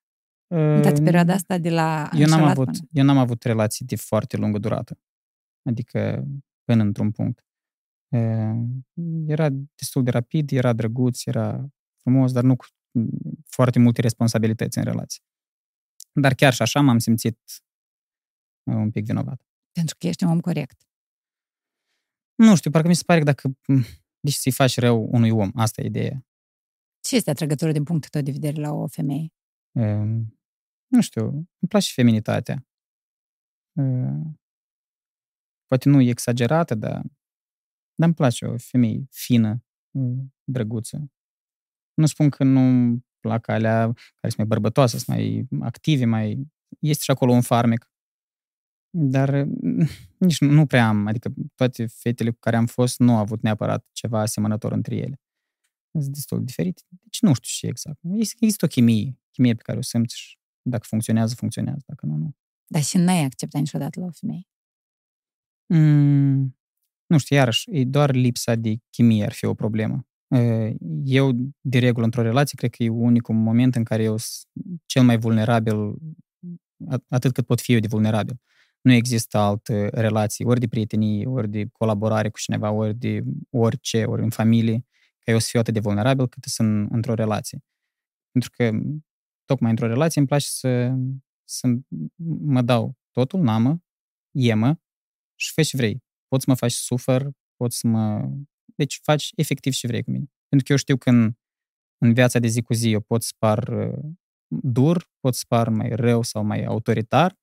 În 0.55 0.83
toată 0.83 1.03
perioada 1.03 1.33
asta 1.33 1.59
de 1.59 1.71
la 1.71 2.11
Uh, 2.13 2.21
eu 2.21 2.27
n-am, 2.27 2.39
înșelat 2.43 2.51
avut, 2.51 2.65
până- 2.65 2.89
eu 2.91 3.05
n-am 3.05 3.19
avut 3.19 3.43
relații 3.43 3.87
de 3.87 3.97
foarte 3.97 4.37
lungă 4.37 4.59
durată. 4.59 4.99
Adică 5.69 6.25
până 6.65 6.83
într-un 6.83 7.11
punct. 7.11 7.46
Uh, 8.09 8.65
Era 9.27 9.49
destul 9.75 10.03
de 10.05 10.11
rapid, 10.11 10.51
era 10.53 10.73
drăguț, 10.73 11.25
era 11.27 11.67
frumos, 11.97 12.33
dar 12.33 12.43
nu 12.43 12.57
cu 12.57 12.65
mm, 12.91 13.09
foarte 13.47 13.79
multe 13.79 14.01
responsabilități 14.01 14.79
în 14.79 14.85
relație. 14.85 15.23
Dar 16.13 16.35
chiar 16.35 16.53
și 16.53 16.63
așa 16.63 16.81
m-am 16.81 16.99
simțit 16.99 17.39
uh, 18.71 18.75
un 18.75 18.91
pic 18.91 19.05
vinovat. 19.05 19.47
Pentru 19.73 19.97
că 19.99 20.07
ești 20.07 20.25
un 20.25 20.31
om 20.31 20.41
corect. 20.41 20.81
Nu 22.35 22.57
știu, 22.57 22.71
parcă 22.71 22.89
mi 22.89 22.95
se 22.95 23.03
pare 23.07 23.19
că 23.19 23.25
dacă... 23.25 23.49
mm, 23.67 23.83
Deci 24.21 24.35
să-i 24.35 24.53
faci 24.53 24.79
rău 24.79 25.09
unui 25.13 25.31
om, 25.31 25.51
asta 25.55 25.83
e 25.83 25.87
ideea. 25.87 26.27
Ce 27.01 27.17
este 27.17 27.31
atrăgătorul 27.31 27.73
din 27.73 27.85
punctul 27.85 28.11
tău 28.11 28.23
de 28.23 28.31
vedere 28.31 28.61
la 28.61 28.73
o 28.73 28.87
femeie? 28.87 29.33
Uh, 29.73 30.23
Nu 30.87 31.01
știu, 31.01 31.25
îmi 31.27 31.69
place 31.69 31.93
feminitatea. 31.93 32.67
Uh, 33.81 34.35
Poate 35.67 35.89
nu 35.89 36.01
e 36.01 36.09
exagerată, 36.11 36.75
dar, 36.75 37.03
dar 37.97 38.09
îmi 38.09 38.15
place 38.15 38.45
o 38.45 38.59
femeie 38.59 39.07
fină, 39.11 39.65
uh, 39.91 40.19
drăguță. 40.45 41.11
Nu 41.95 42.07
spun 42.07 42.29
că 42.29 42.45
nu 42.45 42.97
plac 43.21 43.49
alea 43.49 43.81
care 44.15 44.33
sunt 44.33 44.37
mai 44.37 44.47
bărbătoase, 44.47 44.99
sunt 44.99 45.17
mai 45.17 45.49
active, 45.61 46.05
mai... 46.05 46.47
Este 46.81 47.03
și 47.03 47.11
acolo 47.11 47.33
un 47.33 47.41
farmec. 47.41 47.91
Dar 48.91 49.29
uh, 49.29 49.89
nici 50.19 50.41
nu, 50.41 50.51
nu 50.51 50.67
prea 50.67 50.89
am, 50.89 51.07
adică 51.07 51.35
toate 51.55 51.87
fetele 51.87 52.31
cu 52.31 52.39
care 52.41 52.57
am 52.57 52.67
fost 52.67 52.99
nu 52.99 53.13
au 53.13 53.19
avut 53.19 53.43
neapărat 53.43 53.89
ceva 53.93 54.21
asemănător 54.21 54.73
între 54.73 54.97
ele. 54.97 55.21
Sunt 55.91 56.15
destul 56.15 56.39
de 56.39 56.45
diferite. 56.45 56.83
Deci 56.89 57.21
nu 57.21 57.35
știu 57.35 57.49
ce 57.51 57.67
exact. 57.67 57.99
Există 58.03 58.37
există 58.41 58.65
o 58.65 58.69
chimie, 58.69 59.19
chimie 59.31 59.55
pe 59.55 59.63
care 59.63 59.79
o 59.79 59.83
simți 59.83 60.19
și 60.19 60.39
dacă 60.63 60.85
funcționează, 60.89 61.35
funcționează. 61.35 61.83
Dacă 61.87 62.07
nu, 62.07 62.17
nu. 62.17 62.37
Dar 62.67 62.83
și 62.83 62.97
n-ai 62.97 63.25
acceptat 63.25 63.61
niciodată 63.61 64.01
la 64.01 64.07
o 64.07 64.11
femeie. 64.11 64.49
Mm, 65.67 66.56
nu 67.07 67.19
știu, 67.19 67.37
iarăși, 67.37 67.69
e 67.71 67.85
doar 67.85 68.15
lipsa 68.15 68.55
de 68.55 68.77
chimie 68.91 69.25
ar 69.25 69.33
fi 69.33 69.45
o 69.45 69.55
problemă. 69.55 70.07
Uh, 70.29 70.75
Eu, 71.05 71.31
de 71.61 71.79
regulă, 71.79 72.05
într-o 72.05 72.23
relație, 72.23 72.57
cred 72.57 72.71
că 72.71 72.83
e 72.83 72.89
unicul 72.89 73.35
moment 73.35 73.75
în 73.75 73.85
care 73.85 74.03
eu 74.03 74.17
sunt 74.17 74.47
cel 74.87 75.03
mai 75.03 75.19
vulnerabil, 75.19 75.95
at- 76.91 77.07
atât 77.09 77.33
cât 77.33 77.47
pot 77.47 77.61
fi 77.61 77.73
eu 77.73 77.79
de 77.79 77.87
vulnerabil. 77.87 78.41
Nu 78.81 78.93
există 78.93 79.39
altă 79.39 79.89
relație, 79.93 80.45
ori 80.45 80.61
de 80.61 80.69
prietenie, 80.69 81.27
ori 81.27 81.49
de 81.49 81.67
colaborare 81.73 82.31
cu 82.31 82.39
cineva, 82.39 82.71
ori 82.71 82.95
de 82.95 83.23
orice, 83.51 84.05
ori 84.05 84.23
în 84.23 84.31
familie, 84.31 84.87
ca 85.19 85.33
eu 85.33 85.39
să 85.39 85.47
fiu 85.51 85.61
atât 85.61 85.75
de 85.75 85.81
vulnerabil 85.81 86.29
cât 86.29 86.45
sunt 86.45 86.91
într-o 86.91 87.15
relație. 87.15 87.65
Pentru 88.31 88.51
că, 88.57 88.71
tocmai 89.45 89.71
într-o 89.71 89.87
relație, 89.87 90.21
îmi 90.21 90.29
place 90.29 90.47
să, 90.49 90.95
să 91.45 91.69
mă 92.41 92.63
dau 92.63 92.97
totul, 93.11 93.41
n-amă, 93.41 93.83
iemă, 94.31 94.81
și 95.35 95.53
fă 95.53 95.63
ce 95.63 95.77
vrei. 95.77 96.06
Poți 96.29 96.45
să 96.45 96.51
mă 96.51 96.57
faci 96.57 96.73
să 96.73 96.83
sufăr, 96.83 97.31
poți 97.57 97.79
să 97.79 97.87
mă... 97.87 98.31
Deci 98.75 99.01
faci 99.03 99.31
efectiv 99.37 99.73
ce 99.73 99.87
vrei 99.87 100.03
cu 100.03 100.11
mine. 100.11 100.25
Pentru 100.49 100.67
că 100.67 100.73
eu 100.73 100.79
știu 100.79 100.97
că 100.97 101.11
în, 101.11 101.33
în 101.99 102.13
viața 102.13 102.39
de 102.39 102.47
zi 102.47 102.63
cu 102.63 102.73
zi 102.73 102.91
eu 102.91 103.01
pot 103.01 103.23
să 103.23 103.33
par 103.39 103.69
uh, 103.69 103.99
dur, 104.47 105.11
pot 105.21 105.35
să 105.35 105.45
par 105.49 105.69
mai 105.69 105.89
rău 105.89 106.23
sau 106.23 106.45
mai 106.45 106.65
autoritar 106.65 107.39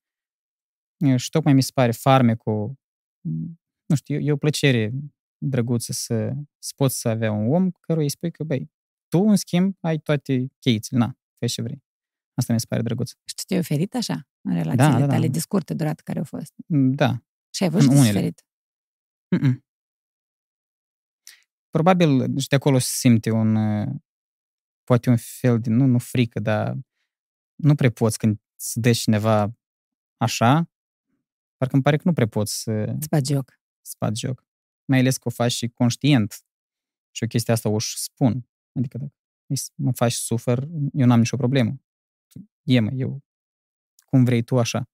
Uh, 1.05 1.15
și 1.15 1.29
tocmai 1.29 1.53
mi 1.53 1.63
se 1.63 1.71
pare 1.73 1.91
farmecul, 1.91 2.75
m, 3.27 3.59
nu 3.85 3.95
știu, 3.95 4.19
e 4.19 4.31
o 4.31 4.37
plăcere 4.37 4.91
drăguță 5.37 5.91
să, 5.91 6.33
să 6.59 6.73
poți 6.75 6.99
să 6.99 7.09
avea 7.09 7.31
un 7.31 7.53
om 7.53 7.71
căruia 7.71 8.03
îi 8.03 8.09
spui 8.09 8.31
că, 8.31 8.43
băi, 8.43 8.71
tu, 9.07 9.19
în 9.23 9.35
schimb, 9.35 9.75
ai 9.79 9.97
toate 9.97 10.47
cheițele, 10.59 10.99
na, 10.99 11.17
fă 11.39 11.45
ce 11.45 11.61
vrei. 11.61 11.83
Asta 12.33 12.53
mi 12.53 12.59
se 12.59 12.65
pare 12.69 12.81
drăguț. 12.81 13.09
Și 13.09 13.35
tu 13.35 13.43
te-ai 13.47 13.59
oferit 13.59 13.95
așa 13.95 14.27
în 14.41 14.53
relațiile 14.53 14.91
da, 14.91 14.99
da. 14.99 15.07
tale 15.07 15.27
de 15.27 15.39
scurtă 15.39 15.73
durată 15.73 16.01
care 16.05 16.17
au 16.19 16.25
fost. 16.25 16.53
Da, 16.95 17.23
Și 17.49 17.63
ai 17.63 17.69
văzut 17.69 17.89
În 17.89 17.93
de 17.93 17.99
unele. 17.99 18.13
suferit. 18.13 18.45
Mm-mm. 19.33 19.63
Probabil 21.69 22.39
și 22.39 22.47
de 22.47 22.55
acolo 22.55 22.77
se 22.77 22.89
simte 22.93 23.31
un, 23.31 23.55
uh, 23.55 23.95
poate 24.83 25.09
un 25.09 25.17
fel 25.17 25.59
de, 25.59 25.69
nu, 25.69 25.85
nu 25.85 25.99
frică, 25.99 26.39
dar 26.39 26.77
nu 27.55 27.75
prea 27.75 27.91
poți 27.91 28.17
când 28.17 28.41
îți 28.57 28.79
dă 28.79 28.91
cineva 28.91 29.53
așa, 30.17 30.69
parcă 31.57 31.73
îmi 31.73 31.83
pare 31.83 31.97
că 31.97 32.03
nu 32.05 32.13
prea 32.13 32.27
poți 32.27 32.61
să 32.61 32.71
Îți 32.71 33.09
bagi 33.09 33.33
joc. 33.33 33.59
să 33.81 33.95
faci 33.97 34.19
joc. 34.19 34.45
Mai 34.85 34.99
ales 34.99 35.17
că 35.17 35.27
o 35.27 35.31
faci 35.31 35.51
și 35.51 35.67
conștient. 35.67 36.45
Și 37.15 37.23
o 37.23 37.27
chestie 37.27 37.53
asta 37.53 37.69
o 37.69 37.79
și 37.79 37.97
spun. 37.97 38.49
Adică 38.73 38.97
dacă 38.97 39.13
îi 39.47 39.55
s- 39.55 39.71
mă 39.75 39.91
faci 39.93 40.11
să 40.13 40.21
sufăr, 40.23 40.67
eu 40.93 41.05
n-am 41.05 41.19
nicio 41.19 41.37
problemă. 41.37 41.81
E, 42.63 42.79
mă, 42.79 42.91
eu 42.93 43.21
cum 44.05 44.23
vrei 44.23 44.43
tu 44.43 44.57
așa. 44.59 44.89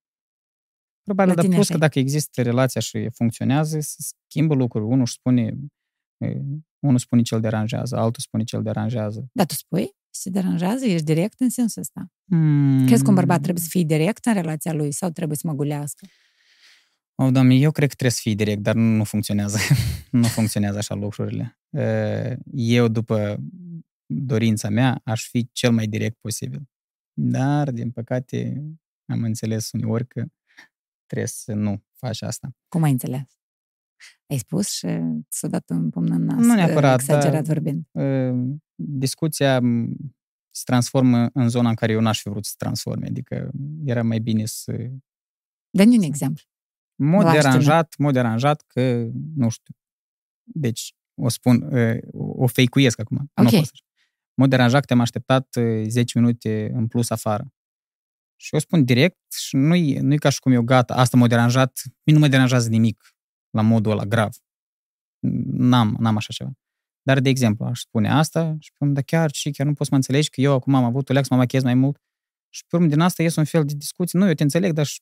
Probabil, 1.09 1.35
La 1.35 1.41
dar 1.41 1.43
tine 1.43 1.55
plus 1.55 1.69
așa 1.69 1.77
că 1.79 1.85
e. 1.85 1.87
dacă 1.87 1.99
există 1.99 2.41
relația 2.41 2.81
și 2.81 3.09
funcționează, 3.13 3.79
se 3.79 3.95
schimbă 4.27 4.53
lucruri. 4.53 4.85
Unul 4.85 5.01
își 5.01 5.13
spune, 5.13 5.55
e, 6.17 6.41
unul 6.79 6.97
spune 6.97 7.21
ce 7.21 7.35
îl 7.35 7.41
deranjează, 7.41 7.95
altul 7.95 8.21
spune 8.25 8.43
ce 8.43 8.55
îl 8.55 8.63
deranjează. 8.63 9.29
Dar 9.31 9.45
tu 9.45 9.53
spui? 9.53 9.89
Și 10.13 10.21
te 10.23 10.29
deranjează? 10.29 10.85
Ești 10.85 11.05
direct 11.05 11.39
în 11.39 11.49
sensul 11.49 11.81
ăsta? 11.81 12.11
Mm. 12.23 12.85
Crezi 12.85 13.03
că 13.03 13.09
un 13.09 13.15
bărbat 13.15 13.41
trebuie 13.41 13.63
să 13.63 13.69
fie 13.69 13.83
direct 13.83 14.25
în 14.25 14.33
relația 14.33 14.73
lui 14.73 14.91
sau 14.91 15.09
trebuie 15.09 15.37
să 15.37 15.47
măgulească? 15.47 16.07
O, 17.15 17.31
doamne, 17.31 17.55
eu 17.55 17.71
cred 17.71 17.89
că 17.89 17.95
trebuie 17.95 18.17
să 18.17 18.21
fii 18.21 18.35
direct, 18.35 18.61
dar 18.61 18.75
nu 18.75 19.03
funcționează. 19.03 19.57
nu 20.11 20.27
funcționează 20.27 20.77
așa 20.77 20.95
lucrurile. 20.95 21.59
Eu, 22.51 22.87
după 22.87 23.37
dorința 24.05 24.69
mea, 24.69 25.01
aș 25.03 25.27
fi 25.27 25.49
cel 25.51 25.71
mai 25.71 25.87
direct 25.87 26.17
posibil. 26.19 26.61
Dar, 27.13 27.71
din 27.71 27.91
păcate, 27.91 28.63
am 29.05 29.23
înțeles 29.23 29.71
uneori 29.71 30.07
că 30.07 30.25
trebuie 31.09 31.27
să 31.27 31.53
nu 31.53 31.83
faci 31.93 32.21
asta. 32.21 32.49
Cum 32.67 32.83
ai 32.83 32.91
înțeles? 32.91 33.37
Ai 34.27 34.37
spus 34.37 34.69
și 34.71 34.87
s-a 35.29 35.47
dat 35.47 35.69
un 35.69 35.89
pumn 35.89 36.11
în 36.11 36.23
nas, 36.23 36.45
Nu 36.45 36.53
neapărat, 36.53 36.99
exagerat 36.99 37.31
dar- 37.31 37.43
vorbind. 37.43 37.85
Discuția 38.75 39.59
m, 39.59 39.95
se 40.49 40.61
transformă 40.65 41.29
în 41.33 41.49
zona 41.49 41.69
în 41.69 41.75
care 41.75 41.91
eu 41.91 41.99
n-aș 42.01 42.21
fi 42.21 42.29
vrut 42.29 42.45
să 42.45 42.49
se 42.49 42.55
transforme. 42.57 43.07
Adică 43.07 43.49
era 43.85 44.03
mai 44.03 44.19
bine 44.19 44.45
să... 44.45 44.71
Dă-ne 45.69 45.95
un 45.95 46.01
exemplu. 46.03 46.43
Mod 46.95 47.21
Vă 47.21 47.27
aștept, 47.27 47.43
deranjat, 47.45 47.95
mod 47.97 48.13
deranjat 48.13 48.63
că, 48.67 49.07
nu 49.35 49.49
știu, 49.49 49.73
deci 50.43 50.95
o 51.21 51.29
spun, 51.29 51.69
o 52.11 52.47
fake-uiesc 52.47 52.99
acum. 52.99 53.17
Nu 53.35 53.43
Ok. 53.45 53.51
pot 53.51 53.65
să- 53.65 53.71
Mod 54.33 54.49
deranjat 54.49 54.79
că 54.79 54.85
te-am 54.85 54.99
așteptat 54.99 55.55
eh, 55.55 55.85
10 55.87 56.19
minute 56.19 56.71
în 56.73 56.87
plus 56.87 57.09
afară. 57.09 57.53
Și 58.41 58.53
eu 58.53 58.59
spun 58.59 58.85
direct 58.85 59.33
și 59.33 59.55
nu-i, 59.55 59.93
nu-i 59.93 60.17
ca 60.17 60.29
și 60.29 60.39
cum 60.39 60.51
eu 60.51 60.61
gata, 60.61 60.93
asta 60.95 61.17
m-a 61.17 61.27
deranjat, 61.27 61.81
mie 62.03 62.15
nu 62.15 62.21
mă 62.21 62.27
deranjează 62.27 62.69
nimic 62.69 63.15
la 63.49 63.61
modul 63.61 63.91
ăla 63.91 64.05
grav. 64.05 64.33
N-am, 65.51 65.95
n-am 65.99 66.15
așa 66.15 66.33
ceva. 66.33 66.51
Dar, 67.01 67.19
de 67.19 67.29
exemplu, 67.29 67.65
aș 67.65 67.79
spune 67.79 68.09
asta 68.09 68.55
și 68.59 68.71
spun, 68.73 68.93
da 68.93 69.01
chiar 69.01 69.31
și 69.33 69.51
chiar 69.51 69.67
nu 69.67 69.73
poți 69.73 69.89
să 69.89 69.95
mă 69.95 69.95
înțelegi 69.95 70.29
că 70.29 70.41
eu 70.41 70.53
acum 70.53 70.75
am 70.75 70.83
avut 70.83 71.09
o 71.09 71.13
leac 71.13 71.25
să 71.25 71.33
mă 71.33 71.39
machez 71.39 71.63
mai 71.63 71.73
mult 71.73 71.97
și 72.49 72.63
pe 72.67 72.75
urmă 72.75 72.87
din 72.87 72.99
asta 72.99 73.23
ies 73.23 73.35
un 73.35 73.43
fel 73.45 73.65
de 73.65 73.73
discuție. 73.73 74.19
Nu, 74.19 74.27
eu 74.27 74.33
te 74.33 74.43
înțeleg, 74.43 74.73
dar 74.73 74.85
și 74.85 74.99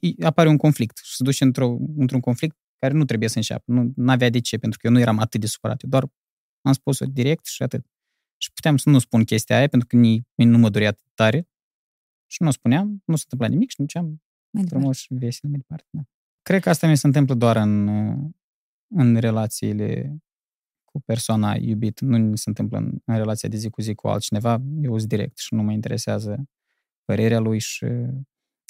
i- 0.00 0.22
apare 0.22 0.48
un 0.48 0.56
conflict 0.56 0.96
și 1.04 1.16
se 1.16 1.22
duce 1.22 1.44
într-o, 1.44 1.76
într-un 1.96 2.20
conflict 2.20 2.56
care 2.78 2.94
nu 2.94 3.04
trebuie 3.04 3.28
să 3.28 3.36
înceapă. 3.36 3.64
Nu 3.72 4.10
avea 4.10 4.30
de 4.30 4.40
ce, 4.40 4.58
pentru 4.58 4.78
că 4.78 4.86
eu 4.86 4.92
nu 4.92 5.00
eram 5.00 5.18
atât 5.18 5.40
de 5.40 5.46
supărat. 5.46 5.82
Eu 5.82 5.88
doar 5.88 6.06
am 6.62 6.72
spus-o 6.72 7.04
direct 7.04 7.46
și 7.46 7.62
atât. 7.62 7.86
Și 8.36 8.52
puteam 8.52 8.76
să 8.76 8.88
nu 8.90 8.98
spun 8.98 9.24
chestia 9.24 9.56
aia, 9.56 9.68
pentru 9.68 9.88
că 9.88 9.96
nici 9.96 10.22
nu 10.34 10.58
mă 10.58 10.68
dorea 10.68 10.88
atât 10.88 11.10
tare. 11.14 11.48
Și 12.30 12.42
nu 12.42 12.48
o 12.48 12.50
spuneam, 12.50 13.02
nu 13.04 13.16
se 13.16 13.22
întâmpla 13.30 13.48
nimic 13.56 13.70
și 13.70 13.76
nu 13.80 13.86
am 14.00 14.06
Mai 14.06 14.62
departe. 14.62 14.68
frumos 14.74 14.98
și 14.98 15.14
vesel 15.14 15.50
mai 15.50 15.58
departe. 15.58 15.86
Da. 15.90 16.00
Cred 16.42 16.62
că 16.62 16.68
asta 16.68 16.86
mi 16.86 16.96
se 16.96 17.06
întâmplă 17.06 17.34
doar 17.34 17.56
în, 17.56 17.88
în 18.94 19.16
relațiile 19.16 20.16
cu 20.84 21.00
persoana 21.00 21.56
iubită. 21.56 22.04
Nu 22.04 22.18
mi 22.18 22.38
se 22.38 22.48
întâmplă 22.48 22.78
în, 22.78 22.98
în 23.04 23.16
relația 23.16 23.48
de 23.48 23.56
zi 23.56 23.68
cu 23.70 23.80
zi 23.80 23.94
cu 23.94 24.08
altcineva. 24.08 24.62
Eu 24.82 24.96
sunt 24.98 25.08
direct 25.08 25.38
și 25.38 25.54
nu 25.54 25.62
mă 25.62 25.72
interesează 25.72 26.48
părerea 27.04 27.38
lui 27.38 27.58
și... 27.58 27.84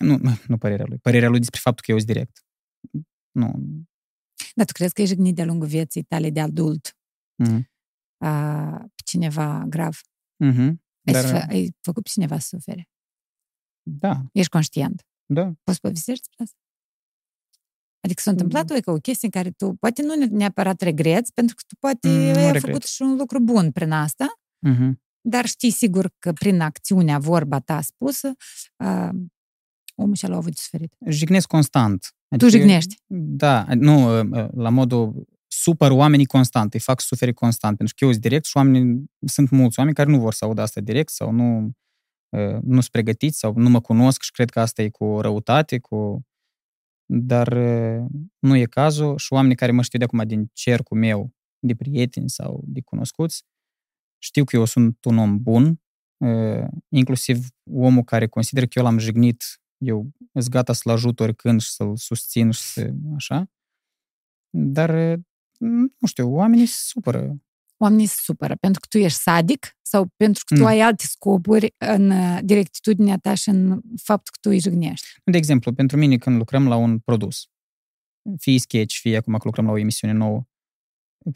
Nu, 0.05 0.16
nu, 0.16 0.31
nu 0.49 0.59
părerea 0.59 0.85
lui. 0.88 0.99
Părerea 0.99 1.29
lui 1.29 1.38
despre 1.38 1.61
faptul 1.62 1.85
că 1.85 1.90
eu 1.90 1.97
sunt 1.99 2.11
direct. 2.11 2.44
Nu. 3.31 3.53
Dar 4.55 4.66
tu 4.66 4.73
crezi 4.73 4.92
că 4.92 5.01
ești 5.03 5.14
jignit 5.14 5.35
de-a 5.35 5.44
lungul 5.44 5.66
vieții 5.66 6.03
tale 6.03 6.31
de 6.31 6.40
adult 6.40 6.92
Mhm. 7.42 7.71
a, 8.25 8.71
pe 8.94 9.03
cineva 9.05 9.64
grav? 9.68 10.01
Mhm. 10.37 10.61
Ai, 10.61 11.12
Dar, 11.12 11.25
Dar... 11.31 11.49
ai 11.49 11.77
făcut 11.81 12.03
pe 12.03 12.09
cineva 12.12 12.38
să 12.38 12.47
sufere? 12.49 12.88
Da, 13.98 14.22
Ești 14.33 14.51
conștient? 14.51 15.07
da. 15.27 15.53
Poți 15.64 15.81
povestești 15.81 16.22
despre 16.27 16.44
asta? 16.44 16.57
Adică 18.01 18.20
s-a 18.20 18.31
întâmplat 18.31 18.70
mm. 18.70 18.94
o 18.94 18.96
chestie 18.98 19.29
în 19.33 19.42
care 19.42 19.51
tu, 19.57 19.74
poate 19.81 20.03
nu 20.03 20.14
neapărat 20.31 20.81
regreți, 20.81 21.33
pentru 21.33 21.55
că 21.55 21.62
tu 21.66 21.77
poate 21.79 22.09
Mm, 22.09 22.14
nu 22.14 22.38
ai 22.38 22.44
regret. 22.44 22.61
făcut 22.61 22.83
și 22.85 23.03
un 23.03 23.16
lucru 23.16 23.40
bun 23.40 23.70
prin 23.72 23.90
asta, 23.90 24.27
Mhm. 24.66 25.01
dar 25.20 25.46
știi 25.46 25.70
sigur 25.70 26.11
că 26.18 26.33
prin 26.33 26.61
acțiunea, 26.61 27.18
vorba 27.18 27.59
ta 27.59 27.81
spusă, 27.81 28.33
uh, 28.77 29.09
omul 29.94 30.14
și-a 30.14 30.29
avut 30.33 30.51
de 30.51 30.57
suferit. 30.61 30.94
Jignesc 31.09 31.46
constant. 31.46 32.14
Tu 32.37 32.48
jignești? 32.48 32.96
Da, 33.14 33.66
nu, 33.74 34.22
la 34.55 34.68
modul 34.68 35.27
super 35.46 35.90
oamenii 35.90 36.27
constant, 36.27 36.74
îi 36.74 36.81
fac 36.81 37.01
suferi 37.01 37.33
constant, 37.33 37.77
pentru 37.77 37.94
că 37.98 38.05
eu 38.05 38.11
sunt 38.11 38.22
direct 38.22 38.44
și 38.44 38.57
oamenii, 38.57 39.05
sunt 39.27 39.51
mulți 39.51 39.79
oameni 39.79 39.96
care 39.96 40.11
nu 40.11 40.18
vor 40.20 40.33
să 40.35 40.44
audă 40.44 40.61
asta 40.62 40.81
direct 40.81 41.11
sau 41.11 41.31
nu 41.33 41.64
uh, 41.64 41.70
nu 42.62 42.80
sunt 42.80 42.88
pregătiți 42.88 43.38
sau 43.38 43.52
nu 43.56 43.68
mă 43.68 43.80
cunosc 43.80 44.22
și 44.22 44.30
cred 44.30 44.50
că 44.50 44.60
asta 44.60 44.82
e 44.82 44.88
cu 44.88 45.20
răutate, 45.20 45.78
cu... 45.78 46.26
Dar 47.10 47.52
uh, 47.52 48.04
nu 48.38 48.56
e 48.56 48.64
cazul 48.64 49.16
și 49.16 49.32
oamenii 49.32 49.56
care 49.56 49.72
mă 49.72 49.82
știu 49.82 49.98
de 49.98 50.04
acum 50.04 50.26
din 50.26 50.50
cercul 50.52 50.98
meu 50.98 51.32
de 51.58 51.74
prieteni 51.74 52.30
sau 52.30 52.62
de 52.64 52.80
cunoscuți, 52.80 53.44
știu 54.18 54.44
că 54.44 54.56
eu 54.56 54.64
sunt 54.64 55.04
un 55.04 55.18
om 55.18 55.42
bun, 55.42 55.80
uh, 56.16 56.66
inclusiv 56.88 57.46
omul 57.70 58.02
care 58.02 58.26
consideră 58.26 58.66
că 58.66 58.78
eu 58.78 58.84
l-am 58.84 58.98
jignit, 58.98 59.44
eu 59.78 60.10
sunt 60.32 60.48
gata 60.48 60.72
să-l 60.72 60.92
ajut 60.92 61.20
oricând 61.20 61.60
și 61.60 61.70
să-l 61.70 61.96
susțin 61.96 62.50
și 62.50 62.60
să, 62.60 62.92
așa. 63.14 63.50
Dar, 64.50 65.18
uh, 65.18 65.24
nu 65.98 66.06
știu, 66.06 66.30
oamenii 66.30 66.66
se 66.66 66.80
supără. 66.80 67.36
Oamenii 67.80 68.06
se 68.06 68.16
supără 68.18 68.56
pentru 68.60 68.80
că 68.80 68.86
tu 68.90 68.98
ești 68.98 69.18
sadic 69.18 69.76
sau 69.82 70.06
pentru 70.16 70.42
că 70.46 70.54
tu 70.54 70.60
Nu. 70.60 70.66
ai 70.66 70.80
alte 70.80 71.04
scopuri 71.06 71.74
în 71.76 72.10
uh, 72.10 72.38
directitudinea 72.42 73.16
ta 73.16 73.34
și 73.34 73.48
în 73.48 73.80
faptul 74.02 74.32
că 74.32 74.38
tu 74.40 74.50
îi 74.50 74.60
jignești. 74.60 75.06
De 75.24 75.36
exemplu, 75.36 75.72
pentru 75.72 75.96
mine 75.96 76.16
când 76.16 76.36
lucrăm 76.36 76.68
la 76.68 76.76
un 76.76 76.98
produs, 76.98 77.46
fie 78.38 78.58
sketch, 78.58 78.94
fie 79.00 79.16
acum 79.16 79.32
că 79.32 79.42
lucrăm 79.44 79.64
la 79.64 79.72
o 79.72 79.78
emisiune 79.78 80.12
nouă, 80.12 80.44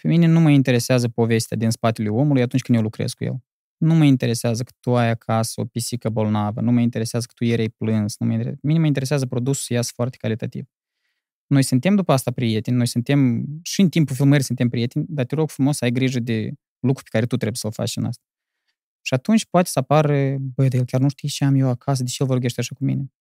pe 0.03 0.09
mine 0.09 0.27
nu 0.27 0.41
mă 0.41 0.51
interesează 0.51 1.09
povestea 1.09 1.57
din 1.57 1.71
spatele 1.71 2.09
omului 2.09 2.43
atunci 2.43 2.63
când 2.63 2.79
eu 2.79 2.85
lucrez 2.85 3.13
cu 3.13 3.25
el. 3.25 3.37
Nu 3.77 3.95
mă 3.95 4.05
interesează 4.05 4.63
că 4.63 4.73
tu 4.81 4.97
ai 4.97 5.09
acasă 5.09 5.61
o 5.61 5.65
pisică 5.65 6.09
bolnavă, 6.09 6.61
nu 6.61 6.73
mă 6.73 6.81
interesează 6.81 7.27
că 7.27 7.33
tu 7.37 7.45
ieri 7.45 7.61
ai 7.61 7.69
plâns, 7.69 8.19
nu 8.19 8.27
mă 8.27 8.33
inter... 8.33 8.55
mine 8.63 8.79
mă 8.79 8.87
interesează 8.87 9.27
produsul 9.27 9.63
să 9.63 9.73
iasă 9.73 9.91
foarte 9.95 10.17
calitativ. 10.17 10.65
Noi 11.53 11.63
suntem 11.63 11.95
după 11.95 12.13
asta 12.13 12.31
prieteni, 12.31 12.77
noi 12.77 12.87
suntem 12.87 13.47
și 13.63 13.81
în 13.81 13.89
timpul 13.89 14.17
filmării 14.17 14.45
suntem 14.45 14.69
prieteni, 14.69 15.05
dar 15.09 15.25
te 15.25 15.35
rog 15.35 15.51
frumos 15.51 15.77
să 15.77 15.85
ai 15.85 15.91
grijă 15.91 16.19
de 16.21 16.53
lucruri 16.81 17.11
pe 17.11 17.11
care 17.11 17.27
tu 17.27 17.37
trebuie 17.37 17.57
să-l 17.57 17.73
faci 17.73 17.97
în 17.97 18.05
asta. 18.05 18.23
Și 19.03 19.15
atunci 19.15 19.47
poate 19.47 19.69
să 19.69 19.79
apară, 19.79 20.37
băi, 20.39 20.69
de 20.69 20.77
el 20.77 20.85
chiar 20.85 21.01
nu 21.01 21.09
știe 21.09 21.29
ce 21.29 21.45
am 21.45 21.55
eu 21.55 21.69
acasă, 21.69 22.03
de 22.03 22.09
ce 22.09 22.17
el 22.23 22.29
vorbește 22.29 22.61
așa 22.61 22.75
cu 22.75 22.85
mine? 22.85 23.13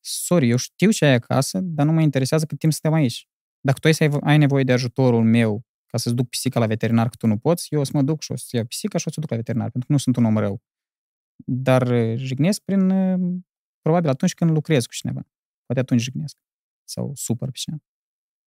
Sorry, 0.00 0.48
eu 0.48 0.56
știu 0.56 0.90
ce 0.90 1.04
ai 1.04 1.12
acasă, 1.12 1.60
dar 1.62 1.86
nu 1.86 1.92
mă 1.92 2.00
interesează 2.00 2.46
cât 2.46 2.58
timp 2.58 2.72
suntem 2.72 2.98
aici. 2.98 3.28
Dacă 3.60 3.78
tu 3.78 3.86
ai, 3.86 3.94
să 3.94 4.02
ai, 4.02 4.10
ai 4.20 4.38
nevoie 4.38 4.64
de 4.64 4.72
ajutorul 4.72 5.24
meu 5.24 5.64
ca 5.86 5.98
să-ți 5.98 6.14
duc 6.14 6.28
pisica 6.28 6.60
la 6.60 6.66
veterinar 6.66 7.08
că 7.08 7.16
tu 7.16 7.26
nu 7.26 7.38
poți, 7.38 7.74
eu 7.74 7.80
o 7.80 7.84
să 7.84 7.90
mă 7.94 8.02
duc 8.02 8.22
și 8.22 8.32
o 8.32 8.36
să 8.36 8.56
iau 8.56 8.64
pisica 8.64 8.98
și 8.98 9.08
o 9.08 9.10
să 9.10 9.16
o 9.18 9.20
duc 9.20 9.30
la 9.30 9.36
veterinar, 9.36 9.70
pentru 9.70 9.88
că 9.88 9.92
nu 9.92 9.98
sunt 9.98 10.16
un 10.16 10.24
om 10.24 10.36
rău. 10.36 10.62
Dar 11.46 11.90
uh, 11.90 12.16
jignesc 12.16 12.60
prin, 12.60 12.90
uh, 12.90 13.40
probabil 13.80 14.08
atunci 14.08 14.34
când 14.34 14.50
lucrez 14.50 14.86
cu 14.86 14.92
cineva. 14.92 15.26
Poate 15.66 15.80
atunci 15.80 16.00
jignesc. 16.00 16.36
Sau 16.90 17.12
supăr 17.14 17.50
pe 17.50 17.56
cineva. 17.58 17.82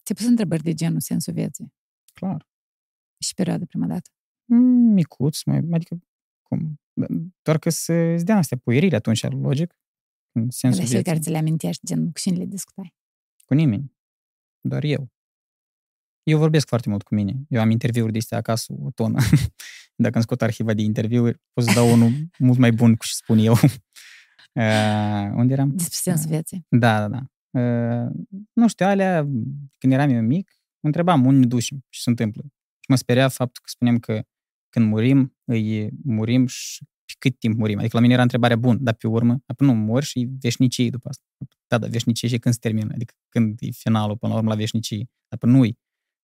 Ți-ai 0.04 0.16
pus 0.16 0.26
întrebări 0.26 0.62
de 0.62 0.74
genul 0.74 1.00
sensul 1.00 1.32
vieții 1.32 1.74
Clar. 2.12 2.48
și 3.18 3.34
perioada 3.34 3.64
prima 3.64 3.86
dată. 3.86 4.10
Mm, 4.44 4.92
Micuț, 4.92 5.42
mai, 5.42 5.60
adică 5.72 5.98
cum? 6.42 6.80
Doar 7.42 7.58
că 7.58 7.70
să 7.70 7.92
îți 7.92 8.24
dea 8.24 8.36
astea 8.36 8.56
puierire 8.56 8.96
atunci, 8.96 9.22
logic. 9.30 9.76
În 10.32 10.50
sensul 10.50 10.80
Alea 10.80 10.90
cele 10.90 11.02
care 11.02 11.14
vieții. 11.16 11.22
ți 11.22 11.30
le 11.30 11.38
amintești, 11.38 11.86
gen 11.86 12.04
cu 12.12 12.18
cine 12.18 12.36
le 12.36 12.44
discutai. 12.44 12.94
Cu 13.44 13.54
nimeni. 13.54 13.92
Doar 14.60 14.82
eu. 14.84 15.10
Eu 16.22 16.38
vorbesc 16.38 16.66
foarte 16.66 16.88
mult 16.88 17.02
cu 17.02 17.14
mine. 17.14 17.44
Eu 17.48 17.60
am 17.60 17.70
interviuri 17.70 18.12
de 18.12 18.18
astea 18.18 18.38
acasă, 18.38 18.72
o 18.78 18.90
tonă. 18.90 19.18
Dacă 20.04 20.14
îmi 20.14 20.22
scot 20.22 20.42
arhiva 20.42 20.74
de 20.74 20.82
interviuri, 20.82 21.40
pot 21.52 21.64
să 21.64 21.72
dau 21.74 21.92
unul 21.92 22.10
mult 22.38 22.58
mai 22.58 22.72
bun 22.72 22.94
cu 22.96 23.04
ce 23.06 23.12
spun 23.14 23.38
eu. 23.38 23.52
Uh, 23.52 25.32
unde 25.40 25.52
eram? 25.52 25.76
Despre 25.76 25.96
sensul 26.00 26.28
vieții. 26.30 26.66
Da, 26.68 26.98
da, 26.98 27.08
da. 27.08 27.26
Uh, 27.58 28.10
nu 28.52 28.68
știu, 28.68 28.86
alea, 28.86 29.22
când 29.78 29.92
eram 29.92 30.10
eu 30.10 30.20
mic, 30.22 30.50
mă 30.80 30.88
întrebam 30.88 31.24
unde 31.26 31.38
ne 31.38 31.46
ducem, 31.46 31.84
ce 31.88 32.00
se 32.00 32.10
întâmplă. 32.10 32.42
Și 32.80 32.86
mă 32.88 32.96
speria 32.96 33.28
faptul 33.28 33.62
că 33.62 33.68
spuneam 33.70 33.98
că 33.98 34.22
când 34.68 34.86
murim, 34.86 35.36
îi 35.44 35.90
murim 36.04 36.46
și 36.46 36.84
pe 37.04 37.12
cât 37.18 37.38
timp 37.38 37.58
murim. 37.58 37.78
Adică 37.78 37.96
la 37.96 38.00
mine 38.02 38.12
era 38.12 38.22
întrebarea 38.22 38.56
bună, 38.56 38.78
dar 38.80 38.94
pe 38.94 39.06
urmă, 39.06 39.42
apoi 39.46 39.66
nu 39.66 39.74
mor 39.74 40.02
și 40.02 40.28
veșnicie 40.40 40.90
după 40.90 41.08
asta. 41.08 41.24
Da, 41.66 41.78
da, 41.78 41.86
veșnicie 41.86 42.28
și 42.28 42.38
când 42.38 42.54
se 42.54 42.60
termină, 42.60 42.90
adică 42.94 43.14
când 43.28 43.58
e 43.60 43.70
finalul 43.70 44.16
până 44.16 44.32
la 44.32 44.38
urmă 44.38 44.50
la 44.50 44.56
veșnicie. 44.56 45.10
Dar 45.28 45.38
până 45.38 45.52
nu 45.52 45.64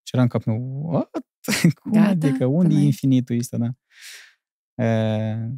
Și 0.02 0.14
era 0.14 0.22
în 0.22 0.28
capul 0.28 0.52
meu, 0.52 0.82
what? 0.90 1.10
Cum 1.80 1.92
Gata, 1.92 2.08
adică? 2.08 2.46
Unde 2.46 2.66
până 2.68 2.74
e 2.78 2.80
ai- 2.80 2.84
infinitul 2.84 3.38
ăsta, 3.38 3.56
da? 3.56 3.66
Uh, 4.74 5.48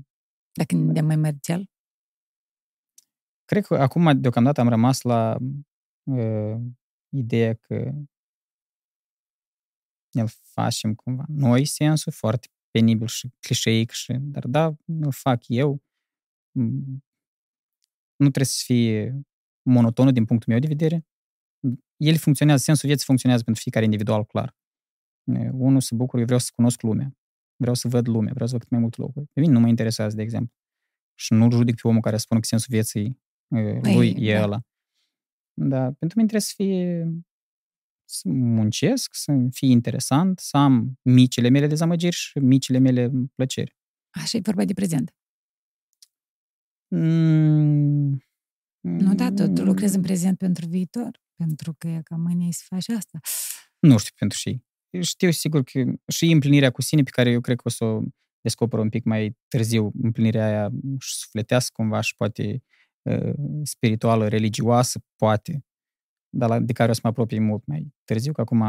Dacă 0.53 0.75
ne 0.75 0.93
dăm 0.93 1.07
mai 1.07 1.17
mărțel, 1.17 1.71
Cred 3.51 3.67
că 3.67 3.75
acum, 3.75 4.21
deocamdată, 4.21 4.61
am 4.61 4.69
rămas 4.69 5.01
la 5.01 5.39
uh, 6.03 6.57
ideea 7.09 7.55
că 7.55 7.93
îl 10.13 10.29
facem 10.29 10.95
cumva 10.95 11.25
noi 11.29 11.65
sensul, 11.65 12.13
foarte 12.13 12.49
penibil 12.71 13.07
și 13.07 13.33
clișeic, 13.41 13.91
și, 13.91 14.13
dar 14.13 14.47
da, 14.47 14.75
îl 14.87 15.13
fac 15.13 15.43
eu. 15.47 15.83
Mm, 16.51 17.05
Nu 18.17 18.27
trebuie 18.31 18.45
să 18.45 18.63
fie 18.65 19.21
monotonul 19.63 20.13
din 20.13 20.25
punctul 20.25 20.53
meu 20.53 20.61
de 20.61 20.67
vedere. 20.67 21.07
El 21.97 22.17
funcționează, 22.17 22.63
sensul 22.63 22.89
vieții 22.89 23.07
funcționează 23.07 23.45
pentru 23.45 23.63
fiecare 23.63 23.85
individual, 23.85 24.25
clar. 24.25 24.57
E, 25.25 25.51
Unul 25.51 25.81
se 25.81 25.95
bucură, 25.95 26.19
eu 26.19 26.25
vreau 26.25 26.41
să 26.41 26.51
cunosc 26.55 26.83
lumea. 26.83 27.17
vreau 27.57 27.75
să 27.75 27.89
văd 27.89 28.09
lumea, 28.09 28.33
vreau 28.33 28.47
să 28.47 28.53
văd 28.53 28.63
cât 28.63 28.71
mai 28.71 28.81
multe 28.81 29.01
locuri. 29.01 29.27
Pe 29.33 29.41
mine 29.41 29.53
nu 29.53 29.61
mă 29.61 29.69
interesează, 29.69 30.17
de 30.17 30.23
exemplu. 30.23 30.55
Și 31.15 31.33
nu-l 31.33 31.51
judic 31.53 31.81
pe 31.81 31.89
omul 31.89 32.01
care 32.01 32.17
spune 32.17 32.41
că 32.41 32.47
sensul 32.47 32.69
vieții 32.71 33.21
uh, 33.51 33.81
lui 33.83 34.15
Ei, 34.17 34.29
e 34.29 34.35
da. 34.35 34.43
ăla. 34.43 34.61
Dar 35.55 35.93
pentru 35.93 36.19
mine 36.19 36.29
trebuie 36.29 36.41
să 36.41 36.53
fie 36.57 37.07
să 38.05 38.29
muncesc, 38.29 39.15
să 39.15 39.49
fie 39.51 39.69
interesant, 39.69 40.39
să 40.39 40.57
am 40.57 40.99
micile 41.03 41.49
mele 41.49 41.67
dezamăgiri 41.67 42.17
și 42.17 42.39
micile 42.39 42.79
mele 42.79 43.11
plăceri. 43.35 43.77
Așa 44.11 44.37
e 44.39 44.41
vorba 44.45 44.65
de 44.65 44.73
prezent. 44.73 45.15
Mm, 46.95 48.19
Nu, 48.81 49.15
da, 49.15 49.33
tu, 49.33 49.49
tu 49.53 49.65
lucrezi 49.65 49.97
în 49.97 50.03
prezent 50.03 50.39
pentru 50.39 50.67
viitor. 50.67 51.23
Pentru 51.37 51.75
că 51.79 51.89
e 51.89 52.01
ca 52.03 52.17
mâine 52.17 52.45
ai 52.45 52.53
să 52.53 52.63
faci 52.67 52.89
asta. 52.89 53.19
Nu 53.79 53.99
știu 53.99 54.13
pentru 54.19 54.39
și 54.39 54.63
Știu 55.01 55.31
sigur 55.31 55.63
că 55.63 55.85
și 56.13 56.31
împlinirea 56.31 56.71
cu 56.71 56.83
sine 56.83 57.03
pe 57.03 57.11
care 57.11 57.31
eu 57.31 57.41
cred 57.41 57.57
că 57.57 57.63
o 57.67 57.71
să 57.71 57.85
o 57.85 58.01
descoper 58.41 58.79
un 58.79 58.89
pic 58.89 59.05
mai 59.05 59.37
târziu, 59.49 59.93
împlinirea 60.03 60.47
aia 60.47 60.71
și 60.99 61.15
sufletească 61.15 61.71
cumva 61.75 62.01
și 62.01 62.15
poate 62.15 62.53
uh, 62.53 62.61
spirituală, 63.63 64.29
religioasă, 64.29 65.01
poate, 65.17 65.65
dar 66.29 66.49
la, 66.49 66.59
de 66.61 66.73
care 66.73 66.91
o 66.91 66.95
să 66.95 67.01
mă 67.03 67.09
apropii 67.11 67.41
mult 67.41 67.67
mai 67.67 67.95
târziu, 68.05 68.33
că 68.33 68.41
acum 68.41 68.63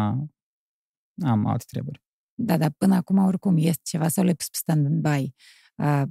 am 1.24 1.46
alte 1.46 1.66
treburi. 1.68 2.02
Da, 2.34 2.58
dar 2.58 2.72
până 2.78 2.96
acum 2.96 3.18
oricum 3.18 3.58
este 3.58 3.82
ceva 3.84 4.08
sau 4.08 4.24
le-ai 4.24 4.36
pus 4.36 4.50
pe 4.50 4.58
stand-by 4.58 5.34
uh, 5.76 6.04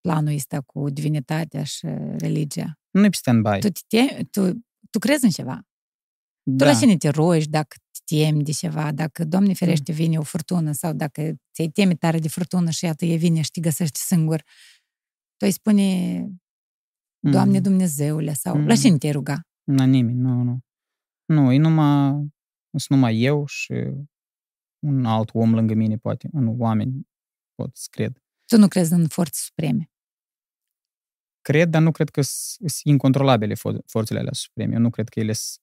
planul 0.00 0.34
ăsta 0.34 0.60
cu 0.60 0.90
divinitatea 0.90 1.64
și 1.64 1.86
religia. 2.18 2.78
Nu 2.90 3.04
e 3.04 3.08
pe 3.08 3.16
stand-by. 3.16 3.60
Tu, 3.60 3.68
te 3.68 3.80
temi, 3.86 4.24
tu, 4.24 4.66
tu 4.90 4.98
crezi 4.98 5.24
în 5.24 5.30
ceva. 5.30 5.60
Tu 6.42 6.50
da. 6.50 6.64
la 6.64 6.78
cine 6.78 6.96
te 6.96 7.08
rogi 7.08 7.48
dacă 7.48 7.76
te 7.92 8.14
temi 8.14 8.42
de 8.44 8.52
ceva, 8.52 8.92
dacă, 8.92 9.24
Doamne 9.24 9.54
ferește, 9.54 9.92
vine 9.92 10.18
o 10.18 10.22
furtună 10.22 10.72
sau 10.72 10.92
dacă 10.92 11.34
ți-ai 11.54 11.68
teme 11.68 11.94
tare 11.94 12.18
de 12.18 12.28
furtună 12.28 12.70
și 12.70 12.84
iată, 12.84 13.04
e 13.04 13.16
vine 13.16 13.40
și 13.40 13.50
te 13.50 13.60
găsești 13.60 13.98
singur, 13.98 14.42
tu 15.36 15.46
îi 15.46 15.50
spune, 15.50 16.20
Doamne 17.20 17.56
Mm. 17.56 17.62
Dumnezeule, 17.62 18.32
sau 18.32 18.56
Mm. 18.58 18.66
la 18.66 18.74
cine 18.74 18.98
te 18.98 19.10
ruga? 19.10 19.40
La 19.64 19.84
nimeni, 19.84 20.18
nu, 20.18 20.42
nu. 20.42 20.58
Nu, 21.24 21.52
e 21.52 21.58
numai, 21.58 22.10
sunt 22.70 22.88
numai 22.88 23.20
eu 23.20 23.46
și 23.46 23.72
un 24.86 25.04
alt 25.04 25.30
om 25.34 25.54
lângă 25.54 25.74
mine, 25.74 25.96
poate, 25.96 26.28
în 26.32 26.60
oameni, 26.60 27.08
pot 27.54 27.76
să 27.76 27.86
cred. 27.90 28.22
Tu 28.46 28.58
nu 28.58 28.68
crezi 28.68 28.92
în 28.92 29.06
forțe 29.08 29.38
supreme. 29.42 29.90
Cred, 31.40 31.68
dar 31.68 31.82
nu 31.82 31.90
cred 31.90 32.08
că 32.10 32.20
sunt 32.22 32.70
incontrolabile 32.82 33.54
for- 33.54 33.82
forțele 33.86 34.18
alea 34.18 34.32
supreme. 34.32 34.74
Eu 34.74 34.80
nu 34.80 34.90
cred 34.90 35.08
că 35.08 35.20
ele 35.20 35.32
s- 35.32 35.58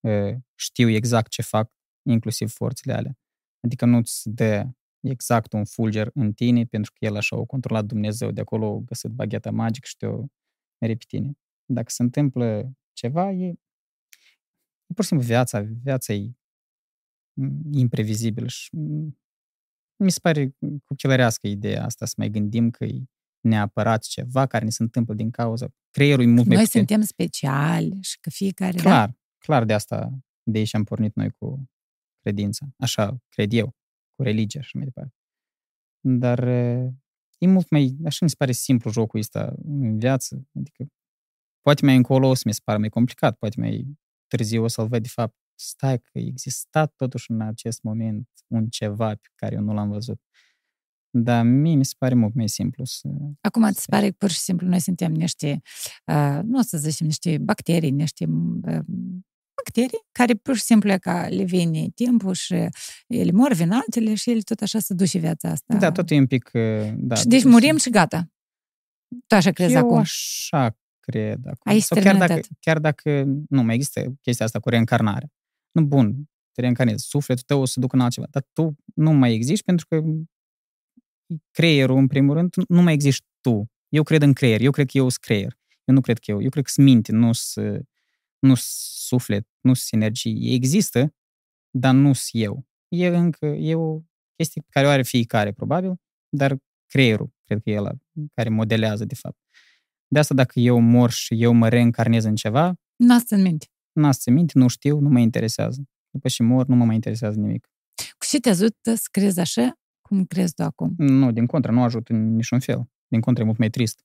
uh, 0.00 0.34
știu 0.54 0.88
exact 0.88 1.30
ce 1.30 1.42
fac, 1.42 1.72
inclusiv 2.08 2.50
forțele 2.50 2.92
alea. 2.94 3.18
Adică 3.64 3.84
nu-ți 3.84 4.28
dă 4.30 4.66
exact 5.00 5.52
un 5.52 5.64
fulger 5.64 6.10
în 6.14 6.32
tine, 6.32 6.64
pentru 6.64 6.92
că 6.92 7.04
el 7.04 7.16
așa 7.16 7.36
o 7.36 7.44
controlat 7.44 7.84
Dumnezeu, 7.84 8.30
de 8.30 8.40
acolo 8.40 8.76
a 8.76 8.80
găsit 8.84 9.10
bagheta 9.10 9.50
magică 9.50 9.86
și 9.86 9.96
te-o 9.96 10.24
mere 10.80 10.94
pe 10.94 11.04
tine. 11.08 11.32
Dacă 11.64 11.90
se 11.90 12.02
întâmplă 12.02 12.72
ceva, 12.92 13.30
e, 13.30 13.46
e 14.86 14.94
pur 14.94 15.02
și 15.02 15.08
simplu 15.08 15.26
viața. 15.26 15.60
Viața 15.60 16.12
e 16.12 16.32
mm, 17.32 17.72
imprevizibilă 17.72 18.46
și 18.46 18.76
mm, 18.76 19.18
mi 19.96 20.10
se 20.10 20.18
pare 20.22 20.56
copilărească 20.84 21.46
ideea 21.46 21.84
asta, 21.84 22.06
să 22.06 22.14
mai 22.16 22.30
gândim 22.30 22.70
că 22.70 22.84
e 22.84 23.04
neapărat 23.40 24.02
ceva 24.02 24.46
care 24.46 24.64
ne 24.64 24.70
se 24.70 24.82
întâmplă 24.82 25.14
din 25.14 25.30
cauza. 25.30 25.68
Creierul 25.90 26.24
e 26.24 26.26
mult 26.26 26.46
mai 26.46 26.56
Noi 26.56 26.64
puternic. 26.64 26.88
suntem 26.88 27.06
speciali 27.06 27.98
și 28.02 28.20
că 28.20 28.30
fiecare... 28.30 28.72
Da? 28.72 28.82
Clar, 28.82 29.18
clar 29.38 29.64
de 29.64 29.72
asta, 29.72 30.18
de 30.42 30.58
aici 30.58 30.74
am 30.74 30.84
pornit 30.84 31.14
noi 31.14 31.30
cu 31.30 31.70
credința. 32.20 32.66
Așa 32.76 33.22
cred 33.28 33.52
eu, 33.52 33.76
cu 34.14 34.22
religia 34.22 34.60
și 34.60 34.76
mai 34.76 34.84
departe. 34.84 35.14
Dar 36.00 36.48
e, 37.38 37.46
e 37.46 37.48
mult 37.48 37.70
mai, 37.70 37.96
așa 38.04 38.18
mi 38.20 38.30
se 38.30 38.36
pare 38.38 38.52
simplu 38.52 38.90
jocul 38.90 39.20
ăsta 39.20 39.54
în 39.64 39.98
viață. 39.98 40.46
Adică 40.58 40.86
poate 41.62 41.84
mai 41.84 41.96
încolo 41.96 42.28
o 42.28 42.34
să 42.34 42.42
mi 42.44 42.54
se 42.54 42.60
pare 42.64 42.78
mai 42.78 42.88
complicat, 42.88 43.36
poate 43.36 43.60
mai 43.60 43.98
târziu 44.26 44.62
o 44.62 44.68
să-l 44.68 44.88
văd 44.88 45.02
de 45.02 45.08
fapt, 45.08 45.36
stai 45.54 45.98
că 45.98 46.18
exista 46.18 46.86
totuși 46.86 47.30
în 47.30 47.40
acest 47.40 47.82
moment 47.82 48.28
un 48.46 48.68
ceva 48.68 49.14
pe 49.14 49.28
care 49.34 49.54
eu 49.54 49.62
nu 49.62 49.72
l-am 49.72 49.88
văzut. 49.88 50.20
Dar 51.10 51.44
mie 51.44 51.74
mi 51.74 51.84
se 51.84 51.94
pare 51.98 52.14
mult 52.14 52.34
mai 52.34 52.48
simplu 52.48 52.84
să... 52.84 53.08
Acum 53.40 53.70
ți 53.72 53.80
se 53.80 53.86
pare 53.90 54.08
că 54.08 54.14
pur 54.18 54.30
și 54.30 54.38
simplu 54.38 54.66
noi 54.66 54.80
suntem 54.80 55.12
niște, 55.12 55.60
uh, 56.06 56.40
nu 56.42 56.58
o 56.58 56.62
să 56.62 56.78
zicem 56.78 57.06
niște 57.06 57.38
bacterii, 57.38 57.90
niște 57.90 58.24
uh, 58.66 58.78
bacterii 59.64 60.06
care 60.12 60.34
pur 60.34 60.56
și 60.56 60.62
simplu 60.62 60.90
e 60.92 60.98
ca 60.98 61.28
le 61.28 61.44
vine 61.44 61.88
timpul 61.94 62.34
și 62.34 62.54
ele 63.06 63.30
mor, 63.30 63.52
vin 63.52 63.70
altele 63.70 64.14
și 64.14 64.30
ele 64.30 64.40
tot 64.40 64.60
așa 64.60 64.78
se 64.78 64.94
duce 64.94 65.18
viața 65.18 65.50
asta. 65.50 65.76
Da, 65.76 65.92
tot 65.92 66.10
e 66.10 66.16
un 66.18 66.26
pic... 66.26 66.50
uh, 66.52 66.92
Da, 66.96 67.14
și 67.14 67.26
deci 67.26 67.44
murim 67.44 67.76
și 67.76 67.90
gata. 67.90 68.30
Tu 69.26 69.34
așa 69.34 69.50
crezi 69.50 69.74
eu 69.74 69.78
acum? 69.80 69.96
așa 69.96 70.76
cred 71.00 71.38
acum. 71.46 71.72
Ai 71.72 71.80
Sau 71.80 72.00
chiar 72.02 72.12
dacă, 72.16 72.26
terminat. 72.26 72.48
chiar 72.60 72.78
dacă 72.78 73.24
nu 73.48 73.62
mai 73.62 73.74
există 73.74 74.14
chestia 74.20 74.44
asta 74.46 74.60
cu 74.60 74.68
reîncarnare. 74.68 75.32
Nu, 75.70 75.82
bun, 75.84 76.28
te 76.52 76.60
reîncarnezi. 76.60 77.06
Sufletul 77.06 77.42
tău 77.46 77.60
o 77.60 77.64
să 77.64 77.80
ducă 77.80 77.96
în 77.96 78.02
altceva. 78.02 78.26
Dar 78.30 78.46
tu 78.52 78.76
nu 78.94 79.12
mai 79.12 79.32
existi 79.34 79.64
pentru 79.64 79.86
că 79.86 80.02
creierul, 81.50 81.96
în 81.96 82.06
primul 82.06 82.34
rând, 82.34 82.54
nu 82.68 82.82
mai 82.82 82.92
existi 82.92 83.26
tu. 83.40 83.70
Eu 83.88 84.02
cred 84.02 84.22
în 84.22 84.32
creier. 84.32 84.60
Eu 84.60 84.70
cred 84.70 84.86
că 84.86 84.96
eu 84.96 85.08
sunt 85.08 85.24
creier. 85.24 85.56
Eu 85.84 85.94
nu 85.94 86.00
cred 86.00 86.18
că 86.18 86.30
eu. 86.30 86.42
Eu 86.42 86.48
cred 86.48 86.64
că 86.64 86.70
sunt 86.70 86.86
minte, 86.86 87.12
nu 87.12 87.32
sunt 87.32 87.88
nu 88.38 88.52
suflet, 89.08 89.48
nu 89.60 89.74
sunt 89.74 90.02
energie. 90.02 90.54
Există, 90.54 91.14
dar 91.70 91.94
nu 91.94 92.12
sunt 92.12 92.42
eu. 92.42 92.66
E 92.88 93.06
încă, 93.06 93.46
e 93.46 93.74
o 93.74 94.00
chestie 94.36 94.60
pe 94.62 94.68
care 94.70 94.86
o 94.86 94.90
are 94.90 95.02
fiecare, 95.02 95.52
probabil, 95.52 95.92
dar 96.28 96.56
creierul, 96.86 97.32
cred 97.44 97.62
că 97.62 97.70
e 97.70 97.76
ăla 97.78 97.92
care 98.34 98.48
modelează, 98.48 99.04
de 99.04 99.14
fapt. 99.14 99.38
De 100.08 100.18
asta, 100.18 100.34
dacă 100.34 100.60
eu 100.60 100.80
mor 100.80 101.10
și 101.10 101.42
eu 101.42 101.52
mă 101.52 101.68
reîncarnez 101.68 102.24
în 102.24 102.34
ceva, 102.34 102.74
Nu 102.96 103.14
asta 103.14 103.36
în 103.36 103.42
minte. 103.42 103.66
n-am 103.92 104.10
să 104.10 104.30
minte, 104.30 104.58
nu 104.58 104.68
știu, 104.68 104.98
nu 104.98 105.08
mă 105.08 105.18
interesează. 105.18 105.82
După 106.10 106.28
și 106.28 106.42
mor, 106.42 106.66
nu 106.66 106.74
mă 106.74 106.84
mai 106.84 106.94
interesează 106.94 107.38
nimic. 107.38 107.68
Cu 108.18 108.26
ce 108.26 108.40
te 108.40 108.48
ajută 108.48 108.94
să 108.94 109.08
crezi 109.10 109.40
așa 109.40 109.72
cum 110.00 110.24
crezi 110.24 110.54
tu 110.54 110.62
acum? 110.62 110.94
Nu, 110.96 111.32
din 111.32 111.46
contră, 111.46 111.72
nu 111.72 111.82
ajută 111.82 112.12
în 112.12 112.34
niciun 112.34 112.60
fel. 112.60 112.90
Din 113.08 113.20
contră, 113.20 113.42
e 113.42 113.46
mult 113.46 113.58
mai 113.58 113.70
trist. 113.70 114.02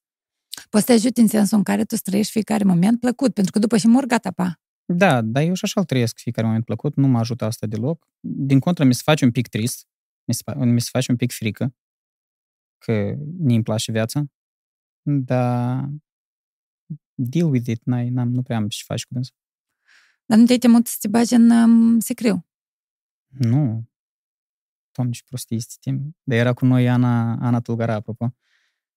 Poți 0.73 0.85
să 0.85 0.91
te 0.91 0.97
ajute 0.97 1.21
în 1.21 1.27
sensul 1.27 1.57
în 1.57 1.63
care 1.63 1.85
tu 1.85 1.95
să 1.95 2.01
trăiești 2.03 2.31
fiecare 2.31 2.63
moment 2.63 2.99
plăcut, 2.99 3.33
pentru 3.33 3.51
că 3.51 3.59
după 3.59 3.77
și 3.77 3.87
mor, 3.87 4.05
gata, 4.05 4.31
pa. 4.31 4.61
Da, 4.85 5.21
dar 5.21 5.43
eu 5.43 5.53
și 5.53 5.65
așa 5.65 5.79
îl 5.79 5.85
trăiesc 5.85 6.17
fiecare 6.17 6.47
moment 6.47 6.65
plăcut, 6.65 6.95
nu 6.95 7.07
mă 7.07 7.19
ajută 7.19 7.45
asta 7.45 7.67
deloc. 7.67 8.07
Din 8.19 8.59
contră, 8.59 8.83
mi 8.83 8.93
se 8.93 9.01
face 9.03 9.25
un 9.25 9.31
pic 9.31 9.47
trist, 9.47 9.87
mi 10.27 10.33
se, 10.33 10.41
fa- 10.51 10.55
mi 10.55 10.81
se 10.81 10.89
face 10.91 11.11
un 11.11 11.17
pic 11.17 11.31
frică, 11.31 11.75
că 12.77 13.15
nu-mi 13.37 13.63
place 13.63 13.91
viața, 13.91 14.25
dar 15.01 15.89
deal 17.13 17.49
with 17.49 17.67
it, 17.67 17.85
n-ai, 17.85 18.09
n-am, 18.09 18.31
nu 18.31 18.41
prea 18.41 18.57
am 18.57 18.67
ce 18.67 18.83
faci 18.85 19.05
cu 19.05 19.13
dânsul. 19.13 19.35
Dar 20.25 20.37
nu 20.37 20.45
te-ai 20.45 20.57
temut 20.57 20.87
să 20.87 20.95
te 20.99 21.07
bagi 21.07 21.33
în 21.33 21.49
um, 21.49 21.99
secriu. 21.99 22.47
Nu. 23.27 23.89
Doamne, 24.91 25.13
ce 25.13 25.21
prostii 25.25 25.55
este 25.55 25.75
timp. 25.79 26.15
Dar 26.23 26.37
era 26.37 26.53
cu 26.53 26.65
noi 26.65 26.89
Ana, 26.89 27.37
Ana 27.41 27.59
Tulgara, 27.59 27.93
apropo. 27.93 28.35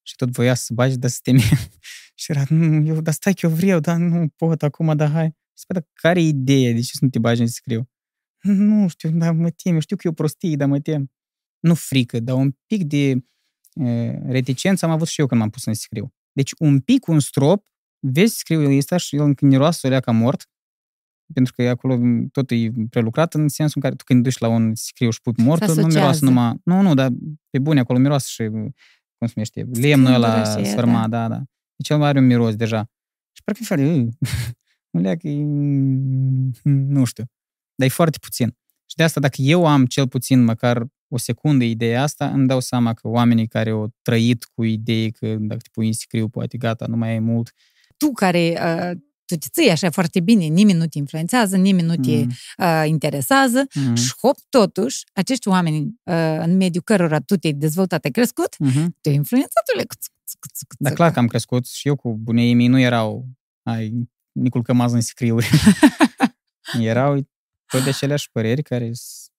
Și 0.06 0.14
tot 0.16 0.30
voia 0.30 0.54
să 0.54 0.64
se 0.64 0.74
bagi, 0.74 0.96
dar 0.96 1.10
să 1.10 1.18
teme. 1.22 1.40
și 2.20 2.30
era, 2.30 2.44
nu, 2.48 2.86
eu, 2.86 3.00
dar 3.00 3.14
stai 3.14 3.32
că 3.32 3.46
eu 3.46 3.52
vreau, 3.52 3.80
dar 3.80 3.96
nu 3.96 4.28
pot 4.28 4.62
acum, 4.62 4.96
dar 4.96 5.10
hai. 5.10 5.26
Și 5.26 5.62
spune, 5.62 5.78
dar 5.78 5.88
care 5.92 6.20
e 6.20 6.26
ideea? 6.26 6.72
De 6.72 6.80
ce 6.80 6.90
să 6.92 6.98
nu 7.00 7.08
te 7.08 7.18
bagi 7.18 7.40
în 7.40 7.46
scriu? 7.46 7.90
Nu 8.40 8.88
știu, 8.88 9.10
dar 9.10 9.32
mă 9.32 9.50
tem. 9.50 9.74
Eu 9.74 9.80
știu 9.80 9.96
că 9.96 10.02
e 10.06 10.10
o 10.10 10.14
prostie, 10.14 10.56
dar 10.56 10.68
mă 10.68 10.80
tem. 10.80 11.10
Nu 11.60 11.74
frică, 11.74 12.20
dar 12.20 12.36
un 12.36 12.56
pic 12.66 12.84
de 12.84 13.24
e, 13.72 14.10
reticență 14.26 14.84
am 14.84 14.90
avut 14.90 15.08
și 15.08 15.20
eu 15.20 15.26
când 15.26 15.40
m-am 15.40 15.50
pus 15.50 15.64
în 15.64 15.74
scriu. 15.74 16.14
Deci 16.32 16.52
un 16.58 16.80
pic, 16.80 17.06
un 17.06 17.20
strop, 17.20 17.66
vezi 17.98 18.36
scriul 18.36 18.76
ăsta 18.76 18.96
și 18.96 19.16
el 19.16 19.22
încă 19.22 19.44
miroase 19.44 19.86
o 19.86 19.90
leacă 19.90 20.12
mort, 20.12 20.50
pentru 21.34 21.52
că 21.52 21.62
acolo 21.62 21.98
tot 22.32 22.50
e 22.50 22.70
prelucrat 22.90 23.34
în 23.34 23.48
sensul 23.48 23.72
în 23.74 23.82
care 23.82 23.94
tu 23.94 24.04
când 24.04 24.22
duci 24.22 24.38
la 24.38 24.48
un 24.48 24.74
scriu 24.74 25.10
și 25.10 25.20
pui 25.20 25.32
mortul, 25.36 25.66
nu 25.66 25.72
asociază. 25.72 25.98
miroase 25.98 26.24
numai... 26.24 26.60
Nu, 26.64 26.80
nu, 26.80 26.94
dar 26.94 27.10
pe 27.50 27.58
bune, 27.58 27.80
acolo 27.80 27.98
miroase 27.98 28.26
și, 28.28 28.50
cum 29.32 29.42
se 29.44 29.52
numește, 29.54 29.80
lemnul 29.88 30.12
ăla 30.14 30.44
Strâmbură 30.44 30.62
și 30.62 30.68
e, 30.68 30.72
sfârmat, 30.72 31.08
da, 31.08 31.28
da. 31.28 31.42
Deci 31.76 31.88
el 31.88 32.02
are 32.02 32.18
un 32.18 32.26
miros 32.26 32.56
deja. 32.56 32.90
Și 33.32 33.42
parcă 33.44 33.60
e 33.62 33.66
foarte... 33.66 33.84
"Ui, 33.84 34.08
Un 34.96 35.00
leac, 35.02 35.22
e, 35.22 35.30
nu 36.62 37.04
știu. 37.04 37.24
Dar 37.74 37.88
e 37.88 37.90
foarte 37.90 38.18
puțin. 38.20 38.56
Și 38.86 38.96
de 38.96 39.02
asta, 39.02 39.20
dacă 39.20 39.36
eu 39.38 39.66
am 39.66 39.86
cel 39.86 40.08
puțin 40.08 40.44
măcar 40.44 40.86
o 41.08 41.18
secundă 41.18 41.64
ideea 41.64 42.02
asta, 42.02 42.30
îmi 42.30 42.46
dau 42.46 42.60
seama 42.60 42.94
că 42.94 43.08
oamenii 43.08 43.46
care 43.46 43.70
au 43.70 43.94
trăit 44.02 44.44
cu 44.44 44.64
idei 44.64 45.10
că 45.10 45.34
dacă 45.38 45.60
te 45.62 45.68
pui 45.72 45.86
în 45.86 45.92
scriu, 45.92 46.28
poate 46.28 46.56
gata, 46.58 46.86
nu 46.86 46.96
mai 46.96 47.14
e 47.14 47.18
mult. 47.18 47.52
Tu 47.96 48.12
care 48.12 48.58
uh, 48.62 49.00
tu 49.26 49.36
te 49.36 49.46
ții 49.50 49.70
așa 49.70 49.90
foarte 49.90 50.20
bine, 50.20 50.44
nimeni 50.44 50.78
nu 50.78 50.86
te 50.86 50.98
influențează, 50.98 51.56
nimeni 51.56 51.86
nu 51.86 51.96
te 51.96 52.10
Mm, 52.16 52.30
uh, 52.58 52.84
interesează 52.86 53.66
mm, 53.74 53.94
și 53.94 54.12
hop, 54.20 54.36
totuși, 54.48 55.04
acești 55.12 55.48
oameni 55.48 55.78
uh, 56.02 56.36
în 56.38 56.56
mediul 56.56 56.82
cărora 56.82 57.20
tu 57.20 57.36
te-ai 57.36 57.52
dezvoltat, 57.52 58.04
ai 58.04 58.10
crescut, 58.10 58.58
mhm. 58.58 58.96
te-ai 59.00 59.14
influențat 59.14 59.62
le 59.76 59.84
Dar 60.78 60.92
clar 60.92 61.10
că 61.10 61.18
am 61.18 61.26
crescut 61.26 61.66
și 61.66 61.88
eu 61.88 61.96
cu 61.96 62.16
bunei 62.16 62.54
mei 62.54 62.66
nu 62.66 62.78
erau 62.78 63.26
ai, 63.62 64.08
Nicul 64.32 64.62
Cămaz 64.62 64.92
în 64.92 65.00
scriuri. 65.00 65.48
erau 66.80 67.28
tot 67.66 67.82
de 67.82 67.88
aceleași 67.88 68.30
păreri 68.30 68.62
care, 68.62 68.90
s- 68.92 69.30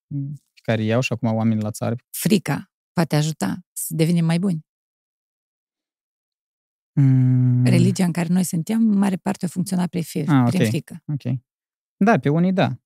care 0.62 0.82
iau 0.82 1.00
și 1.00 1.12
acum 1.12 1.34
oamenii 1.34 1.62
la 1.62 1.70
țară. 1.70 1.96
Frica 2.10 2.70
poate 2.92 3.16
ajuta 3.16 3.56
să 3.72 3.86
devenim 3.94 4.24
mai 4.24 4.38
buni. 4.38 4.66
Mm, 7.00 7.64
Religia 7.64 8.04
în 8.04 8.12
care 8.12 8.28
noi 8.28 8.44
suntem, 8.44 8.90
în 8.90 8.98
mare 8.98 9.16
parte 9.16 9.44
a 9.44 9.48
funcționat 9.48 9.88
prin, 9.88 10.02
fi, 10.02 10.18
Ah, 10.18 10.44
prin 10.48 10.60
ok. 10.62 10.66
frică. 10.68 11.02
Ok. 11.06 11.38
Da, 11.96 12.18
pe 12.18 12.28
unii 12.28 12.52
da. 12.52 12.80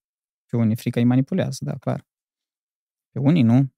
Pe 0.47 0.57
unii 0.57 0.77
frica 0.77 1.01
îi 1.01 1.07
manipulează, 1.07 1.65
da, 1.65 1.77
clar. 1.77 2.09
Pe 3.11 3.19
unii 3.19 3.43
nu. 3.43 3.75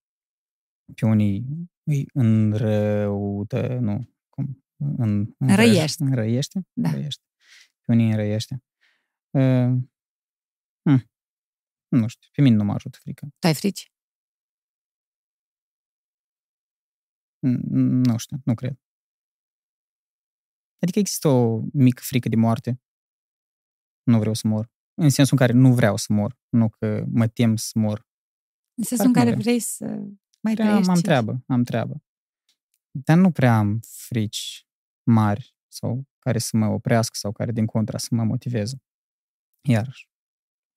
Pe 0.95 1.07
unii 1.07 1.45
îi 1.83 2.07
înrăută, 2.13 3.79
nu, 3.79 4.15
cum? 4.29 4.65
În, 4.77 5.35
Înrăiește. 5.39 6.03
Înrăiește? 6.05 6.67
Da. 6.73 6.89
Înrăiește. 6.89 7.23
Pe 7.81 7.93
unii 7.93 8.11
înrăiește. 8.11 8.63
Uh, 9.31 9.73
hm. 10.83 11.11
Nu 11.89 12.07
știu, 12.07 12.29
pe 12.33 12.43
mine 12.43 12.57
nu 12.57 12.65
mă 12.65 12.73
ajută 12.73 12.99
frica. 13.01 13.27
Tu 13.39 13.47
ai 13.47 13.55
frici? 13.55 13.93
Mm, 17.39 18.03
Nu 18.03 18.17
știu, 18.17 18.41
nu 18.45 18.55
cred. 18.55 18.79
Adică 20.85 20.99
există 20.99 21.29
o 21.29 21.61
mică 21.73 22.03
frică 22.05 22.29
de 22.29 22.37
moarte. 22.37 22.81
Nu 24.03 24.19
vreau 24.19 24.35
să 24.35 24.49
mor. 24.49 24.73
În 24.95 25.09
sensul 25.11 25.39
în 25.41 25.47
care 25.47 25.59
nu 25.59 25.75
vreau 25.75 25.97
să 25.97 26.13
mor. 26.13 26.39
Nu 26.49 26.69
că 26.69 27.05
mă 27.09 27.29
tem 27.29 27.57
să 27.57 27.79
mor. 27.79 28.07
În 28.75 28.85
sensul 28.85 29.07
în 29.07 29.13
Parcă 29.13 29.29
nu 29.29 29.35
care 29.35 29.43
vrei. 29.43 29.43
vrei 29.43 29.59
să 29.59 29.85
mai 30.41 30.55
Prea 30.55 30.67
trăiești. 30.67 30.89
am 30.91 30.97
și- 30.97 31.03
treabă, 31.03 31.45
am 31.47 31.63
treabă. 31.63 32.03
Dar 32.91 33.17
nu 33.17 33.31
prea 33.31 33.59
am 33.59 33.81
frici 33.83 34.67
mari 35.11 35.57
sau 35.69 36.09
care 36.19 36.39
să 36.39 36.57
mă 36.57 36.67
oprească 36.67 37.15
sau 37.19 37.33
care 37.33 37.53
din 37.53 37.67
contra 37.67 37.99
să 37.99 38.09
mă 38.11 38.25
motiveze. 38.25 38.83
Iarăși, 39.69 40.09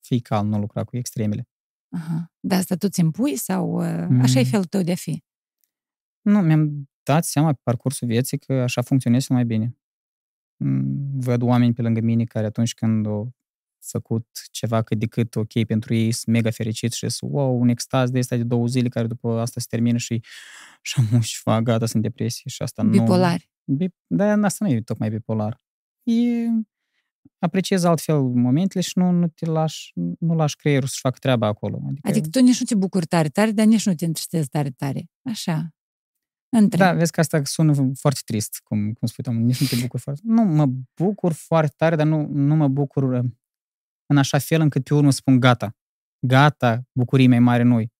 fii 0.05 0.19
calm, 0.21 0.47
nu 0.47 0.59
lucra 0.59 0.83
cu 0.83 0.97
extremele. 0.97 1.49
Aha. 1.95 2.31
De 2.39 2.55
asta 2.55 2.75
tu 2.75 2.89
ți 2.89 2.99
impui 2.99 3.35
sau 3.35 3.71
uh, 3.73 4.07
așa 4.21 4.39
e 4.39 4.43
Mm. 4.43 4.49
felul 4.49 4.65
tău 4.65 4.81
de 4.81 4.91
a 4.91 4.95
fi? 4.95 5.23
Nu, 6.21 6.39
mi-am 6.41 6.89
dat 7.03 7.25
seama 7.25 7.53
pe 7.53 7.59
parcursul 7.63 8.07
vieții 8.07 8.37
că 8.39 8.53
așa 8.53 8.81
funcționez 8.81 9.23
cel 9.25 9.35
mai 9.35 9.45
bine. 9.45 9.77
Mm, 10.57 11.19
Văd 11.19 11.41
oameni 11.41 11.73
pe 11.73 11.81
lângă 11.81 11.99
mine 12.01 12.23
care 12.23 12.45
atunci 12.45 12.73
când 12.73 13.05
au 13.05 13.31
făcut 13.79 14.27
ceva 14.51 14.81
cât 14.81 14.99
de 14.99 15.05
cât 15.05 15.35
ok 15.35 15.65
pentru 15.67 15.93
ei, 15.93 16.11
sunt 16.11 16.35
mega 16.35 16.49
fericiți 16.49 16.97
și 16.97 17.09
sunt, 17.09 17.31
wow, 17.31 17.59
un 17.59 17.67
extaz 17.67 18.09
de 18.09 18.19
ăsta 18.19 18.35
de 18.35 18.43
două 18.43 18.67
zile 18.67 18.89
care 18.89 19.07
după 19.07 19.39
asta 19.39 19.59
se 19.59 19.65
termină 19.69 19.97
și 19.97 20.23
și 20.81 21.05
am 21.11 21.19
și 21.19 21.41
fac, 21.41 21.61
gata, 21.63 21.85
sunt 21.85 21.93
în 21.93 22.01
depresie 22.01 22.43
și 22.49 22.61
asta 22.61 22.81
nu... 22.81 22.89
Bipolari. 22.89 23.49
Bi- 23.63 23.95
Da, 24.07 24.33
asta 24.41 24.65
nu 24.65 24.71
e 24.71 24.81
tocmai 24.81 25.09
bipolar. 25.09 25.61
E... 26.03 26.13
Apreciezi 27.39 27.87
altfel 27.87 28.21
momentele 28.21 28.83
și 28.83 28.97
nu, 28.97 29.11
nu 29.11 29.27
te 29.27 29.45
lași, 29.45 29.91
nu 30.19 30.33
lași 30.35 30.55
creierul 30.55 30.87
să-și 30.87 31.01
facă 31.01 31.17
treaba 31.19 31.47
acolo. 31.47 31.81
Adică, 31.87 32.07
Adică 32.07 32.27
tu 32.29 32.39
nici 32.39 32.59
nu 32.59 32.65
te 32.65 32.75
bucuri 32.75 33.05
tare, 33.05 33.27
tare, 33.27 33.51
dar 33.51 33.65
nici 33.65 33.85
nu 33.85 33.93
te 33.95 34.05
întristezi 34.05 34.47
tare, 34.47 34.69
tare. 34.69 35.09
Așa. 35.21 35.75
Între. 36.49 36.77
da, 36.77 36.93
vezi 36.93 37.11
că 37.11 37.19
asta 37.19 37.43
sună 37.43 37.91
foarte 37.93 38.19
trist, 38.25 38.59
cum, 38.63 38.93
cum 38.93 39.07
spui, 39.07 39.23
Tom, 39.23 39.35
nici 39.37 39.61
nu 39.61 39.67
te 39.67 39.75
bucur 39.81 39.99
foarte... 39.99 40.21
Nu, 40.23 40.43
mă 40.43 40.65
bucur 41.01 41.31
foarte 41.31 41.73
tare, 41.77 41.95
dar 41.95 42.07
nu, 42.07 42.27
nu 42.27 42.55
mă 42.55 42.67
bucur 42.67 43.03
uh, 43.03 43.25
în 44.05 44.17
așa 44.17 44.37
fel 44.37 44.61
încât 44.61 44.83
pe 44.83 44.93
urmă 44.93 45.11
spun 45.11 45.39
gata. 45.39 45.75
Gata, 46.27 46.83
bucurii 46.91 47.27
mai 47.27 47.39
mare 47.39 47.63
noi. 47.63 47.91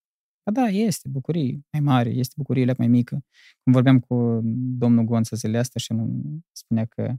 Ba 0.46 0.52
da, 0.62 0.68
este 0.68 1.10
bucurie 1.10 1.60
mai 1.72 1.82
mare, 1.82 2.10
este 2.10 2.34
bucurie 2.38 2.74
mai 2.78 2.88
mică. 2.88 3.26
Cum 3.64 3.74
vorbeam 3.74 4.00
cu 4.00 4.40
domnul 4.78 5.04
Gonță 5.04 5.36
zilele 5.36 5.58
astea 5.58 5.80
și 5.80 5.94
el 5.94 6.08
spunea 6.52 6.86
că 6.86 7.16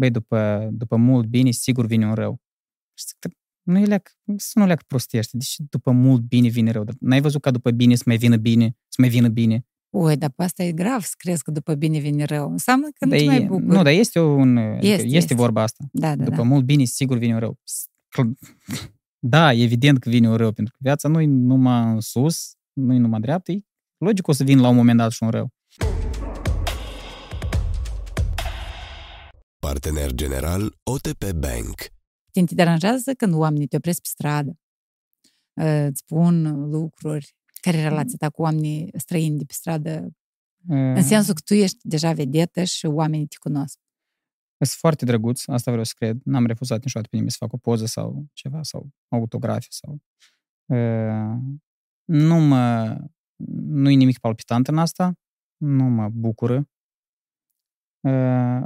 băi, 0.00 0.10
după, 0.10 0.68
după 0.72 0.96
mult 0.96 1.26
bine, 1.26 1.50
sigur 1.50 1.86
vine 1.86 2.06
un 2.06 2.14
rău. 2.14 2.40
Și 2.98 3.04
zic, 3.06 3.16
"Dar 3.18 3.32
nu 3.62 3.78
e 3.78 3.84
leac, 3.84 4.12
să 4.36 4.58
nu 4.58 4.66
leac 4.66 4.82
prostiește. 4.82 5.36
Deci 5.36 5.56
după 5.70 5.90
mult 5.90 6.22
bine 6.22 6.48
vine 6.48 6.70
rău. 6.70 6.84
Dar 6.84 6.94
N-ai 7.00 7.20
văzut 7.20 7.42
ca 7.42 7.50
după 7.50 7.70
bine 7.70 7.94
să 7.94 8.02
mai 8.06 8.16
vină 8.16 8.36
bine, 8.36 8.76
să 8.88 8.96
mai 8.98 9.08
vină 9.08 9.28
bine. 9.28 9.66
Ui, 9.92 10.16
dar 10.16 10.30
pe 10.30 10.42
asta 10.42 10.62
e 10.62 10.72
grav 10.72 11.00
să 11.02 11.14
crezi 11.16 11.42
că 11.42 11.50
după 11.50 11.74
bine 11.74 11.98
vine 11.98 12.24
rău. 12.24 12.50
Înseamnă 12.50 12.86
că 12.98 13.04
nu 13.04 13.10
Dar 13.10 13.18
te 13.18 13.24
e- 13.24 13.28
mai 13.28 13.40
bucuri. 13.40 13.66
Nu, 13.66 13.82
dar 13.82 13.92
este 13.92 14.20
un, 14.20 14.56
este, 14.56 14.86
Este, 14.86 15.02
este, 15.04 15.16
este. 15.16 15.34
vorba 15.34 15.62
asta. 15.62 15.84
Da, 15.92 16.16
da, 16.16 16.24
După 16.24 16.36
da. 16.36 16.42
mult 16.42 16.64
bine, 16.64 16.84
sigur 16.84 17.16
vine 17.18 17.32
un 17.34 17.38
rău. 17.38 17.58
Da, 19.18 19.52
evident 19.52 19.98
că 19.98 20.08
vine 20.10 20.28
un 20.28 20.36
rău, 20.36 20.52
pentru 20.52 20.72
că 20.72 20.78
viața 20.82 21.08
nu 21.08 21.20
e 21.20 21.26
numai 21.26 21.92
în 21.92 22.00
sus, 22.00 22.52
nu 22.72 22.94
e 22.94 22.98
numai 22.98 23.20
dreaptă, 23.20 23.52
e 23.52 23.60
logic 23.98 24.28
o 24.28 24.32
să 24.32 24.44
vină 24.44 24.60
la 24.60 24.68
un 24.68 24.76
moment 24.76 24.98
dat 24.98 25.10
și 25.10 25.22
un 25.22 25.30
rău. 25.30 25.50
Partener 29.58 30.12
general 30.12 30.74
OTP 30.82 31.32
Bank. 31.32 31.74
Te 32.32 32.44
te 32.44 32.54
deranjează 32.54 33.12
când 33.14 33.34
oamenii 33.34 33.66
te 33.66 33.76
opresc 33.76 34.00
pe 34.00 34.08
stradă, 34.08 34.58
uh, 35.60 35.86
îți 35.88 35.98
spun 35.98 36.42
lucruri, 36.70 37.34
care 37.62 37.76
e 37.76 37.88
relația 37.88 38.16
ta 38.18 38.30
cu 38.30 38.42
oamenii 38.42 38.90
străini 38.96 39.38
de 39.38 39.44
pe 39.44 39.52
stradă, 39.52 40.12
în 40.66 41.02
sensul 41.02 41.34
că 41.34 41.40
tu 41.44 41.54
ești 41.54 41.78
deja 41.82 42.12
vedetă 42.12 42.64
și 42.64 42.86
oamenii 42.86 43.26
te 43.26 43.36
cunosc. 43.40 43.78
Sunt 44.64 44.78
foarte 44.78 45.04
drăguț, 45.04 45.48
asta 45.48 45.70
vreau 45.70 45.84
să 45.84 45.92
cred. 45.96 46.20
N-am 46.24 46.46
refuzat 46.46 46.84
niciodată 46.84 47.08
pe 47.10 47.16
nimeni 47.16 47.30
să 47.32 47.36
fac 47.40 47.52
o 47.52 47.56
poză 47.56 47.86
sau 47.86 48.26
ceva, 48.32 48.62
sau 48.62 48.90
autografie 49.08 49.68
sau... 49.70 50.00
Uh, 50.66 51.38
nu 52.04 52.36
mă... 52.36 52.96
Nu 53.64 53.90
e 53.90 53.94
nimic 53.94 54.18
palpitant 54.18 54.68
în 54.68 54.78
asta, 54.78 55.18
nu 55.56 55.84
mă 55.84 56.08
bucură. 56.08 56.68
Uh, 58.00 58.62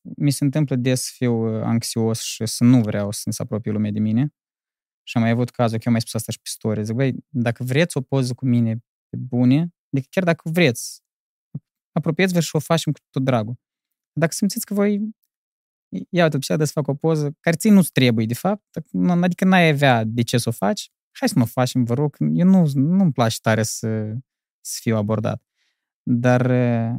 mi 0.00 0.30
se 0.30 0.44
întâmplă 0.44 0.76
des 0.76 1.02
să 1.02 1.10
fiu 1.14 1.56
uh, 1.56 1.62
anxios 1.62 2.20
și 2.20 2.46
să 2.46 2.64
nu 2.64 2.80
vreau 2.80 3.10
să 3.10 3.30
se 3.30 3.42
apropie 3.42 3.72
lumea 3.72 3.90
de 3.90 3.98
mine. 3.98 4.34
Și 5.08 5.16
am 5.16 5.22
mai 5.22 5.32
avut 5.32 5.50
cazul, 5.50 5.76
că 5.76 5.82
eu 5.86 5.86
am 5.86 5.92
mai 5.92 6.00
spus 6.00 6.14
asta 6.14 6.32
și 6.32 6.38
pe 6.38 6.48
story, 6.48 6.84
zic, 6.84 6.94
băi, 6.94 7.14
dacă 7.28 7.64
vreți 7.64 7.96
o 7.96 8.00
poză 8.00 8.34
cu 8.34 8.46
mine 8.46 8.76
pe 9.08 9.16
bune, 9.16 9.74
adică 9.92 10.08
chiar 10.10 10.24
dacă 10.24 10.48
vreți, 10.50 11.02
apropieți-vă 11.92 12.40
și 12.40 12.56
o 12.56 12.58
facem 12.58 12.92
cu 12.92 12.98
tot 13.10 13.24
dragul. 13.24 13.58
Dacă 14.12 14.32
simțiți 14.32 14.66
că 14.66 14.74
voi 14.74 15.16
ia 16.10 16.24
uite, 16.24 16.38
pe 16.38 16.64
să 16.64 16.72
fac 16.72 16.88
o 16.88 16.94
poză 16.94 17.36
care 17.40 17.56
ții 17.56 17.70
nu-ți 17.70 17.92
trebuie, 17.92 18.26
de 18.26 18.34
fapt, 18.34 18.64
nu- 18.90 19.22
adică 19.22 19.44
n-ai 19.44 19.68
avea 19.68 20.04
de 20.04 20.22
ce 20.22 20.38
să 20.38 20.48
o 20.48 20.52
faci, 20.52 20.90
hai 21.10 21.28
să 21.28 21.34
nu 21.36 21.42
o 21.42 21.46
facem, 21.46 21.84
vă 21.84 21.94
rog, 21.94 22.16
eu 22.32 22.46
nu, 22.46 22.70
nu-mi 22.74 23.12
place 23.12 23.36
tare 23.40 23.62
să, 23.62 24.14
să 24.60 24.78
fiu 24.80 24.96
abordat. 24.96 25.42
Dar, 26.02 26.50
eh, 26.50 26.94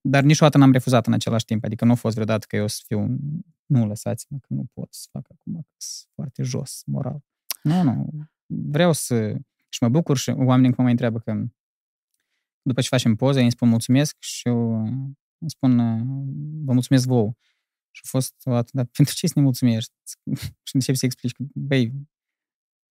dar 0.00 0.22
niciodată 0.22 0.58
n-am 0.58 0.72
refuzat 0.72 1.06
în 1.06 1.12
același 1.12 1.44
timp, 1.44 1.64
adică 1.64 1.84
nu 1.84 1.90
a 1.90 1.94
fost 1.94 2.14
vreodată 2.14 2.46
că 2.48 2.56
eu 2.56 2.66
să 2.66 2.82
fiu, 2.86 3.00
un- 3.00 3.18
nu 3.66 3.86
lăsați-mă, 3.86 4.38
că 4.38 4.46
nu 4.48 4.64
pot 4.72 4.94
să 4.94 5.08
fac 5.10 5.26
acum, 5.30 5.52
că 5.52 5.74
sunt 5.76 6.10
foarte 6.14 6.42
jos, 6.42 6.82
moral. 6.86 7.24
Nu, 7.62 7.82
nu, 7.82 8.08
vreau 8.46 8.92
să, 8.92 9.36
și 9.68 9.82
mă 9.82 9.88
bucur 9.88 10.16
și 10.16 10.30
oamenii 10.30 10.66
încă 10.66 10.76
mă 10.76 10.82
mai 10.82 10.90
întreabă 10.90 11.18
că 11.18 11.44
după 12.62 12.80
ce 12.80 12.88
facem 12.88 13.14
poză, 13.14 13.40
îi 13.40 13.50
spun 13.50 13.68
mulțumesc 13.68 14.16
și 14.20 14.48
eu 14.48 14.86
îmi 15.38 15.50
spun 15.50 15.78
eh, 15.78 16.02
vă 16.64 16.72
mulțumesc 16.72 17.06
vouă. 17.06 17.32
Și 17.90 18.02
a 18.04 18.08
fost 18.08 18.34
o 18.44 18.50
dată, 18.50 18.70
dar 18.72 18.84
pentru 18.84 19.14
ce 19.14 19.26
să 19.26 19.32
ne 19.36 19.42
mulțumești? 19.42 19.92
și 20.66 20.74
încep 20.74 20.94
să 20.94 21.04
explici 21.04 21.32
că, 21.32 21.44
băi, 21.54 21.92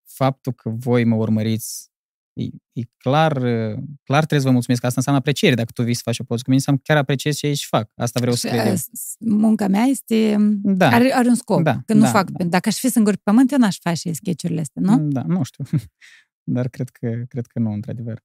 faptul 0.04 0.54
că 0.54 0.70
voi 0.70 1.04
mă 1.04 1.16
urmăriți, 1.16 1.91
e, 2.34 2.43
e 2.71 2.81
clar, 2.97 3.43
eh, 3.43 3.75
clar 4.03 4.17
trebuie 4.19 4.39
să 4.39 4.45
vă 4.45 4.51
mulțumesc, 4.51 4.81
că 4.81 4.86
asta 4.88 4.97
înseamnă 4.99 5.21
apreciere. 5.21 5.55
Dacă 5.55 5.71
tu 5.73 5.84
vii 5.84 5.93
să 5.93 6.01
faci 6.03 6.19
o 6.19 6.23
poză 6.23 6.41
cu 6.43 6.49
mine, 6.49 6.55
înseamnă 6.59 6.81
că 6.84 6.93
chiar 6.93 7.01
apreciezi 7.01 7.38
ce 7.38 7.45
aici 7.45 7.65
fac. 7.65 7.91
Asta 7.95 8.19
vreau 8.19 8.36
să 8.36 8.47
Și, 8.47 8.53
cred 8.53 8.65
eu. 8.65 8.73
uh, 8.73 8.79
s- 8.79 9.15
munca 9.19 9.67
mea 9.67 9.84
este... 9.84 10.36
Da, 10.63 10.88
Are, 10.89 11.13
are 11.13 11.27
un 11.27 11.36
scop. 11.36 11.61
Da, 11.63 11.81
că 11.86 11.93
nu 11.93 11.99
da, 12.01 12.09
fac... 12.11 12.29
da. 12.29 12.43
Dacă 12.43 12.69
aș 12.69 12.77
fi 12.77 12.89
singur 12.89 13.13
pe 13.15 13.21
pământ, 13.23 13.51
eu 13.51 13.57
n-aș 13.57 13.77
face 13.79 14.11
sketch-urile 14.11 14.59
astea, 14.61 14.81
nu? 14.86 14.97
Da, 15.07 15.23
nu 15.27 15.43
știu. 15.43 15.63
Dar 16.55 16.67
cred 16.67 16.89
că, 16.89 17.23
cred 17.27 17.45
că 17.47 17.59
nu, 17.59 17.71
într-adevăr. 17.71 18.23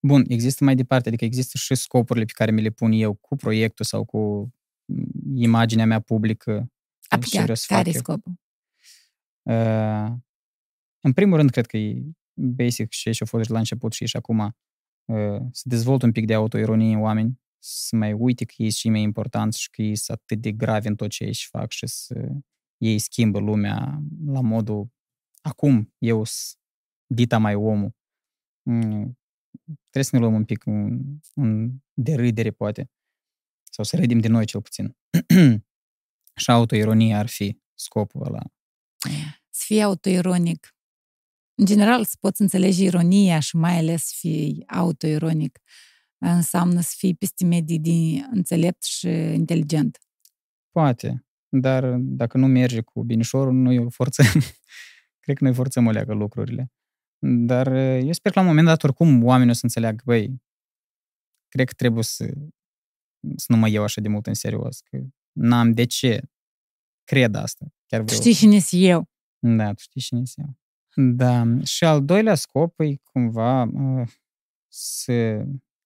Bun, 0.00 0.24
există 0.28 0.64
mai 0.64 0.74
departe, 0.74 1.08
adică 1.08 1.24
există 1.24 1.58
și 1.58 1.74
scopurile 1.74 2.24
pe 2.24 2.32
care 2.34 2.50
mi 2.50 2.62
le 2.62 2.70
pun 2.70 2.92
eu 2.92 3.14
cu 3.14 3.36
proiectul 3.36 3.84
sau 3.84 4.04
cu 4.04 4.52
mm, 4.84 5.36
imaginea 5.36 5.86
mea 5.86 6.00
publică. 6.00 6.52
ce 7.00 7.06
Aplicat. 7.08 7.40
vreau 7.42 7.56
să 7.56 7.64
fac 7.68 7.76
Care 7.76 7.88
e 7.90 7.92
eu. 7.94 8.00
scopul? 8.00 8.32
Uh, 9.42 10.12
în 11.00 11.12
primul 11.12 11.36
rând, 11.36 11.50
cred 11.50 11.66
că 11.66 11.76
e 11.76 12.02
basic 12.38 12.92
și 12.92 13.10
ce 13.10 13.22
a 13.22 13.26
fost 13.26 13.44
și 13.44 13.50
la 13.50 13.58
început 13.58 13.92
și 13.92 14.06
și 14.06 14.16
acum, 14.16 14.38
uh, 14.38 15.40
să 15.52 15.62
dezvolt 15.64 16.02
un 16.02 16.12
pic 16.12 16.26
de 16.26 16.34
autoironie 16.34 16.94
în 16.94 17.00
oameni, 17.00 17.40
să 17.58 17.96
mai 17.96 18.12
uite 18.12 18.44
că 18.44 18.54
ei 18.56 18.70
sunt 18.70 18.80
cei 18.80 18.90
mai 18.90 19.00
importanți 19.00 19.60
și 19.60 19.70
că 19.70 19.82
ei 19.82 19.96
sunt 19.96 20.18
atât 20.18 20.40
de 20.40 20.52
gravi 20.52 20.88
în 20.88 20.96
tot 20.96 21.10
ce 21.10 21.22
ei 21.22 21.28
își 21.28 21.48
fac 21.48 21.70
și 21.70 21.86
să 21.86 22.28
ei 22.76 22.98
schimbă 22.98 23.38
lumea 23.38 24.02
la 24.26 24.40
modul 24.40 24.90
acum 25.40 25.94
eu 25.98 26.24
sunt 26.24 26.60
dita 27.06 27.38
mai 27.38 27.54
omul. 27.54 27.96
Mm, 28.62 29.18
trebuie 29.64 30.04
să 30.04 30.10
ne 30.12 30.18
luăm 30.18 30.34
un 30.34 30.44
pic 30.44 30.64
un, 30.66 31.00
un 31.34 31.70
de 31.92 32.14
râdere, 32.14 32.50
poate. 32.50 32.90
Sau 33.70 33.84
să 33.84 33.96
râdem 33.96 34.18
de 34.18 34.28
noi, 34.28 34.46
cel 34.46 34.62
puțin. 34.62 34.96
și 36.42 36.50
autoironia 36.50 37.18
ar 37.18 37.26
fi 37.26 37.60
scopul 37.74 38.26
ăla. 38.26 38.42
Să 39.50 39.64
fii 39.66 39.82
autoironic. 39.82 40.77
În 41.58 41.64
general, 41.64 42.04
să 42.04 42.16
poți 42.20 42.40
înțelege 42.42 42.84
ironia 42.84 43.38
și 43.40 43.56
mai 43.56 43.78
ales 43.78 44.04
să 44.04 44.14
fii 44.18 44.64
autoironic 44.66 45.58
înseamnă 46.18 46.80
să 46.80 46.94
fii 46.96 47.14
peste 47.14 47.44
medii 47.44 47.78
de 47.78 48.26
înțelept 48.30 48.82
și 48.82 49.08
inteligent. 49.08 49.98
Poate, 50.70 51.26
dar 51.48 51.94
dacă 51.98 52.38
nu 52.38 52.46
merge 52.46 52.80
cu 52.80 53.02
binișorul, 53.02 53.52
noi 53.52 53.78
o 53.78 53.90
forțăm. 53.90 54.26
Cred 55.24 55.36
că 55.36 55.44
noi 55.44 55.54
forțăm 55.54 55.86
o 55.86 55.90
leagă 55.90 56.14
lucrurile. 56.14 56.72
Dar 57.26 57.72
eu 57.76 58.12
sper 58.12 58.32
că 58.32 58.38
la 58.38 58.44
un 58.44 58.50
moment 58.50 58.66
dat, 58.66 58.82
oricum, 58.82 59.24
oamenii 59.24 59.52
o 59.52 59.54
să 59.54 59.60
înțeleagă, 59.62 60.02
băi, 60.04 60.42
cred 61.48 61.66
că 61.66 61.72
trebuie 61.72 62.02
să, 62.04 62.24
să 63.36 63.46
nu 63.48 63.56
mă 63.56 63.68
iau 63.68 63.84
așa 63.84 64.00
de 64.00 64.08
mult 64.08 64.26
în 64.26 64.34
serios, 64.34 64.80
că 64.80 64.98
n-am 65.32 65.72
de 65.72 65.84
ce. 65.84 66.22
Cred 67.04 67.34
asta. 67.34 67.66
Chiar 67.86 68.00
Tu 68.00 68.06
vreau. 68.06 68.20
știi 68.20 68.34
cine 68.34 68.58
sunt 68.58 68.82
eu. 68.84 69.10
Da, 69.38 69.72
tu 69.72 69.80
știi 69.80 70.00
cine 70.00 70.24
sunt 70.24 70.46
eu. 70.46 70.56
Da. 71.00 71.44
Și 71.64 71.84
al 71.84 72.04
doilea 72.04 72.34
scop 72.34 72.80
e 72.80 72.94
cumva 73.12 73.62
uh, 73.62 74.08
să 74.68 75.44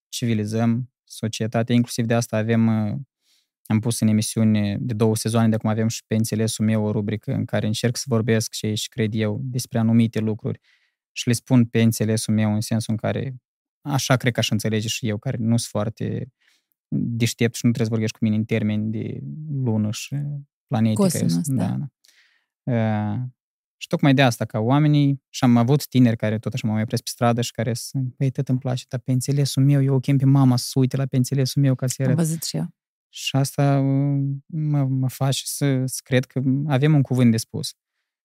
civilizăm 0.08 0.92
societatea. 1.04 1.74
Inclusiv 1.74 2.04
de 2.04 2.14
asta 2.14 2.36
avem, 2.36 2.66
uh, 2.66 2.98
am 3.66 3.80
pus 3.80 4.00
în 4.00 4.08
emisiune 4.08 4.76
de 4.80 4.94
două 4.94 5.16
sezoane, 5.16 5.48
de 5.48 5.54
acum 5.54 5.70
avem 5.70 5.88
și 5.88 6.04
pe 6.06 6.14
înțelesul 6.14 6.64
meu 6.64 6.84
o 6.84 6.90
rubrică 6.90 7.32
în 7.32 7.44
care 7.44 7.66
încerc 7.66 7.96
să 7.96 8.04
vorbesc 8.06 8.52
și 8.52 8.74
și 8.74 8.88
cred 8.88 9.14
eu 9.14 9.40
despre 9.42 9.78
anumite 9.78 10.18
lucruri 10.18 10.60
și 11.12 11.28
le 11.28 11.34
spun 11.34 11.64
pe 11.64 11.82
înțelesul 11.82 12.34
meu 12.34 12.54
în 12.54 12.60
sensul 12.60 12.92
în 12.92 12.98
care 12.98 13.34
așa 13.80 14.16
cred 14.16 14.32
că 14.32 14.38
aș 14.38 14.50
înțelege 14.50 14.88
și 14.88 15.08
eu, 15.08 15.18
care 15.18 15.36
nu 15.36 15.56
sunt 15.56 15.70
foarte 15.70 16.32
deștept 16.94 17.54
și 17.54 17.66
nu 17.66 17.72
trebuie 17.72 17.86
să 17.86 17.92
vorbești 17.92 18.18
cu 18.18 18.24
mine 18.24 18.36
în 18.36 18.44
termeni 18.44 18.90
de 18.90 19.20
lună 19.64 19.90
și 19.90 20.16
planetică. 20.66 21.02
Cosinus, 21.02 21.48
da. 21.48 21.76
da. 22.62 23.26
Uh, 23.82 23.88
și 23.88 23.88
tocmai 23.88 24.14
de 24.14 24.22
asta, 24.22 24.44
ca 24.44 24.58
oamenii, 24.58 25.22
și 25.28 25.44
am 25.44 25.56
avut 25.56 25.86
tineri 25.86 26.16
care 26.16 26.38
tot 26.38 26.52
așa 26.52 26.66
mă 26.66 26.72
mai 26.72 26.82
opresc 26.82 27.02
pe 27.02 27.08
stradă 27.10 27.40
și 27.40 27.50
care 27.50 27.74
sunt, 27.74 28.14
băi, 28.16 28.30
tot 28.30 28.48
îmi 28.48 28.58
place, 28.58 28.84
dar 28.88 29.00
pe 29.00 29.12
înțelesul 29.12 29.64
meu, 29.64 29.82
eu 29.82 29.94
o 29.94 29.98
chem 29.98 30.16
pe 30.16 30.24
mama 30.24 30.56
să 30.56 30.78
uite 30.78 30.96
la 30.96 31.06
pe 31.06 31.16
înțelesul 31.16 31.62
meu 31.62 31.74
ca 31.74 31.86
să 31.86 31.94
Am 31.98 32.04
arăt. 32.06 32.18
văzut 32.18 32.42
și 32.42 32.56
eu. 32.56 32.66
Și 33.08 33.36
asta 33.36 33.78
uh, 33.78 34.36
mă, 34.46 34.84
mă 34.84 35.08
face 35.08 35.42
să, 35.44 35.82
să 35.86 36.00
cred 36.04 36.24
că 36.24 36.40
avem 36.66 36.94
un 36.94 37.02
cuvânt 37.02 37.30
de 37.30 37.36
spus. 37.36 37.74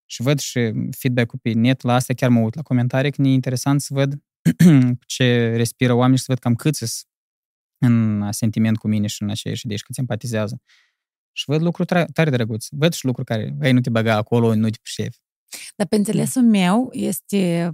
Și 0.06 0.22
văd 0.22 0.40
și 0.40 0.74
feedback-ul 0.98 1.40
pe 1.42 1.52
net 1.52 1.82
la 1.82 1.94
asta, 1.94 2.14
chiar 2.14 2.30
mă 2.30 2.40
uit 2.40 2.56
la 2.56 2.62
comentarii, 2.62 3.12
că 3.12 3.22
e 3.22 3.30
interesant 3.30 3.82
să 3.82 3.94
văd 3.94 4.24
ce 5.16 5.56
respiră 5.56 5.94
oamenii 5.94 6.18
și 6.18 6.24
să 6.24 6.32
văd 6.32 6.42
cam 6.42 6.56
câți 6.56 6.78
sunt 6.78 6.92
în 7.80 8.32
sentiment 8.32 8.78
cu 8.78 8.88
mine 8.88 9.08
și 9.08 9.22
în 9.22 9.30
aceeași 9.30 9.66
idei 9.66 9.78
și 9.78 9.84
cât 9.84 9.98
empatizează. 9.98 10.62
Și 11.32 11.44
văd 11.48 11.62
lucruri 11.62 11.88
tare, 11.88 12.06
tare 12.14 12.30
drăguți. 12.30 12.68
Văd 12.72 12.94
și 12.94 13.06
lucruri 13.06 13.28
care, 13.28 13.58
ei, 13.62 13.72
nu 13.72 13.82
te 13.82 13.90
băga 13.90 14.16
acolo, 14.16 14.56
nu 14.56 14.70
te 14.70 14.78
pricepi. 14.82 15.18
Dar 15.76 15.88
pe 15.88 15.96
înțelesul 15.96 16.42
meu 16.42 16.90
este 16.92 17.72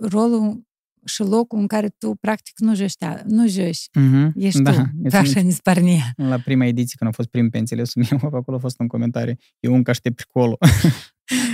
rolul 0.00 0.62
și 1.06 1.14
șlocul 1.14 1.58
în 1.58 1.66
care 1.66 1.88
tu 1.88 2.14
practic 2.20 2.58
nu 2.58 2.74
joci, 2.74 2.96
tea- 2.96 3.22
nu 3.26 3.48
joci. 3.48 3.88
Mm-hmm. 3.98 4.30
Ești 4.34 4.62
da, 4.62 4.72
tu. 4.72 4.78
îți 5.02 5.10
Pe 5.10 5.16
așa 5.16 5.40
ni 5.40 5.50
sparnia. 5.52 6.12
La 6.16 6.38
prima 6.38 6.64
ediție, 6.64 6.94
când 6.98 7.10
a 7.10 7.12
fost 7.12 7.28
prim 7.28 7.50
pe 7.50 7.58
înțelesul 7.58 8.04
meu, 8.10 8.20
acolo 8.40 8.56
a 8.56 8.60
fost 8.60 8.80
un 8.80 8.86
comentariu. 8.86 9.34
Eu 9.60 9.74
încă 9.74 9.90
aștept 9.90 10.24
acolo. 10.28 10.58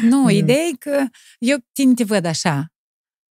Nu, 0.03 0.25
Da. 0.25 0.31
ideea 0.33 0.59
e 0.73 0.77
că 0.79 1.05
eu 1.39 1.57
tine 1.73 1.95
te 1.95 2.05
văd 2.05 2.25
așa, 2.25 2.73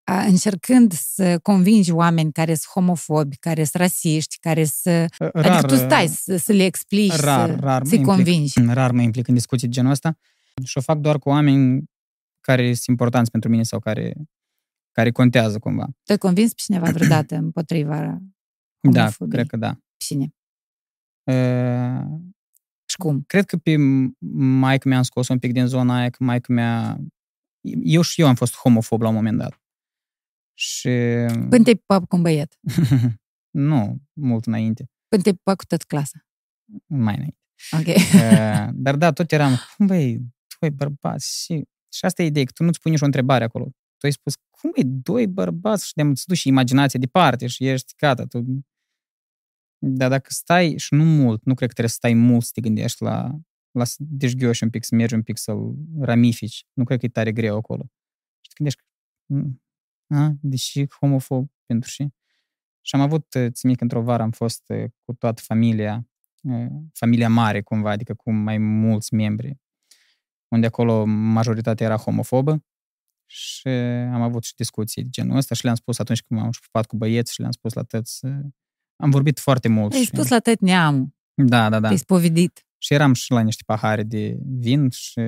a, 0.04 0.22
încercând 0.24 0.92
să 0.94 1.40
convingi 1.40 1.92
oameni 1.92 2.32
care 2.32 2.54
sunt 2.54 2.72
homofobi, 2.74 3.38
care 3.38 3.64
sunt 3.64 3.82
rasiști, 3.82 4.38
care 4.40 4.64
sunt... 4.64 5.16
Rar, 5.18 5.46
adică 5.46 5.68
tu 5.68 5.76
stai 5.76 6.08
să, 6.08 6.38
să 6.38 6.52
le 6.54 6.64
explici, 6.66 7.16
rar, 7.16 7.50
să, 7.50 7.56
rar 7.60 7.82
mă 7.82 7.88
să-i 7.88 7.98
implic. 7.98 8.16
convingi. 8.16 8.54
rar 8.68 8.92
mă 8.92 9.02
implic 9.02 9.28
în 9.28 9.34
discuții 9.34 9.68
de 9.68 9.74
genul 9.74 9.92
ăsta 9.92 10.18
și 10.64 10.78
o 10.78 10.82
fac 10.82 10.98
doar 10.98 11.20
cu 11.20 11.30
oameni 11.30 11.84
care 12.50 12.66
sunt 12.74 12.86
importanți 12.86 13.32
pentru 13.32 13.50
mine 13.50 13.64
sau 13.64 13.80
care, 13.80 14.14
care 14.92 15.12
contează 15.12 15.60
cumva. 15.60 15.86
Tu 15.86 16.12
ai 16.12 16.18
convins 16.18 16.54
pe 16.54 16.62
cineva 16.64 16.92
vreodată 16.92 17.36
împotriva 17.36 18.18
Da, 18.80 19.00
homofobiei? 19.00 19.30
cred 19.30 19.48
că 19.48 19.58
da. 19.58 19.72
Pe 19.74 20.04
cine? 20.06 20.34
Uh, 21.24 22.20
Și 22.86 22.98
cum? 22.98 23.24
cred 23.28 23.46
că 23.46 23.58
pe 23.58 23.76
maică 24.62 24.88
mi-am 24.88 25.02
scos 25.04 25.28
un 25.28 25.40
pic 25.40 25.52
din 25.52 25.66
zona 25.66 25.96
aia, 25.98 26.10
că 26.10 26.24
maică 26.24 26.52
mea... 26.52 26.98
Eu 27.84 28.02
și 28.02 28.22
eu 28.22 28.28
am 28.28 28.36
fost 28.36 28.56
homofob 28.56 29.02
la 29.02 29.08
un 29.08 29.14
moment 29.14 29.38
dat. 29.38 29.62
Și... 30.54 30.90
Până 31.50 31.64
te-ai 31.64 31.76
pupat 31.76 32.06
cu 32.08 32.16
un 32.16 32.22
băiet. 32.22 32.60
nu, 33.70 34.02
mult 34.14 34.46
înainte. 34.46 34.90
Până 35.08 35.22
te-ai 35.22 35.36
pupat 35.36 35.56
cu 35.56 35.66
tot 35.66 35.84
clasa. 35.84 36.20
Mai 36.86 37.16
înainte. 37.16 37.38
Ok. 37.72 37.96
Uh, 37.96 38.70
dar 38.74 38.96
da, 38.96 39.12
tot 39.12 39.32
eram, 39.32 39.56
cum 39.76 39.86
băi, 39.86 40.18
tu 40.48 40.58
ai 40.60 40.70
bărbați 40.70 41.44
și... 41.44 41.64
Și 41.94 42.06
asta 42.06 42.22
e 42.24 42.26
ideea, 42.26 42.46
că 42.46 42.52
tu 42.52 42.64
nu-ți 42.64 42.80
pui 42.80 42.92
nici 42.92 43.02
o 43.02 43.06
întrebare 43.06 43.44
acolo. 43.44 43.64
Tu 43.98 44.06
ai 44.06 44.12
spus, 44.12 44.34
cum 44.50 44.72
e 44.76 44.82
doi 44.86 45.28
bărbați 45.28 45.88
și 45.88 45.94
de-am 45.94 46.10
îți 46.10 46.28
duci 46.28 46.44
imaginația 46.44 47.00
departe 47.00 47.48
și 47.48 47.68
ești 47.68 47.94
gata. 47.98 48.26
Tu... 48.26 48.66
Dar 49.78 50.10
dacă 50.10 50.28
stai 50.30 50.78
și 50.78 50.94
nu 50.94 51.04
mult, 51.04 51.44
nu 51.46 51.54
cred 51.54 51.68
că 51.68 51.74
trebuie 51.74 51.90
să 51.90 51.96
stai 51.96 52.14
mult 52.14 52.44
să 52.44 52.52
te 52.54 52.62
gândești 52.62 53.04
la, 53.04 53.40
la 53.72 53.84
să 53.84 53.96
deșghioși 54.00 54.64
un 54.64 54.70
pic, 54.70 54.84
să 54.84 54.96
mergi 54.96 55.14
un 55.14 55.24
pic, 55.24 55.38
să-l 55.38 55.76
ramifici. 56.00 56.66
Nu 56.74 56.84
cred 56.84 57.00
că 57.00 57.06
e 57.06 57.10
tare 57.10 57.32
greu 57.32 57.58
acolo. 57.58 57.84
Și 58.40 58.50
te 58.50 58.54
gândești, 58.58 58.82
"Mm, 59.26 59.62
a, 60.08 60.34
deși 60.42 60.86
homofob 61.00 61.52
pentru 61.66 61.90
și... 61.90 62.08
Și 62.82 62.96
am 62.96 63.02
avut, 63.02 63.26
țin 63.30 63.52
minte 63.62 63.76
că 63.76 63.84
într-o 63.84 64.02
vară 64.02 64.24
am 64.24 64.32
fost 64.32 64.70
eh, 64.70 64.90
cu 65.06 65.14
toată 65.14 65.42
familia, 65.46 66.08
eh, 66.44 66.68
familia 66.94 67.30
mare 67.30 67.62
cumva, 67.62 67.92
adică 67.92 68.14
cu 68.14 68.32
mai 68.32 68.58
mulți 68.58 69.14
membri, 69.14 69.58
unde 70.50 70.66
acolo 70.66 71.06
majoritatea 71.06 71.86
era 71.86 71.96
homofobă 71.96 72.64
și 73.26 73.68
am 74.14 74.22
avut 74.22 74.44
și 74.44 74.54
discuții 74.56 75.04
de 75.04 75.10
genul 75.10 75.38
ăsta 75.38 75.56
și 75.56 75.64
le-am 75.64 75.76
spus 75.76 76.00
atunci 76.00 76.22
când 76.22 76.40
m-am 76.40 76.52
șupat 76.52 76.86
cu 76.86 76.98
băieți 76.98 77.34
și 77.34 77.40
le-am 77.40 77.52
spus 77.52 77.74
la 77.74 77.84
tăți, 77.84 78.26
eh, 78.26 78.32
am 78.96 79.10
vorbit 79.10 79.40
foarte 79.40 79.68
mult. 79.68 79.94
Ai 79.94 80.00
și... 80.00 80.06
spus 80.06 80.28
la 80.28 80.40
tot 80.40 80.60
neamul. 80.60 81.08
Da, 81.34 81.70
da, 81.70 81.80
da. 81.80 81.88
Te-ai 81.88 81.98
spovedit. 81.98 82.66
Și 82.78 82.94
eram 82.94 83.14
și 83.14 83.32
la 83.32 83.42
niște 83.42 83.64
pahare 83.66 84.04
de 84.04 84.38
vin 84.42 84.90
și 84.90 85.22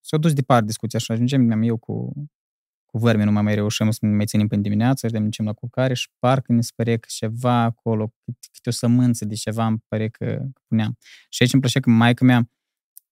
s-a 0.00 0.16
dus 0.16 0.32
departe 0.32 0.64
discuția 0.64 0.98
și 0.98 1.12
ajungem 1.12 1.62
eu 1.62 1.76
cu, 1.76 2.12
cu 2.86 2.98
vărmi, 2.98 3.24
nu 3.24 3.32
mai, 3.32 3.42
mai 3.42 3.54
reușim 3.54 3.90
să 3.90 3.98
ne 4.00 4.14
mai 4.14 4.26
ținem 4.26 4.46
până 4.46 4.60
dimineață 4.60 5.06
și 5.06 5.12
de 5.12 5.18
ducem 5.18 5.44
la 5.44 5.52
culcare 5.52 5.94
și 5.94 6.08
parcă 6.18 6.52
ne 6.52 6.60
se 6.60 6.70
pare 6.74 6.96
că 6.96 7.08
ceva 7.10 7.62
acolo, 7.62 8.06
câte, 8.24 8.48
câte 8.52 8.68
o 8.68 8.72
sămânță 8.72 9.24
de 9.24 9.34
ceva 9.34 9.66
îmi 9.66 9.78
pare 9.88 10.08
că, 10.08 10.24
că 10.24 10.60
puneam. 10.68 10.98
Și 11.28 11.42
aici 11.42 11.52
îmi 11.52 11.62
plăcea 11.62 11.80
că 11.80 11.90
maica 11.90 12.24
mea, 12.24 12.50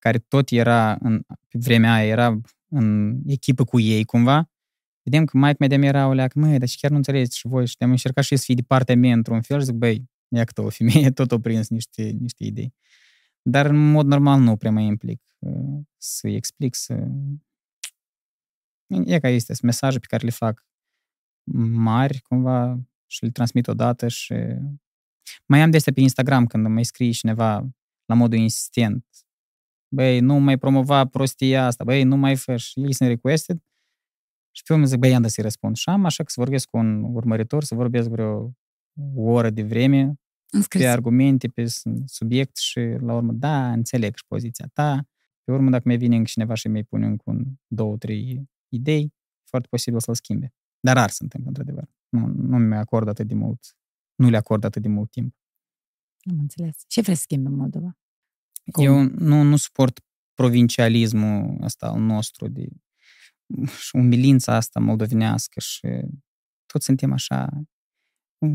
care 0.03 0.19
tot 0.19 0.51
era 0.51 0.97
în 1.01 1.23
pe 1.49 1.59
vremea 1.59 1.93
aia, 1.93 2.07
era 2.07 2.41
în 2.69 3.19
echipă 3.27 3.65
cu 3.65 3.81
ei 3.81 4.05
cumva, 4.05 4.51
vedem 5.03 5.25
că 5.25 5.39
maica 5.39 5.57
mea 5.59 5.69
de-a 5.69 5.79
mea 5.79 5.89
era 5.89 6.07
o 6.07 6.13
leacă, 6.13 6.39
măi, 6.39 6.59
dar 6.59 6.69
și 6.69 6.79
chiar 6.79 6.91
nu 6.91 6.97
înțelegeți 6.97 7.39
și 7.39 7.47
voi 7.47 7.67
și 7.67 7.77
am 7.79 7.91
încercat 7.91 8.25
și 8.25 8.33
eu 8.33 8.39
să 8.39 8.45
fii 8.45 8.55
de 8.55 8.63
partea 8.63 8.97
mea 8.97 9.13
într-un 9.13 9.43
fel 9.43 9.59
și 9.59 9.65
zic, 9.65 9.75
băi, 9.75 10.11
ia 10.29 10.45
că 10.45 10.63
o 10.63 10.69
femeie 10.69 11.11
tot 11.21 11.33
o 11.33 11.39
prins 11.39 11.69
niște, 11.69 12.03
niște 12.03 12.45
idei. 12.45 12.75
Dar 13.43 13.67
în 13.67 13.91
mod 13.91 14.07
normal 14.07 14.41
nu 14.41 14.57
prea 14.57 14.71
mă 14.71 14.81
implic 14.81 15.23
uh, 15.39 15.81
să-i 15.97 16.35
explic, 16.35 16.75
să... 16.75 17.09
E 19.05 19.19
ca 19.19 19.29
este, 19.29 19.53
sunt 19.53 19.65
mesaje 19.65 19.99
pe 19.99 20.07
care 20.09 20.25
le 20.25 20.31
fac 20.31 20.67
mari, 21.73 22.21
cumva, 22.21 22.81
și 23.07 23.25
le 23.25 23.31
transmit 23.31 23.67
odată 23.67 24.09
și... 24.09 24.35
Mai 25.47 25.63
am 25.63 25.71
de 25.71 25.77
astea 25.77 25.93
pe 25.93 26.01
Instagram 26.01 26.47
când 26.47 26.65
îmi 26.65 26.75
mai 26.75 26.85
scrie 26.85 27.11
cineva 27.11 27.69
la 28.05 28.15
modul 28.15 28.39
insistent. 28.39 29.07
Băi, 29.95 30.21
nu 30.21 30.35
mai 30.35 30.59
promova 30.59 31.07
prostia 31.07 31.67
asta, 31.67 31.85
băi, 31.85 32.03
nu 32.03 32.17
mai 32.17 32.37
fă 32.37 32.57
și 32.57 32.81
ei 32.81 32.93
sunt 32.93 33.09
requested. 33.09 33.59
Și 34.55 34.63
pe 34.63 34.73
urmă 34.73 34.85
zic, 34.85 34.99
băi, 34.99 35.15
am 35.15 35.23
de 35.23 35.29
să-i 35.29 35.43
răspund. 35.45 35.77
Și 35.77 35.89
am 35.89 36.05
așa 36.05 36.23
că 36.23 36.31
să 36.31 36.41
vorbesc 36.41 36.67
cu 36.69 36.77
un 36.77 37.03
urmăritor, 37.03 37.65
să 37.65 37.75
vorbesc 37.75 38.09
vreo 38.09 38.55
o 39.15 39.23
oră 39.23 39.51
de 39.51 39.63
vreme 39.63 40.15
Înscris. 40.51 40.83
pe 40.83 40.89
argumente, 40.89 41.49
pe 41.49 41.65
s- 41.65 41.83
subiect 42.07 42.57
și 42.57 42.81
la 42.81 43.15
urmă, 43.15 43.33
da, 43.33 43.73
înțeleg 43.73 44.17
și 44.17 44.25
poziția 44.27 44.67
ta. 44.73 45.07
Pe 45.45 45.53
urmă, 45.53 45.71
dacă 45.71 45.83
mi 45.89 45.97
vine 45.97 46.15
încă 46.17 46.29
cineva 46.29 46.55
și 46.55 46.69
mi 46.69 46.85
pune 46.85 47.07
încă 47.07 47.23
un, 47.27 47.45
două, 47.67 47.97
trei 47.97 48.49
idei, 48.69 49.13
foarte 49.49 49.67
posibil 49.71 50.01
să-l 50.01 50.15
schimbe. 50.15 50.55
Dar 50.81 50.97
rar 50.97 51.11
se 51.11 51.23
întâmplă, 51.23 51.49
într-adevăr. 51.49 51.89
Nu, 52.09 52.27
nu 52.27 52.59
mi 52.59 52.75
acord 52.77 53.09
atât 53.09 53.27
de 53.29 53.35
mult, 53.35 53.77
nu 54.15 54.29
le 54.31 54.37
acord 54.37 54.65
atât 54.65 54.83
de 54.83 54.89
mult 54.89 55.11
timp. 55.11 55.35
Am 56.31 56.39
înțeles. 56.39 56.85
Ce 56.87 57.01
vrei 57.01 57.15
să 57.15 57.21
schimbi 57.21 57.47
în 57.49 57.55
Moldova? 57.55 57.97
Cum? 58.73 58.85
Eu 58.85 59.03
nu, 59.03 59.43
nu 59.43 59.57
suport 59.57 60.01
provincialismul 60.35 61.59
ăsta 61.63 61.87
al 61.87 62.01
nostru, 62.01 62.49
de 62.49 62.67
și 63.85 63.97
umilința 63.97 64.55
asta 64.55 64.81
moldovenească 64.81 65.61
și 65.61 65.89
toți 66.67 66.85
suntem 66.85 67.13
așa 67.13 67.49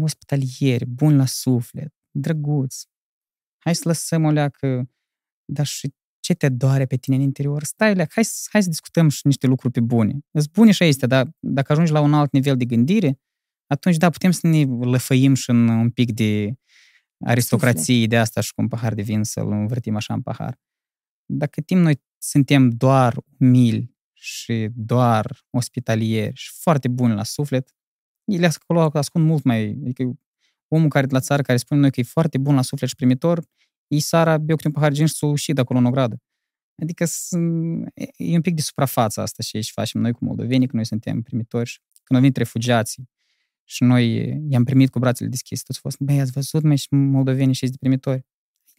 ospitalieri, 0.01 0.85
buni 0.85 1.15
la 1.15 1.25
suflet, 1.25 1.93
drăguți. 2.11 2.87
Hai 3.57 3.75
să 3.75 3.81
lăsăm 3.85 4.23
o 4.23 4.31
leacă, 4.31 4.89
dar 5.45 5.65
și 5.65 5.93
ce 6.19 6.33
te 6.33 6.49
doare 6.49 6.85
pe 6.85 6.95
tine 6.95 7.15
în 7.15 7.21
interior? 7.21 7.63
Stai, 7.63 7.95
leacă, 7.95 8.11
hai, 8.13 8.23
să- 8.25 8.47
hai 8.51 8.63
să 8.63 8.69
discutăm 8.69 9.09
și 9.09 9.21
niște 9.27 9.47
lucruri 9.47 9.73
pe 9.73 9.79
bune. 9.79 10.19
Sunt 10.31 10.51
bune 10.51 10.71
și 10.71 10.83
astea, 10.83 11.07
dar 11.07 11.29
dacă 11.39 11.71
ajungi 11.71 11.91
la 11.91 11.99
un 12.01 12.13
alt 12.13 12.31
nivel 12.31 12.57
de 12.57 12.65
gândire, 12.65 13.19
atunci, 13.67 13.97
da, 13.97 14.09
putem 14.09 14.31
să 14.31 14.47
ne 14.47 14.63
lăfăim 14.65 15.33
și 15.33 15.49
în 15.49 15.67
un 15.67 15.89
pic 15.89 16.11
de 16.11 16.53
aristocrație 17.25 18.07
de 18.07 18.17
asta 18.17 18.41
și 18.41 18.53
cu 18.53 18.61
un 18.61 18.67
pahar 18.67 18.93
de 18.93 19.01
vin 19.01 19.23
să-l 19.23 19.51
învârtim 19.51 19.95
așa 19.95 20.13
în 20.13 20.21
pahar. 20.21 20.59
Dacă 21.25 21.61
timp 21.61 21.81
noi 21.81 22.01
suntem 22.17 22.69
doar 22.69 23.23
umili 23.39 23.95
și 24.13 24.69
doar 24.73 25.45
ospitalieri 25.49 26.35
și 26.35 26.51
foarte 26.51 26.87
buni 26.87 27.13
la 27.13 27.23
suflet, 27.23 27.75
ele 28.23 28.49
acolo 28.61 28.89
ascund 28.93 29.25
mult 29.25 29.43
mai... 29.43 29.77
Adică 29.83 30.19
omul 30.67 30.89
care 30.89 31.05
de 31.05 31.13
la 31.13 31.19
țară 31.19 31.41
care 31.41 31.57
spune 31.57 31.79
noi 31.79 31.91
că 31.91 31.99
e 31.99 32.03
foarte 32.03 32.37
bun 32.37 32.55
la 32.55 32.61
suflet 32.61 32.89
și 32.89 32.95
primitor, 32.95 33.45
ei 33.87 33.99
sara 33.99 34.37
bea 34.37 34.55
câte 34.55 34.67
un 34.67 34.73
pahar 34.73 34.89
de 34.89 34.95
gin 34.95 35.05
și 35.05 35.13
s-o 35.13 35.27
ușit 35.27 35.57
acolo 35.57 35.79
în 35.79 35.85
ogradă. 35.85 36.21
Adică 36.81 37.05
sunt- 37.05 37.91
e 38.17 38.35
un 38.35 38.41
pic 38.41 38.55
de 38.55 38.61
suprafață 38.61 39.21
asta 39.21 39.43
și 39.43 39.55
aici 39.55 39.71
facem 39.71 40.01
noi 40.01 40.11
cu 40.11 40.25
moldovenii, 40.25 40.67
că 40.67 40.75
noi 40.75 40.85
suntem 40.85 41.21
primitori 41.21 41.69
și 41.69 41.79
când 42.03 42.19
au 42.19 42.19
venit 42.19 42.37
refugiații 42.37 43.09
Și 43.69 43.83
noi 43.83 44.15
i-am 44.49 44.63
primit 44.63 44.89
cu 44.89 44.99
brațele 44.99 45.29
deschise. 45.29 45.63
Toți 45.65 45.79
au 45.83 45.91
fost, 45.91 46.01
băi, 46.01 46.19
ați 46.19 46.31
văzut, 46.31 46.63
mai 46.63 46.77
și 46.77 46.87
moldovenii 46.89 47.53
și 47.53 47.67
deprimitori. 47.67 48.25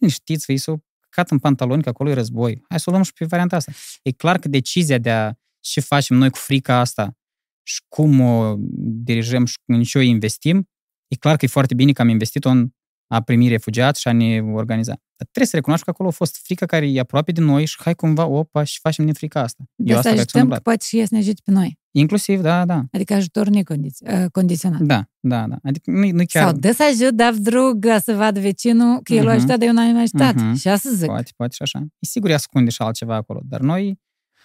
Știți, 0.07 0.51
ei 0.51 0.57
s-au 0.57 0.83
cat 1.09 1.31
în 1.31 1.39
pantaloni, 1.39 1.83
că 1.83 1.89
acolo 1.89 2.09
e 2.09 2.13
război. 2.13 2.61
Hai 2.69 2.79
să 2.79 2.85
o 2.87 2.91
luăm 2.91 3.03
și 3.03 3.13
pe 3.13 3.25
varianta 3.25 3.55
asta. 3.55 3.71
E 4.03 4.11
clar 4.11 4.39
că 4.39 4.47
decizia 4.47 4.97
de 4.97 5.11
a 5.11 5.33
ce 5.59 5.79
facem 5.79 6.17
noi 6.17 6.29
cu 6.29 6.37
frica 6.37 6.79
asta 6.79 7.17
și 7.63 7.81
cum 7.87 8.19
o 8.19 8.55
dirijăm 9.03 9.45
și 9.45 9.57
în 9.65 9.83
ce 9.83 9.97
o 9.97 10.01
investim, 10.01 10.69
e 11.07 11.15
clar 11.15 11.35
că 11.35 11.45
e 11.45 11.47
foarte 11.47 11.73
bine 11.73 11.91
că 11.91 12.01
am 12.01 12.09
investit-o 12.09 12.49
în 12.49 12.69
a 13.11 13.21
primi 13.21 13.47
refugiați 13.47 14.01
și 14.01 14.07
a 14.07 14.11
ne 14.11 14.41
organiza. 14.41 14.91
Dar 14.91 15.27
trebuie 15.31 15.45
să 15.45 15.55
recunoaști 15.55 15.85
că 15.85 15.91
acolo 15.91 16.09
a 16.09 16.11
fost 16.11 16.37
frica 16.43 16.65
care 16.65 16.91
e 16.91 16.99
aproape 16.99 17.31
de 17.31 17.41
noi 17.41 17.65
și 17.65 17.75
hai 17.79 17.95
cumva, 17.95 18.25
opa, 18.25 18.63
și 18.63 18.79
facem 18.79 19.05
din 19.05 19.13
frica 19.13 19.41
asta. 19.41 19.63
De 19.75 19.93
asta 19.93 20.09
ajutăm 20.09 20.49
că 20.49 20.59
poate 20.59 20.85
și 20.85 20.97
ei 20.97 21.03
să 21.03 21.13
ne 21.13 21.19
ajute 21.19 21.41
pe 21.43 21.51
noi. 21.51 21.79
Inclusiv, 21.91 22.41
da, 22.41 22.65
da. 22.65 22.83
Adică 22.91 23.13
ajutor 23.13 23.47
necondiționat. 23.47 24.81
Da, 24.81 25.09
da, 25.19 25.47
da. 25.47 25.55
Adică 25.63 25.91
nu, 25.91 26.09
nu 26.11 26.23
chiar... 26.25 26.43
Sau 26.43 26.57
dă 26.57 26.71
să 26.71 26.83
ajut, 26.83 27.15
dar 27.15 27.33
drugă 27.33 27.97
să 27.97 28.13
vadă 28.13 28.39
vecinul 28.39 28.99
că 29.03 29.13
el 29.13 29.19
uh-huh. 29.19 29.23
l-a 29.23 29.31
ajutat, 29.31 29.57
dar 29.57 29.67
eu 29.67 29.73
n-am 29.73 29.97
ajutat. 29.97 30.35
Uh-huh. 30.35 30.59
Și 30.59 30.67
asta 30.67 30.89
zic. 30.93 31.05
Poate, 31.05 31.31
poate 31.35 31.55
și 31.55 31.61
așa. 31.61 31.79
E 31.79 32.05
sigur, 32.05 32.31
ascunde 32.31 32.69
și 32.69 32.81
altceva 32.81 33.15
acolo. 33.15 33.41
Dar 33.43 33.59
noi, 33.59 33.99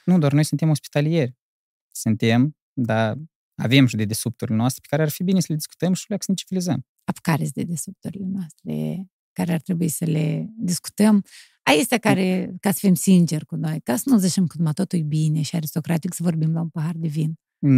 nu, 0.04 0.18
doar 0.18 0.32
noi 0.32 0.44
suntem 0.44 0.70
ospitalieri. 0.70 1.36
Suntem, 1.92 2.56
dar 2.72 3.18
avem 3.62 3.86
și 3.86 3.96
de 3.96 4.04
desubturile 4.04 4.56
noastre 4.56 4.80
pe 4.82 4.88
care 4.90 5.02
ar 5.02 5.08
fi 5.08 5.22
bine 5.22 5.40
să 5.40 5.46
le 5.48 5.54
discutăm 5.54 5.92
și 5.92 6.04
le 6.08 6.16
să 6.18 6.24
ne 6.28 6.34
civilizăm. 6.34 6.86
Ap 7.04 7.18
care 7.18 7.42
sunt 7.42 7.54
de 7.54 7.62
desubturile 7.62 8.26
noastre 8.26 9.06
care 9.32 9.52
ar 9.52 9.60
trebui 9.60 9.88
să 9.88 10.04
le 10.04 10.46
discutăm? 10.56 11.24
Aia 11.62 11.98
care, 11.98 12.54
ca 12.60 12.70
să 12.70 12.78
fim 12.80 12.94
sinceri 12.94 13.46
cu 13.46 13.56
noi, 13.56 13.80
ca 13.80 13.96
să 13.96 14.02
nu 14.06 14.18
zicem 14.18 14.46
că 14.46 14.54
numai 14.58 14.72
totul 14.72 14.98
e 14.98 15.02
bine 15.02 15.42
și 15.42 15.56
aristocratic 15.56 16.14
să 16.14 16.22
vorbim 16.22 16.52
la 16.52 16.60
un 16.60 16.68
pahar 16.68 16.94
de 16.96 17.08
vin. 17.08 17.34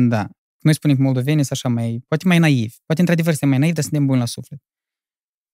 Da. 0.09 0.29
Noi 0.59 0.75
spunem 0.75 0.97
că 0.97 1.03
moldovenii 1.03 1.45
sunt 1.45 1.59
așa 1.63 1.69
mai, 1.69 2.05
poate 2.09 2.27
mai 2.27 2.39
naivi. 2.39 2.77
Poate 2.87 3.01
într-adevăr 3.01 3.31
suntem 3.31 3.49
mai 3.49 3.59
naivi, 3.59 3.75
dar 3.75 3.85
suntem 3.85 4.07
buni 4.07 4.19
la 4.19 4.25
suflet. 4.25 4.63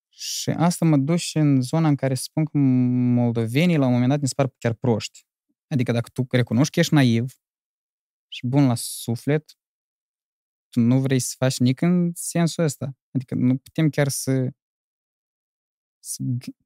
Și 0.09 0.51
asta 0.51 0.85
mă 0.85 0.97
duce 0.97 1.39
în 1.39 1.61
zona 1.61 1.89
în 1.89 1.95
care 1.95 2.15
spun 2.15 2.45
că 2.45 2.59
moldovenii 2.59 3.77
la 3.77 3.87
un 3.87 3.93
moment 3.93 4.11
dat 4.11 4.21
ne 4.21 4.29
par 4.37 4.55
chiar 4.59 4.73
proști. 4.73 5.27
Adică 5.67 5.93
dacă 5.93 6.09
tu 6.13 6.27
recunoști 6.31 6.73
că 6.73 6.81
ești 6.81 6.95
naiv 6.95 7.33
și 8.29 8.47
bun 8.47 8.67
la 8.67 8.75
suflet, 8.75 9.59
tu 10.69 10.81
nu 10.81 11.01
vrei 11.01 11.19
să 11.19 11.35
faci 11.39 11.59
nici 11.59 11.81
în 11.81 12.11
sensul 12.15 12.65
ăsta. 12.65 12.97
Adică 13.13 13.35
nu 13.35 13.57
putem 13.57 13.89
chiar 13.89 14.09
să, 14.09 14.53
să 15.99 16.23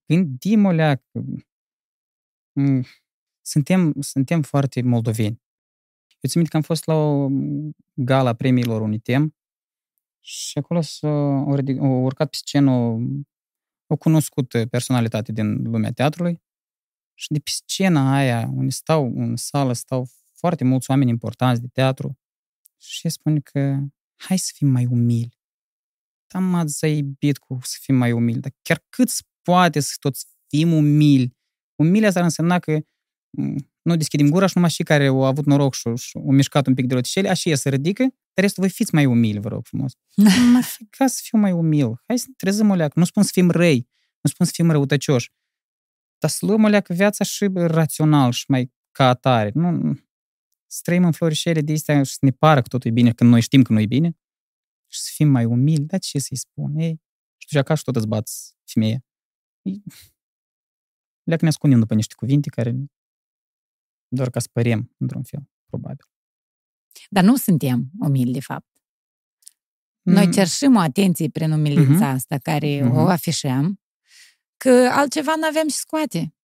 gândim 0.06 0.64
o 0.64 0.70
leacă. 0.70 1.24
Mm, 2.52 2.84
suntem, 3.40 3.94
suntem 4.00 4.42
foarte 4.42 4.82
moldoveni. 4.82 5.42
Eu 6.20 6.30
țin 6.30 6.44
că 6.44 6.56
am 6.56 6.62
fost 6.62 6.86
la 6.86 6.94
o 6.94 7.28
gala 7.94 8.34
premiilor 8.34 8.80
Unitem 8.80 9.34
și 10.20 10.58
acolo 10.58 10.80
s-a 10.80 11.08
urcat 11.78 12.30
pe 12.30 12.36
scenă 12.36 12.70
o, 12.70 12.98
o 13.86 13.96
cunoscută 13.96 14.66
personalitate 14.66 15.32
din 15.32 15.62
lumea 15.62 15.92
teatrului 15.92 16.42
și 17.14 17.32
de 17.32 17.38
pe 17.38 17.50
scena 17.50 18.14
aia, 18.16 18.50
unde 18.54 18.70
stau 18.70 19.04
în 19.04 19.36
sală, 19.36 19.72
stau 19.72 20.08
foarte 20.32 20.64
mulți 20.64 20.90
oameni 20.90 21.10
importanți 21.10 21.60
de 21.60 21.66
teatru 21.72 22.18
și 22.76 23.08
spune 23.08 23.40
că 23.40 23.78
hai 24.16 24.38
să 24.38 24.52
fim 24.54 24.68
mai 24.68 24.86
umili. 24.86 25.35
Dar 26.26 26.42
m-ați 26.42 26.78
zaibit 26.78 27.38
cu 27.38 27.58
să 27.62 27.76
fim 27.80 27.94
mai 27.94 28.12
umili, 28.12 28.40
dar 28.40 28.52
chiar 28.62 28.84
cât 28.88 29.10
poate 29.42 29.80
să 29.80 29.94
toți 30.00 30.26
fim 30.48 30.72
umili? 30.72 31.36
Umili 31.74 32.06
asta 32.06 32.18
ar 32.18 32.24
însemna 32.24 32.58
că 32.58 32.78
mm, 33.30 33.70
nu 33.82 33.96
deschidem 33.96 34.28
gura 34.28 34.46
și 34.46 34.52
numai 34.54 34.70
și 34.70 34.82
care 34.82 35.06
au 35.06 35.24
avut 35.24 35.44
noroc 35.44 35.74
și, 35.74 35.94
și 35.94 36.16
au 36.16 36.30
mișcat 36.30 36.66
un 36.66 36.74
pic 36.74 36.86
de 36.86 36.94
roticele, 36.94 37.28
așa 37.28 37.54
se 37.54 37.68
ridică, 37.68 38.02
dar 38.02 38.44
restul 38.44 38.62
voi 38.62 38.72
fiți 38.72 38.94
mai 38.94 39.04
umili, 39.04 39.38
vă 39.38 39.48
rog 39.48 39.64
frumos. 39.64 39.92
Mă 40.52 40.60
ca 40.90 41.06
să 41.06 41.20
fiu 41.22 41.38
mai 41.38 41.52
umil. 41.52 42.02
Hai 42.06 42.18
să 42.18 42.26
trezăm 42.36 42.70
o 42.70 42.74
leacă. 42.74 42.98
Nu 42.98 43.04
spun 43.04 43.22
să 43.22 43.30
fim 43.32 43.50
răi, 43.50 43.88
nu 44.20 44.30
spun 44.30 44.46
să 44.46 44.52
fim 44.54 44.70
răutăcioși. 44.70 45.32
Dar 46.18 46.30
să 46.30 46.46
luăm 46.46 46.64
o 46.64 46.68
leacă 46.68 46.92
viața 46.92 47.24
și 47.24 47.48
rațional 47.54 48.32
și 48.32 48.44
mai 48.48 48.72
ca 48.90 49.08
atare. 49.08 49.50
Nu, 49.54 49.98
să 50.66 50.80
trăim 50.82 51.04
în 51.04 51.12
florișele 51.12 51.60
de 51.60 51.72
astea 51.72 52.02
și 52.02 52.12
să 52.12 52.18
ne 52.20 52.30
pară 52.30 52.62
că 52.62 52.68
totul 52.68 52.90
e 52.90 52.92
bine 52.92 53.12
când 53.12 53.30
noi 53.30 53.40
știm 53.40 53.62
că 53.62 53.72
nu 53.72 53.80
e 53.80 53.86
bine 53.86 54.16
și 54.96 55.02
să 55.02 55.10
fim 55.14 55.28
mai 55.28 55.44
umili. 55.44 55.84
Dar 55.84 55.98
ce 55.98 56.18
să-i 56.18 56.36
spun? 56.36 56.76
Ei, 56.76 57.00
știu, 57.36 57.60
acasă 57.60 57.82
tot 57.84 57.96
îți 57.96 58.06
bați 58.06 58.54
femeia. 58.64 59.04
Leacă 61.22 61.42
ne 61.42 61.48
ascundem 61.48 61.78
după 61.78 61.94
niște 61.94 62.14
cuvinte 62.16 62.48
care 62.48 62.74
doar 64.08 64.30
ca 64.30 64.40
să 64.40 64.48
părem, 64.52 64.94
într-un 64.96 65.22
fel, 65.22 65.50
probabil. 65.66 66.06
Dar 67.10 67.24
nu 67.24 67.36
suntem 67.36 67.90
umili, 68.00 68.32
de 68.32 68.40
fapt. 68.40 68.66
Noi 70.02 70.26
mm. 70.26 70.32
cerșim 70.32 70.76
o 70.76 70.78
atenție 70.78 71.28
prin 71.28 71.50
umilința 71.50 72.10
mm-hmm. 72.10 72.14
asta 72.14 72.38
care 72.38 72.78
mm-hmm. 72.78 72.94
o 72.94 72.98
afișăm, 72.98 73.80
că 74.56 74.88
altceva 74.92 75.34
nu 75.36 75.46
avem 75.46 75.68
și 75.68 75.76
scoate. 75.76 76.34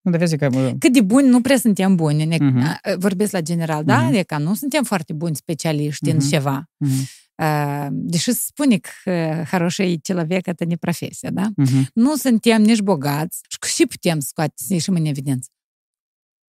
Nu, 0.00 0.10
dar 0.10 0.20
vezi 0.20 0.36
că... 0.36 0.48
Cât 0.78 0.92
de 0.92 1.00
buni 1.00 1.28
nu 1.28 1.40
prea 1.40 1.56
suntem 1.56 1.96
buni. 1.96 2.24
Ne, 2.24 2.36
uh-huh. 2.36 2.96
Vorbesc 2.98 3.32
la 3.32 3.40
general, 3.40 3.82
uh-huh. 3.82 3.86
da? 3.86 3.98
Mhm. 3.98 4.06
Adică 4.06 4.38
nu 4.38 4.54
suntem 4.54 4.84
foarte 4.84 5.12
buni 5.12 5.36
specialiști 5.36 6.10
uh-huh. 6.10 6.12
în 6.12 6.20
ceva. 6.20 6.70
Uh-huh. 6.86 7.25
Deși 7.91 8.31
se 8.31 8.39
spune 8.45 8.77
că 8.77 9.43
хороший 9.45 9.99
человек 10.01 10.47
это 10.47 10.65
не 10.65 10.77
профессия, 10.77 11.31
да? 11.31 11.51
Uh-huh. 11.57 11.85
Nu 11.93 12.15
suntem 12.15 12.61
nici 12.61 12.81
bogați 12.81 13.41
și 13.49 13.73
și 13.75 13.85
putem 13.85 14.19
scoate, 14.19 14.53
să 14.55 14.73
ieșim 14.73 14.95
în 14.95 15.05
evidență. 15.05 15.49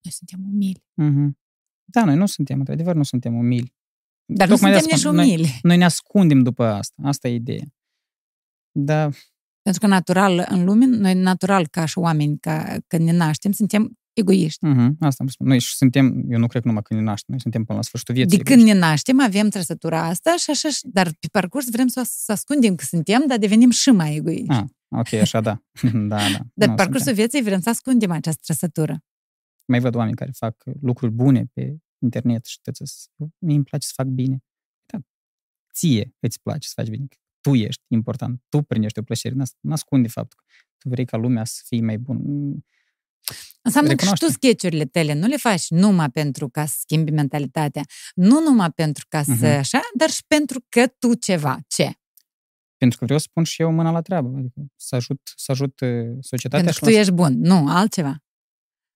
Noi 0.04 0.14
suntem 0.14 0.40
umili. 0.54 0.84
Uh-huh. 1.02 1.30
Da, 1.86 2.06
noi 2.06 2.16
nu 2.16 2.26
suntem, 2.26 2.60
într-adevăr, 2.60 2.96
nu 2.96 3.04
suntem 3.04 3.36
umili. 3.36 3.74
Dar 4.26 4.48
Tocmai 4.48 4.72
nu 4.72 4.78
suntem 4.78 4.98
nici 4.98 5.06
umili. 5.06 5.42
Noi, 5.42 5.60
noi 5.62 5.78
ne 5.78 5.84
ascundem 5.84 6.44
după 6.44 6.66
asta. 6.66 7.02
Asta 7.04 7.28
e 7.28 7.34
ideea. 7.34 7.66
Da. 8.72 9.10
Pentru 9.62 9.82
că 9.82 9.88
natural 9.88 10.46
în 10.50 10.64
lume, 10.64 10.86
noi 10.86 11.14
natural 11.14 11.68
ca 11.68 11.86
și 11.86 11.98
oameni, 11.98 12.40
ca 12.40 12.78
când 12.88 13.04
ne 13.04 13.12
naștem, 13.12 13.52
suntem 13.52 14.00
egoiști. 14.19 14.67
Uh-huh, 14.67 14.89
asta 15.01 15.23
am 15.23 15.29
spus. 15.29 15.47
Noi 15.47 15.61
suntem, 15.61 16.25
eu 16.31 16.39
nu 16.39 16.47
cred 16.47 16.65
numai 16.65 16.83
când 16.83 17.01
ne 17.01 17.07
naștem, 17.07 17.27
noi 17.29 17.41
suntem 17.41 17.65
până 17.65 17.79
la 17.79 17.85
sfârșitul 17.85 18.15
vieții. 18.15 18.39
De 18.39 18.43
când 18.43 18.63
ne 18.63 18.73
naștem 18.73 19.21
avem 19.21 19.49
trăsătura 19.49 20.03
asta 20.03 20.37
și 20.37 20.51
așa, 20.51 20.69
dar 20.83 21.07
pe 21.21 21.29
parcurs 21.31 21.71
vrem 21.71 21.87
să, 21.87 22.03
să 22.05 22.33
ascundem 22.33 22.75
că 22.75 22.85
suntem, 22.85 23.25
dar 23.27 23.39
devenim 23.39 23.71
și 23.71 23.91
mai 23.91 24.15
egoiști. 24.15 24.53
Ah, 24.53 24.65
ok, 24.89 25.13
așa 25.13 25.41
da. 25.41 25.63
da, 26.13 26.17
da. 26.17 26.41
Dar 26.55 26.69
pe 26.69 26.75
parcursul 26.75 26.91
suntem. 26.91 27.15
vieții 27.15 27.43
vrem 27.43 27.61
să 27.61 27.69
ascundem 27.69 28.11
această 28.11 28.41
trăsătură. 28.45 29.05
Mai 29.65 29.81
văd 29.81 29.95
oameni 29.95 30.17
care 30.17 30.31
fac 30.31 30.65
lucruri 30.81 31.13
bune 31.13 31.47
pe 31.53 31.77
internet 31.99 32.45
și 32.45 32.61
tăți, 32.61 33.11
mie 33.39 33.55
îmi 33.55 33.65
place 33.65 33.87
să 33.87 33.93
fac 33.97 34.07
bine. 34.07 34.45
Da, 34.87 34.99
ție 35.75 36.15
îți 36.21 36.41
place 36.43 36.69
să 36.69 36.73
faci 36.77 36.89
bine 36.89 37.07
tu 37.47 37.55
ești 37.55 37.83
important, 37.89 38.43
tu 38.49 38.63
prindești 38.63 38.99
o 38.99 39.03
plăcere, 39.03 39.35
nu 39.61 39.73
ascunde 39.73 40.09
faptul 40.09 40.39
că 40.39 40.55
tu 40.79 40.89
vrei 40.89 41.05
ca 41.05 41.17
lumea 41.17 41.45
să 41.45 41.63
fie 41.67 41.81
mai 41.81 41.99
bun. 41.99 42.19
Înseamnă 43.63 43.91
Recunoaște. 43.91 44.25
că 44.25 44.31
și 44.31 44.39
tu 44.39 44.39
sketchurile 44.39 44.85
tale 44.85 45.13
nu 45.13 45.27
le 45.27 45.37
faci 45.37 45.69
numai 45.69 46.11
pentru 46.11 46.49
ca 46.49 46.67
să 46.67 46.75
schimbi 46.79 47.11
mentalitatea, 47.11 47.83
nu 48.15 48.41
numai 48.41 48.71
pentru 48.71 49.05
ca 49.09 49.23
să 49.23 49.47
uh-huh. 49.47 49.59
așa, 49.59 49.81
dar 49.95 50.11
și 50.11 50.23
pentru 50.27 50.65
că 50.69 50.87
tu 50.99 51.15
ceva. 51.15 51.59
Ce? 51.67 51.91
Pentru 52.77 52.99
că 52.99 53.05
vreau 53.05 53.21
să 53.21 53.27
pun 53.33 53.45
și 53.45 53.63
eu 53.63 53.73
mâna 53.73 53.91
la 53.91 54.01
treabă, 54.01 54.37
adică 54.39 54.61
să 54.77 54.95
ajut, 54.95 55.21
să 55.37 55.53
ajut 55.53 55.81
uh, 55.81 55.89
societatea. 56.21 56.65
Pentru 56.65 56.85
că 56.85 56.91
tu 56.91 56.97
ești 56.97 57.13
bun, 57.13 57.39
nu, 57.41 57.69
altceva. 57.69 58.21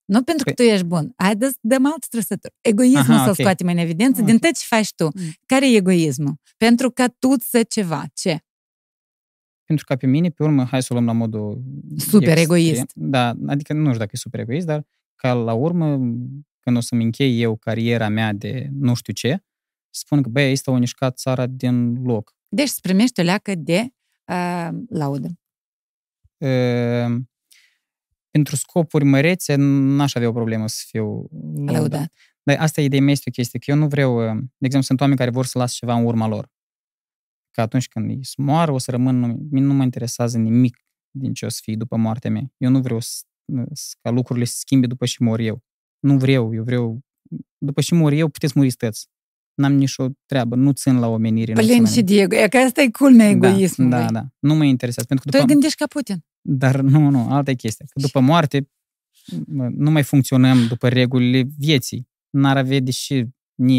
Nu 0.05 0.23
pentru 0.23 0.45
că 0.45 0.51
păi- 0.51 0.55
tu 0.55 0.63
ești 0.63 0.85
bun. 0.85 1.13
Hai 1.17 1.37
să 1.41 1.53
dăm 1.61 1.87
alt 1.87 2.07
trăsături. 2.09 2.55
Egoismul 2.61 3.01
Aha, 3.01 3.19
să-l 3.19 3.31
okay. 3.31 3.35
scoatem 3.35 3.67
în 3.67 3.77
evidență 3.77 4.21
okay. 4.21 4.33
din 4.33 4.39
tot 4.39 4.59
ce 4.59 4.65
faci 4.67 4.95
tu. 4.95 5.05
Mm. 5.05 5.33
Care 5.47 5.71
e 5.71 5.77
egoismul? 5.77 6.35
Pentru 6.57 6.91
că 6.91 7.09
tu 7.19 7.35
să 7.39 7.63
ceva. 7.63 8.05
Ce? 8.15 8.39
Pentru 9.71 9.89
că 9.89 9.97
pe 9.97 10.07
mine, 10.07 10.29
pe 10.29 10.43
urmă, 10.43 10.65
hai 10.65 10.83
să 10.83 10.89
o 10.91 10.95
luăm 10.95 11.07
la 11.07 11.13
modul... 11.13 11.63
Super 11.97 12.23
extrem. 12.23 12.45
egoist. 12.45 12.93
Da, 12.95 13.35
adică 13.47 13.73
nu 13.73 13.87
știu 13.87 13.99
dacă 13.99 14.11
e 14.13 14.17
super 14.17 14.41
egoist, 14.41 14.67
dar 14.67 14.87
ca 15.17 15.33
la 15.33 15.53
urmă, 15.53 15.99
când 16.61 16.77
o 16.77 16.81
să-mi 16.81 17.05
închei 17.05 17.41
eu 17.41 17.57
cariera 17.57 18.09
mea 18.09 18.33
de 18.33 18.69
nu 18.73 18.95
știu 18.95 19.13
ce, 19.13 19.45
spun 19.91 20.23
că, 20.23 20.29
băi, 20.29 20.51
este 20.51 20.71
o 20.71 20.77
nișcat 20.77 21.19
țara 21.19 21.47
din 21.47 22.03
loc. 22.03 22.35
Deci 22.49 22.69
îți 22.69 22.81
primești 22.81 23.21
o 23.21 23.23
leacă 23.23 23.55
de 23.55 23.93
uh, 24.27 24.69
laudă. 24.89 25.29
Uh, 26.37 27.21
pentru 28.31 28.57
scopuri 28.57 29.05
mărețe 29.05 29.55
n-aș 29.59 30.15
avea 30.15 30.29
o 30.29 30.33
problemă 30.33 30.69
să 30.69 30.83
fiu 30.87 31.29
lăudat. 31.67 32.13
Dar 32.43 32.57
asta 32.59 32.81
e 32.81 32.85
ideea 32.85 33.03
mea, 33.03 33.13
este 33.13 33.29
o 33.29 33.33
chestie, 33.33 33.59
că 33.59 33.71
eu 33.71 33.77
nu 33.77 33.87
vreau, 33.87 34.17
uh, 34.17 34.37
de 34.37 34.67
exemplu, 34.67 34.83
sunt 34.83 35.01
oameni 35.01 35.19
care 35.19 35.31
vor 35.31 35.47
să 35.47 35.59
las 35.59 35.73
ceva 35.73 35.95
în 35.95 36.05
urma 36.05 36.27
lor. 36.27 36.51
Că 37.51 37.61
atunci 37.61 37.89
când 37.89 38.11
îi 38.11 38.21
moară, 38.37 38.73
o 38.73 38.79
să 38.79 38.91
rămân, 38.91 39.19
nu, 39.19 39.39
nu 39.51 39.75
mă 39.75 39.83
interesează 39.83 40.39
nimic 40.39 40.77
din 41.11 41.33
ce 41.33 41.45
o 41.45 41.49
să 41.49 41.59
fie 41.63 41.75
după 41.77 41.97
moartea 41.97 42.31
mea. 42.31 42.53
Eu 42.57 42.71
nu 42.71 42.81
vreau 42.81 43.01
să, 43.01 43.23
ca 44.01 44.11
lucrurile 44.11 44.45
să 44.45 44.55
schimbe 44.57 44.87
după 44.87 45.05
și 45.05 45.23
mor 45.23 45.39
eu. 45.39 45.63
Nu 45.99 46.17
vreau, 46.17 46.55
eu 46.55 46.63
vreau, 46.63 47.01
după 47.59 47.81
și 47.81 47.95
mor 47.95 48.13
eu, 48.13 48.29
puteți 48.29 48.53
muri 48.57 48.71
stăți. 48.71 49.09
N-am 49.55 49.73
nicio 49.73 50.07
treabă, 50.27 50.57
nu 50.57 50.73
țin 50.73 50.99
la 50.99 51.07
omenire. 51.07 51.53
Plin 51.53 51.85
și 51.85 52.03
Diego, 52.03 52.37
e 52.37 52.49
că 52.49 52.57
asta 52.57 52.83
e 52.83 52.91
culmea 52.91 53.35
da, 53.35 53.49
egoismului. 53.49 53.99
Da, 53.99 54.11
da, 54.11 54.27
nu 54.39 54.55
mă 54.55 54.65
interesează. 54.65 55.09
Pentru 55.09 55.25
că 55.25 55.31
după... 55.31 55.47
Tu 55.47 55.53
gândești 55.53 55.77
ca 55.77 55.87
Putin. 55.87 56.25
Dar 56.41 56.81
nu, 56.81 57.09
nu, 57.11 57.31
alta 57.31 57.51
e 57.51 57.55
chestia. 57.55 57.87
Că 57.89 58.01
după 58.01 58.21
moarte 58.21 58.69
nu 59.71 59.91
mai 59.91 60.03
funcționăm 60.03 60.67
după 60.67 60.89
regulile 60.89 61.43
vieții. 61.59 62.09
N-ar 62.31 62.57
avea 62.57 62.81
deși 62.81 63.15
ni, 63.15 63.29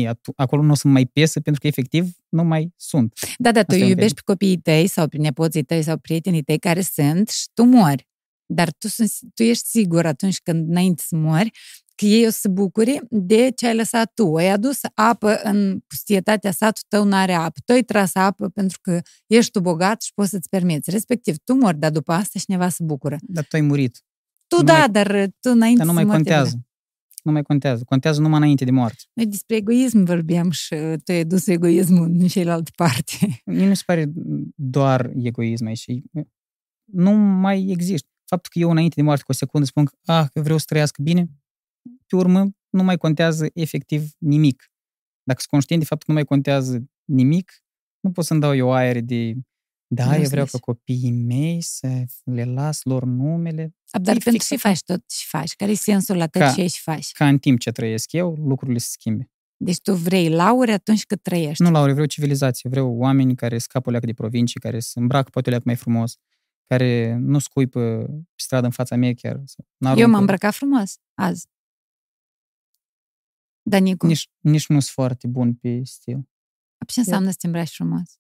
atu- 0.07 0.33
acolo 0.35 0.61
nu 0.61 0.71
o 0.71 0.75
să 0.75 0.87
mai 0.87 1.05
piesă 1.05 1.39
pentru 1.39 1.61
că 1.61 1.67
efectiv 1.67 2.15
nu 2.29 2.43
mai 2.43 2.73
sunt. 2.77 3.13
Da, 3.37 3.51
da, 3.51 3.63
tu 3.63 3.71
Asta 3.71 3.83
e 3.83 3.87
iubești 3.87 4.11
ok. 4.11 4.25
pe 4.25 4.31
copiii 4.31 4.57
tăi 4.57 4.87
sau 4.87 5.07
pe 5.07 5.17
nepoții 5.17 5.63
tăi 5.63 5.81
sau 5.83 5.97
prietenii 5.97 6.43
tăi 6.43 6.59
care 6.59 6.81
sunt 6.81 7.29
și 7.29 7.47
tu 7.53 7.63
mori. 7.63 8.07
Dar 8.45 8.71
tu, 8.77 8.87
sunt, 8.87 9.11
tu 9.33 9.43
ești 9.43 9.67
sigur 9.67 10.05
atunci 10.05 10.39
când 10.39 10.69
înainte 10.69 11.03
să 11.07 11.15
mori 11.15 11.49
că 11.95 12.05
ei 12.05 12.25
o 12.27 12.29
să 12.29 12.37
se 12.41 12.47
bucure 12.47 13.01
de 13.09 13.51
ce 13.55 13.67
ai 13.67 13.75
lăsat 13.75 14.11
tu. 14.15 14.35
Ai 14.35 14.49
adus 14.49 14.79
apă 14.93 15.39
în 15.43 15.79
pustietatea 15.87 16.51
satului 16.51 16.85
tău 16.87 17.03
n-are 17.03 17.33
apă. 17.33 17.59
Tu 17.65 17.71
ai 17.71 17.81
tras 17.83 18.15
apă 18.15 18.49
pentru 18.49 18.77
că 18.81 19.01
ești 19.27 19.51
tu 19.51 19.59
bogat 19.59 20.01
și 20.01 20.11
poți 20.13 20.29
să-ți 20.29 20.49
permiți. 20.49 20.89
Respectiv, 20.89 21.35
tu 21.43 21.53
mori, 21.53 21.77
dar 21.77 21.91
după 21.91 22.11
asta 22.13 22.39
cineva 22.39 22.69
se 22.69 22.83
bucură. 22.83 23.17
Dar 23.21 23.43
tu 23.43 23.55
ai 23.55 23.61
murit. 23.61 24.03
Tu 24.47 24.55
Nu 24.57 24.63
da, 24.63 24.77
mai- 24.77 24.89
dar 24.89 25.07
tu 25.39 25.49
înainte 25.49 25.77
Dar 25.83 25.85
nu 25.93 25.99
să 25.99 26.05
mai 26.05 26.05
mori 26.05 26.23
te 26.23 26.29
contează. 26.29 26.59
Nu 27.21 27.31
mai 27.31 27.41
contează. 27.41 27.83
Contează 27.83 28.21
numai 28.21 28.37
înainte 28.37 28.65
de 28.65 28.71
moarte. 28.71 29.03
Noi 29.13 29.25
despre 29.25 29.55
egoism 29.55 30.03
vorbeam 30.03 30.49
și 30.49 30.75
tu 31.03 31.11
ai 31.11 31.25
dus 31.25 31.47
egoismul 31.47 32.05
în 32.05 32.27
cealaltă 32.27 32.71
parte. 32.75 33.17
Mie 33.45 33.67
mi 33.67 33.75
se 33.75 33.83
pare 33.85 34.05
doar 34.55 35.11
egoism 35.15 35.65
aici. 35.65 35.79
și 35.79 36.03
Nu 36.85 37.11
mai 37.11 37.65
există. 37.69 38.07
Faptul 38.25 38.51
că 38.53 38.59
eu 38.59 38.69
înainte 38.69 38.95
de 38.95 39.01
moarte 39.01 39.23
cu 39.23 39.31
o 39.31 39.35
secundă 39.35 39.65
spun 39.65 39.85
că 39.85 39.93
ah, 40.05 40.25
că 40.33 40.41
vreau 40.41 40.57
să 40.57 40.65
trăiască 40.67 41.01
bine, 41.01 41.29
pe 42.07 42.15
urmă 42.15 42.51
nu 42.69 42.83
mai 42.83 42.97
contează 42.97 43.49
efectiv 43.53 44.11
nimic. 44.17 44.71
Dacă 45.23 45.39
sunt 45.39 45.51
conștient 45.51 45.81
de 45.81 45.87
faptul 45.87 46.05
că 46.05 46.11
nu 46.11 46.17
mai 46.17 46.27
contează 46.27 46.89
nimic, 47.05 47.63
nu 47.99 48.11
pot 48.11 48.25
să-mi 48.25 48.39
dau 48.39 48.55
eu 48.55 48.73
aer 48.73 49.01
de 49.01 49.33
da, 49.93 50.05
Nu 50.05 50.15
eu 50.21 50.27
vreau 50.29 50.45
zici. 50.45 50.53
ca 50.53 50.59
copiii 50.59 51.11
mei 51.11 51.61
să 51.61 52.03
le 52.23 52.43
las 52.43 52.83
lor 52.83 53.03
numele, 53.03 53.75
Dar 53.91 54.01
E 54.01 54.19
pentru 54.19 54.29
fix 54.31 54.47
ce 54.47 54.55
faci 54.55 54.79
tot 54.83 55.03
ce 55.07 55.25
faci? 55.27 55.55
Care 55.55 55.71
e 55.71 55.75
sensul 55.75 56.15
la 56.17 56.27
tot 56.27 56.41
Ca- 56.41 56.53
ce 56.53 56.67
și 56.67 56.81
faci? 56.81 57.11
ca 57.11 57.27
în 57.27 57.37
timp 57.37 57.59
ce 57.59 57.71
trăiesc 57.71 58.11
eu, 58.11 58.33
lucrurile 58.35 58.77
se 58.79 58.87
schimbe. 58.91 59.29
Deci 59.57 59.79
tu 59.81 59.93
vrei 59.93 60.29
lauri 60.29 60.71
atunci 60.71 61.05
când 61.05 61.21
trăiești. 61.21 61.63
Nu, 61.63 61.71
Laura, 61.71 61.91
vreau 61.91 62.05
civilizație. 62.07 62.69
Vreau 62.69 62.95
oameni 62.97 63.35
care 63.35 63.57
scapă 63.57 63.87
o 63.87 63.91
leacă 63.91 64.05
de 64.05 64.13
provincii, 64.13 64.59
care 64.59 64.79
se 64.79 64.99
îmbracă 64.99 65.29
poate 65.29 65.47
o 65.47 65.51
leacă 65.51 65.65
mai 65.67 65.75
frumos, 65.77 66.17
care 66.67 67.15
nu 67.19 67.39
scuipă 67.39 67.79
pe 68.35 68.41
stradă 68.43 68.65
în 68.65 68.71
fața 68.71 68.95
mea 68.95 69.13
chiar. 69.13 69.33
sau 69.45 69.65
Eu 69.65 69.65
n-aruncă. 69.77 70.07
m-am 70.09 70.19
îmbrăcat 70.19 70.53
frumos 70.53 70.95
azi. 71.13 71.47
Danicu, 73.69 74.05
Nici... 74.05 74.29
Nici, 74.41 74.51
nici 74.53 74.67
nu 74.67 74.79
sunt 74.79 74.93
foarte 74.93 75.27
bun 75.27 75.53
pe 75.53 75.81
stil. 75.83 76.29
ce 76.87 76.99
înseamnă 76.99 77.29
să 77.29 77.35
te 77.39 77.45
îmbraci 77.45 77.73
frumos? 77.73 78.19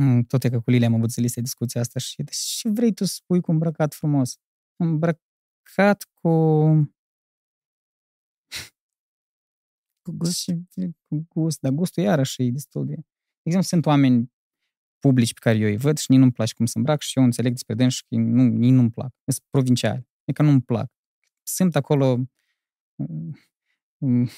Mm, 0.00 0.22
Tot 0.22 0.44
e 0.44 0.50
că 0.50 0.60
cu 0.60 0.70
Lilia 0.70 0.86
am 0.86 0.94
avut 0.94 1.10
zilise 1.10 1.40
discuția 1.40 1.80
asta 1.80 1.98
și 1.98 2.22
de 2.22 2.30
ce 2.32 2.68
vrei 2.68 2.92
tu 2.92 3.04
să 3.04 3.14
spui 3.14 3.40
cu 3.40 3.50
îmbrăcat 3.50 3.94
frumos? 3.94 4.38
Îmbrăcat 4.76 6.08
cu... 6.14 6.28
Cu 10.02 10.12
gust. 10.12 10.38
Și, 10.38 10.62
cu 11.08 11.26
gust, 11.28 11.60
dar 11.60 11.72
gustul 11.72 12.02
iarăși 12.02 12.42
e 12.42 12.50
destul 12.50 12.86
de... 12.86 12.94
De 12.94 13.04
exemplu, 13.42 13.68
sunt 13.68 13.86
oameni 13.86 14.32
publici 14.98 15.34
pe 15.34 15.40
care 15.42 15.58
eu 15.58 15.68
îi 15.68 15.76
văd 15.76 15.98
și 15.98 16.06
nici 16.10 16.18
nu-mi 16.18 16.32
place 16.32 16.54
cum 16.54 16.66
se 16.66 16.78
îmbrac 16.78 17.00
și 17.00 17.18
eu 17.18 17.24
înțeleg 17.24 17.52
despre 17.52 17.74
dâns 17.74 17.94
și 17.94 18.04
că 18.08 18.16
nu, 18.16 18.42
nici 18.42 18.72
nu-mi 18.72 18.90
plac. 18.90 19.14
Sunt 19.24 19.46
provinciali. 19.50 20.08
E 20.24 20.32
că 20.32 20.42
nu-mi 20.42 20.62
plac. 20.62 20.92
Simt 21.42 21.76
acolo 21.76 22.16
mm, 22.94 23.38
mm, 23.98 24.28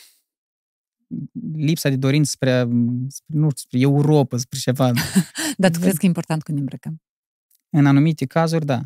lipsa 1.52 1.88
de 1.88 1.96
dorință 1.96 2.30
spre, 2.30 2.61
spre, 3.08 3.36
nu 3.38 3.50
știu, 3.50 3.62
spre 3.64 3.78
Europa, 3.78 4.36
spre 4.36 4.58
ceva. 4.58 4.92
Dar 5.62 5.70
tu 5.70 5.78
Văd. 5.78 5.82
crezi 5.82 5.98
că 5.98 6.04
e 6.04 6.08
important 6.08 6.42
când 6.42 6.56
ne 6.56 6.62
îmbrăcăm? 6.62 7.02
În 7.70 7.86
anumite 7.86 8.26
cazuri, 8.26 8.66
da. 8.66 8.80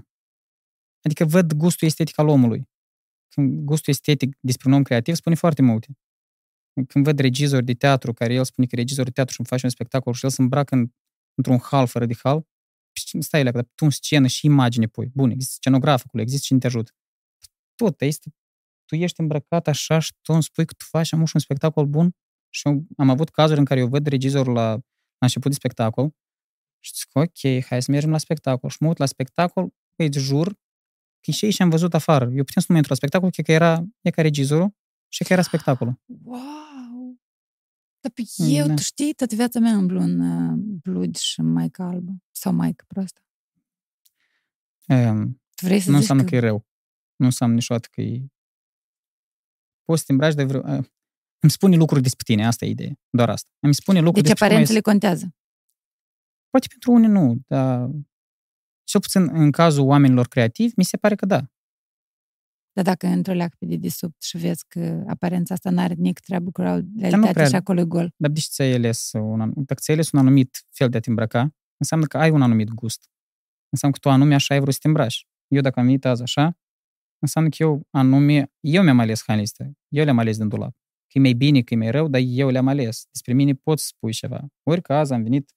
Adică 1.03 1.25
văd 1.25 1.53
gustul 1.53 1.87
estetic 1.87 2.19
al 2.19 2.29
omului. 2.29 2.69
Când 3.29 3.61
gustul 3.61 3.93
estetic 3.93 4.37
despre 4.41 4.69
un 4.69 4.75
om 4.75 4.83
creativ 4.83 5.15
spune 5.15 5.35
foarte 5.35 5.63
multe. 5.63 5.99
Când 6.87 7.05
văd 7.05 7.19
regizor 7.19 7.63
de 7.63 7.75
teatru, 7.75 8.13
care 8.13 8.35
el 8.35 8.45
spune 8.45 8.67
că 8.67 8.77
regizor 8.77 9.05
de 9.05 9.11
teatru 9.11 9.33
și 9.33 9.41
îmi 9.41 9.49
face 9.49 9.65
un 9.65 9.71
spectacol 9.71 10.13
și 10.13 10.25
el 10.25 10.31
se 10.31 10.43
îmbracă 10.43 10.75
în, 10.75 10.93
într-un 11.35 11.59
hal 11.59 11.87
fără 11.87 12.07
de 12.07 12.15
hal, 12.23 12.47
și 12.93 13.21
stai 13.21 13.45
la 13.45 13.51
dar 13.51 13.65
tu 13.75 13.85
în 13.85 13.91
scenă 13.91 14.27
și 14.27 14.47
imagine 14.47 14.87
pui. 14.87 15.11
Bun, 15.15 15.31
există 15.31 15.55
scenograf 15.57 16.03
acolo, 16.07 16.23
există 16.23 16.45
cine 16.47 16.59
te 16.59 16.67
ajută. 16.67 16.93
Tot, 17.75 18.01
este, 18.01 18.35
tu 18.85 18.95
ești 18.95 19.21
îmbrăcat 19.21 19.69
așa 19.69 19.99
și 19.99 20.13
tu 20.23 20.33
îmi 20.33 20.43
spui 20.43 20.65
că 20.65 20.73
tu 20.73 20.85
faci 20.89 21.13
am 21.13 21.21
un 21.21 21.27
spectacol 21.27 21.87
bun 21.87 22.17
și 22.49 22.69
eu 22.69 22.87
am 22.97 23.11
avut 23.11 23.29
cazuri 23.31 23.59
în 23.59 23.65
care 23.65 23.81
eu 23.81 23.89
văd 23.89 24.07
regizorul 24.07 24.53
la, 24.53 24.69
la 24.71 24.81
început 25.19 25.51
de 25.51 25.57
spectacol 25.57 26.15
și 26.81 26.93
zic, 26.95 27.09
ok, 27.13 27.65
hai 27.65 27.83
să 27.83 27.91
mergem 27.91 28.11
la 28.11 28.19
spectacol. 28.19 28.71
Și 28.71 28.77
mă 28.81 28.89
uit 28.89 28.97
la 28.97 29.07
spectacol, 29.07 29.75
îți 29.97 30.19
jur 30.19 30.59
că 31.21 31.31
și 31.31 31.45
aici 31.45 31.61
am 31.61 31.69
văzut 31.69 31.95
afară. 31.95 32.25
Eu 32.25 32.45
putem 32.45 32.63
să 32.63 32.67
nu 32.69 32.75
mă 32.75 32.77
intru 32.77 32.91
la 32.91 32.97
spectacol, 32.97 33.31
cred 33.31 33.45
că 33.45 33.53
era, 33.53 33.85
e 34.01 34.11
ca 34.11 34.23
regizorul 34.23 34.77
și 35.09 35.25
că 35.25 35.33
era 35.33 35.43
spectacolul. 35.43 36.01
Wow! 36.25 37.23
Dar 38.01 38.13
pe 38.13 38.23
eu, 38.37 38.67
Da. 38.67 38.75
tu 38.75 38.83
știi, 38.83 39.15
toată 39.15 39.35
viața 39.35 39.59
mea 39.59 39.73
îmblu 39.73 40.01
în 40.01 40.21
uh, 40.21 40.59
blud 40.83 41.17
și 41.17 41.41
în 41.41 41.53
maică 41.53 41.83
albă. 41.83 42.13
Sau 42.31 42.53
maică 42.53 42.85
proastă. 42.89 43.21
Um, 44.89 45.41
Tu 45.55 45.67
vrei 45.67 45.81
să 45.81 45.91
nu 45.91 45.99
zici 45.99 46.01
înseamnă 46.01 46.23
că... 46.23 46.29
că 46.29 46.37
e 46.37 46.39
rău. 46.39 46.67
Nu 47.17 47.27
înseamnă 47.27 47.55
niciodată 47.55 47.89
că 47.91 48.01
e... 48.01 48.27
Poți 49.85 50.01
să 50.01 50.05
te 50.07 50.13
îmbraci 50.13 50.35
de 50.35 50.45
vreo... 50.45 50.61
uh, 50.61 50.85
Îmi 51.39 51.51
spune 51.53 51.77
lucruri 51.77 52.03
despre 52.03 52.23
tine, 52.27 52.47
asta 52.47 52.65
e 52.65 52.69
ideea. 52.69 52.93
Doar 53.11 53.29
asta. 53.31 53.51
Îmi 53.61 53.75
spune 53.75 53.99
lucruri 54.01 54.21
Deci 54.27 54.31
despre 54.31 54.47
cum 54.47 54.57
aparențele 54.57 54.79
ești. 54.79 54.91
contează. 54.91 55.35
Poate 56.51 56.67
pentru 56.69 56.93
unii 56.93 57.09
nu, 57.09 57.37
dar 57.47 57.91
cel 58.85 59.01
puțin 59.01 59.29
în 59.33 59.51
cazul 59.51 59.85
oamenilor 59.87 60.29
creativi, 60.29 60.73
mi 60.77 60.85
se 60.85 60.97
pare 60.97 61.15
că 61.15 61.27
da. 61.27 61.49
Dar 62.73 62.85
dacă 62.85 63.07
într-o 63.07 63.33
leacă 63.33 63.57
pe 63.59 63.67
dedesubt 63.67 64.23
și 64.23 64.37
vezi 64.39 64.65
că 64.69 65.05
aparența 65.09 65.55
asta 65.55 65.71
n-are 65.71 65.95
nici 65.95 66.21
treabă 66.21 66.51
cu 66.51 66.61
realitatea 66.61 67.31
prea- 67.33 67.49
și 67.49 67.55
acolo 67.55 67.81
e 67.81 67.85
gol. 67.85 68.13
Dar 68.17 68.31
de 68.31 68.41
ce 68.41 68.47
ți-ai 68.51 68.73
ales 68.73 69.11
un, 69.13 69.41
anum- 69.41 69.55
dacă 69.55 69.81
ți-ai 69.81 69.97
ales 69.97 70.11
un 70.11 70.19
anumit 70.19 70.65
fel 70.71 70.89
de 70.89 70.97
a 70.97 71.01
te 71.01 71.09
îmbrăca, 71.09 71.55
înseamnă 71.77 72.07
că 72.07 72.19
ai 72.19 72.31
un 72.31 72.43
anumit 72.43 72.69
gust. 72.69 73.09
Înseamnă 73.69 73.97
că 74.01 74.09
tu 74.09 74.15
anume 74.15 74.35
așa 74.35 74.55
ai 74.55 74.61
vrut 74.61 74.73
să 74.73 74.79
te 74.83 74.89
îmbraci. 74.89 75.29
Eu 75.49 75.61
dacă 75.61 75.79
am 75.81 75.85
venit 75.87 76.05
azi 76.05 76.23
așa, 76.23 76.59
înseamnă 77.25 77.51
că 77.51 77.57
eu 77.63 77.87
anume, 77.91 78.53
eu 78.61 78.83
mi-am 78.83 78.99
ales 78.99 79.23
hainele 79.27 79.47
astea. 79.47 79.73
Eu 79.89 80.05
le-am 80.05 80.19
ales 80.19 80.37
din 80.37 80.49
dulap. 80.49 80.75
Că 81.07 81.19
e 81.19 81.21
mai 81.21 81.33
bine, 81.33 81.63
că 81.63 81.75
e 81.75 81.77
mai 81.77 81.91
rău, 81.91 82.09
dar 82.09 82.21
eu 82.25 82.49
le-am 82.49 82.67
ales. 82.67 83.05
Despre 83.13 83.33
mine 83.33 83.55
pot 83.55 83.79
să 83.79 83.87
spui 83.87 84.13
ceva. 84.13 84.47
Ori 84.63 84.83
că 84.83 84.93
azi 84.95 85.13
am 85.13 85.23
venit 85.23 85.53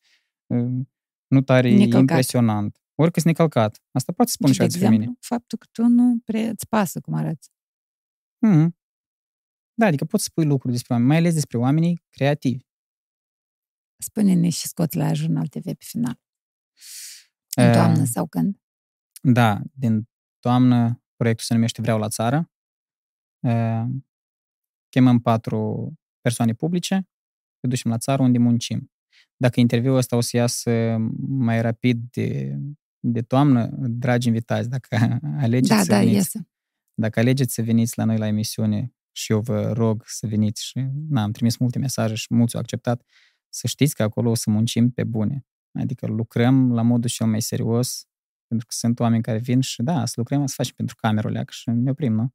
uh, 0.48 0.86
nu 1.28 1.42
tare 1.42 1.70
Necălcat. 1.72 2.00
impresionant. 2.00 2.82
Ori 2.96 3.12
că 3.12 3.20
sunt 3.20 3.34
necălcat. 3.34 3.82
Asta 3.92 4.12
poate 4.12 4.32
să 4.32 4.36
spun 4.40 4.48
Și, 4.48 4.54
și 4.54 4.60
de 4.60 4.66
despre 4.66 4.90
mine. 4.90 5.02
exemplu, 5.04 5.22
faptul 5.36 5.58
că 5.58 5.66
tu 5.72 5.88
nu 5.88 6.20
prea 6.26 6.50
îți 6.50 6.68
pasă 6.68 7.00
cum 7.00 7.14
arăți. 7.14 7.50
Mm-hmm. 8.48 8.68
Da, 9.74 9.86
adică 9.86 10.06
poți 10.06 10.24
să 10.24 10.30
spui 10.32 10.46
lucruri 10.46 10.74
despre 10.74 10.94
oameni, 10.94 11.10
mai 11.12 11.20
ales 11.20 11.34
despre 11.34 11.58
oamenii 11.58 12.04
creativi. 12.10 12.64
Spune-ne 14.04 14.50
și 14.50 14.68
scoți 14.68 14.98
la 14.98 15.14
Jurnal 15.14 15.48
TV 15.48 15.64
pe 15.64 15.76
final. 15.80 16.20
În 17.56 17.64
Eh, 17.64 17.72
toamnă 17.74 18.04
sau 18.04 18.28
când? 18.28 18.58
Da, 19.22 19.62
din 19.74 20.08
toamnă 20.40 21.02
proiectul 21.18 21.46
se 21.46 21.54
numește 21.54 21.82
Vreau 21.82 22.00
la 22.00 22.08
țară. 22.08 22.52
Uh, 23.40 23.86
Chemăm 24.90 25.20
patru 25.20 25.94
persoane 26.22 26.54
publice, 26.54 26.96
le 27.60 27.70
ducem 27.70 27.92
la 27.92 27.98
țară 27.98 28.22
unde 28.22 28.38
muncim. 28.38 28.92
Dacă 29.36 29.60
interviul 29.60 29.96
ăsta 29.96 30.16
o 30.16 30.22
să 30.22 30.38
iasă 30.38 30.96
mai 31.28 31.62
rapid 31.62 32.00
de, 32.12 32.58
de 33.00 33.22
toamnă, 33.22 33.70
dragi 33.80 34.28
invitați, 34.28 34.70
dacă 34.70 35.20
alegeți 35.46 35.70
Da, 35.70 35.82
să 35.82 35.90
da, 35.90 35.98
veniți, 35.98 36.16
iese. 36.16 36.50
dacă 36.94 37.20
alegeți 37.20 37.54
să 37.54 37.62
veniți 37.62 37.98
la 37.98 38.04
noi 38.04 38.18
la 38.18 38.28
emisiune 38.28 38.94
și 39.12 39.32
eu 39.32 39.40
vă 39.40 39.72
rog 39.72 40.04
să 40.06 40.28
veniți 40.28 40.66
și 40.66 40.88
na, 41.10 41.22
am 41.24 41.32
trimis 41.32 41.58
multe 41.58 41.80
mesaje 41.80 42.16
și 42.16 42.28
mulți 42.30 42.56
au 42.56 42.62
acceptat, 42.62 43.06
să 43.50 43.68
știți 43.68 43.96
că 43.96 44.04
acolo 44.04 44.30
o 44.30 44.36
să 44.36 44.50
muncim 44.50 44.92
pe 44.92 45.04
bune. 45.04 45.46
Adică 45.80 46.08
lucrăm 46.08 46.74
la 46.74 46.82
modul 46.82 47.10
cel 47.10 47.28
mai 47.28 47.42
serios, 47.42 48.07
pentru 48.48 48.68
că 48.68 48.74
sunt 48.78 49.00
oameni 49.00 49.24
care 49.24 49.38
vin 49.38 49.62
și 49.62 49.82
da, 49.82 50.06
să 50.06 50.14
lucrăm, 50.16 50.46
să 50.46 50.54
facem 50.58 50.74
pentru 50.76 50.96
camerul 50.96 51.32
leac 51.32 51.50
și 51.50 51.70
ne 51.70 51.90
oprim, 51.90 52.14
nu? 52.14 52.34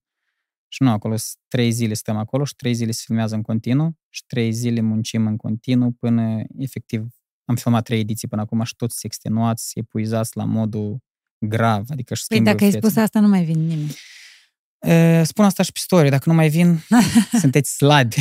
Și 0.69 0.83
nu, 0.83 0.91
acolo 0.91 1.17
sunt 1.17 1.37
trei 1.49 1.71
zile 1.71 1.95
stăm 1.95 2.17
acolo 2.17 2.45
și 2.45 2.55
trei 2.55 2.75
zile 2.75 2.91
se 2.91 3.03
filmează 3.07 3.35
în 3.35 3.43
continuu 3.43 3.99
și 4.09 4.23
trei 4.27 4.53
zile 4.53 4.81
muncim 4.81 5.27
în 5.27 5.37
continuu 5.37 5.91
până 5.93 6.43
efectiv 6.59 7.07
am 7.45 7.55
filmat 7.55 7.85
trei 7.85 8.01
ediții 8.01 8.29
până 8.29 8.43
acum 8.43 8.63
și 8.63 8.77
toți 8.77 8.99
se 8.99 9.07
extenuați, 9.07 9.79
epuizați 9.79 10.37
la 10.37 10.45
modul 10.45 10.99
grav, 11.39 11.87
adică 11.91 12.15
și 12.15 12.25
Păi 12.27 12.37
schimbă 12.37 12.51
dacă 12.51 12.65
ai 12.65 12.71
vieții. 12.71 12.89
spus 12.89 13.03
asta, 13.03 13.21
nu 13.21 13.29
mai 13.29 13.45
vine 13.45 13.63
nimeni. 13.63 13.95
E, 14.79 15.23
Spun 15.23 15.45
asta 15.45 15.63
și 15.63 15.73
pe 15.73 15.79
story, 15.83 16.11
dacă 16.11 16.29
nu 16.29 16.35
mai 16.35 16.49
vin, 16.49 16.79
sunteți 17.41 17.75
slabi. 17.77 18.17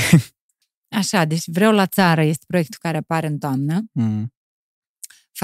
Așa, 0.90 1.26
deci 1.26 1.44
Vreau 1.46 1.72
la 1.74 1.86
țară 1.86 2.22
este 2.24 2.44
proiectul 2.48 2.80
care 2.82 2.98
apare 2.98 3.28
în 3.28 3.38
toamnă. 3.38 3.84
Mm. 3.92 4.34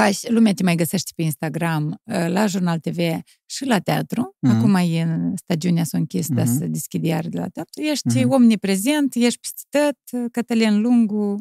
Faci, 0.01 0.29
lumea 0.29 0.53
te 0.53 0.63
mai 0.63 0.75
găsește 0.75 1.11
pe 1.15 1.21
Instagram, 1.21 1.87
uh, 1.87 2.25
la 2.27 2.45
Jurnal 2.45 2.79
TV 2.79 2.97
și 3.45 3.65
la 3.65 3.79
teatru. 3.79 4.35
Mhm. 4.39 4.55
Acum 4.55 4.75
e 4.75 5.01
în 5.01 5.35
stagiunea 5.35 5.83
s-a 5.83 5.97
închis, 5.97 6.27
dar 6.27 6.45
Mhm. 6.45 6.57
să 6.57 6.65
deschid 6.67 7.03
iar 7.03 7.27
de 7.27 7.37
la 7.39 7.47
teatru. 7.47 7.81
Ești 7.81 8.19
Mhm. 8.23 8.29
omniprezent, 8.31 9.13
ești 9.15 9.39
peste 9.39 9.63
tot, 9.69 10.31
Cătălin 10.31 10.81
Lungu, 10.81 11.37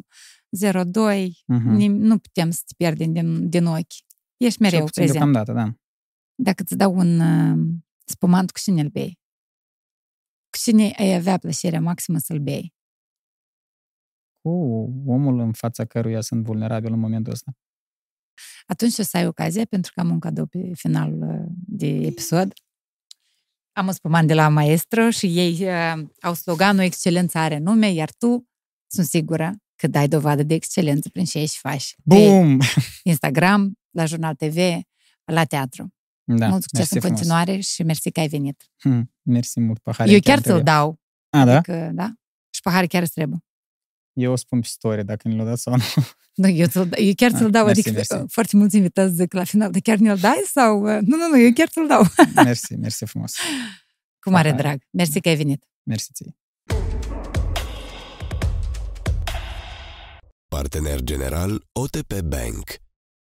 02, 0.49 1.37
Mhm. 1.47 1.75
nim- 1.75 1.91
nu 2.01 2.17
putem 2.17 2.49
să 2.49 2.61
te 2.65 2.73
pierdem 2.77 3.13
din, 3.13 3.49
din 3.49 3.65
ochi. 3.65 3.93
Ești 4.37 4.57
Cel 4.57 4.69
mereu 4.69 4.85
puțin 4.85 5.03
prezent. 5.03 5.11
deocamdată, 5.11 5.51
da. 5.53 5.73
Dacă 6.35 6.63
îți 6.65 6.77
dau 6.77 6.93
un 6.95 7.19
uh, 7.19 7.57
spumant, 8.05 8.51
cu 8.51 8.59
cine 8.59 8.81
îl 8.81 8.89
bei? 8.89 9.19
Cu 10.49 10.57
cine 10.63 10.93
ai 10.97 11.13
avea 11.15 11.37
plăcerea 11.37 11.81
maximă 11.81 12.17
să-l 12.17 12.39
bei? 12.39 12.75
cu 14.41 14.49
omul 15.05 15.39
în 15.39 15.53
fața 15.53 15.85
căruia 15.85 16.21
sunt 16.21 16.43
vulnerabil 16.43 16.93
în 16.93 16.99
momentul 16.99 17.31
ăsta. 17.33 17.51
Atunci 18.65 18.97
o 18.97 19.03
să 19.03 19.17
ai 19.17 19.27
ocazia, 19.27 19.65
pentru 19.69 19.91
că 19.95 19.99
am 19.99 20.09
un 20.09 20.19
cadou 20.19 20.45
pe 20.45 20.71
finalul 20.73 21.21
uh, 21.21 21.45
de 21.67 21.87
episod. 21.87 22.53
Am 23.71 23.87
o 23.87 23.91
spumant 23.91 24.27
de 24.27 24.33
la 24.33 24.49
maestru 24.49 25.09
și 25.09 25.25
ei 25.37 25.57
uh, 25.61 26.07
au 26.21 26.33
sloganul 26.33 26.83
Excelența 26.83 27.41
are 27.41 27.57
nume, 27.57 27.91
iar 27.91 28.09
tu, 28.17 28.47
sunt 28.87 29.07
sigură, 29.07 29.55
că 29.75 29.87
dai 29.87 30.07
dovadă 30.07 30.43
de 30.43 30.53
excelență 30.53 31.09
prin 31.09 31.25
ce 31.25 31.39
ești 31.39 31.57
faci. 31.57 31.95
Bum! 32.03 32.57
Pe 32.57 32.65
Instagram, 33.03 33.79
la 33.91 34.05
Jurnal 34.05 34.35
TV, 34.35 34.57
la 35.23 35.43
teatru. 35.43 35.93
Da, 36.23 36.47
Mult 36.47 36.61
succes 36.61 36.77
mersi 36.79 36.93
în 36.93 36.99
frumos. 37.01 37.19
continuare 37.19 37.59
și 37.59 37.83
mersi 37.83 38.11
că 38.11 38.19
ai 38.19 38.27
venit. 38.27 38.63
Hmm, 38.77 39.13
mersi 39.21 39.59
mult, 39.59 39.79
pahare. 39.79 40.11
Eu 40.11 40.19
chiar 40.19 40.39
ți-l 40.39 40.63
dau. 40.63 40.99
A, 41.29 41.45
da? 41.45 41.55
Adică, 41.57 41.91
da? 41.93 42.13
Și 42.49 42.61
pahare 42.61 42.87
chiar 42.87 43.01
îți 43.01 43.13
trebuie. 43.13 43.39
Eu 44.19 44.31
o 44.31 44.35
spun 44.35 44.59
pe 44.61 44.67
story 44.67 45.05
dacă 45.05 45.27
ne-l 45.27 45.45
dat 45.45 45.57
sau 45.57 45.75
nu. 45.75 45.83
Nu, 46.35 46.47
eu, 46.61 46.67
ți-l, 46.67 46.89
eu 46.95 47.11
chiar 47.15 47.31
ți-l 47.31 47.45
Ah, 47.45 47.51
dau, 47.51 47.65
mersi, 47.65 47.79
adică 47.79 47.95
mersi. 47.95 48.13
uh, 48.13 48.23
foarte 48.27 48.55
mulți 48.55 48.75
invitați 48.75 49.13
zic 49.13 49.33
la 49.33 49.43
final, 49.43 49.71
de 49.71 49.79
chiar 49.79 49.97
ne-l 49.97 50.17
dai 50.17 50.41
sau... 50.51 50.81
uh, 50.81 50.97
Nu, 51.01 51.15
nu, 51.17 51.27
nu, 51.31 51.39
eu 51.39 51.51
chiar 51.53 51.67
ți-l 51.67 51.87
dau. 51.87 52.01
Mersi, 52.43 52.75
mersi 52.75 53.05
frumos. 53.05 53.33
Cu 54.19 54.29
mare 54.29 54.49
Pahare. 54.49 54.61
drag. 54.67 54.81
Mersi 54.91 55.21
că 55.21 55.29
ai 55.29 55.35
venit. 55.35 55.63
Mersi 55.83 56.11
ție. 56.13 56.35
Partener 60.47 61.01
general 61.03 61.61
OTP 61.71 62.13
Bank 62.21 62.63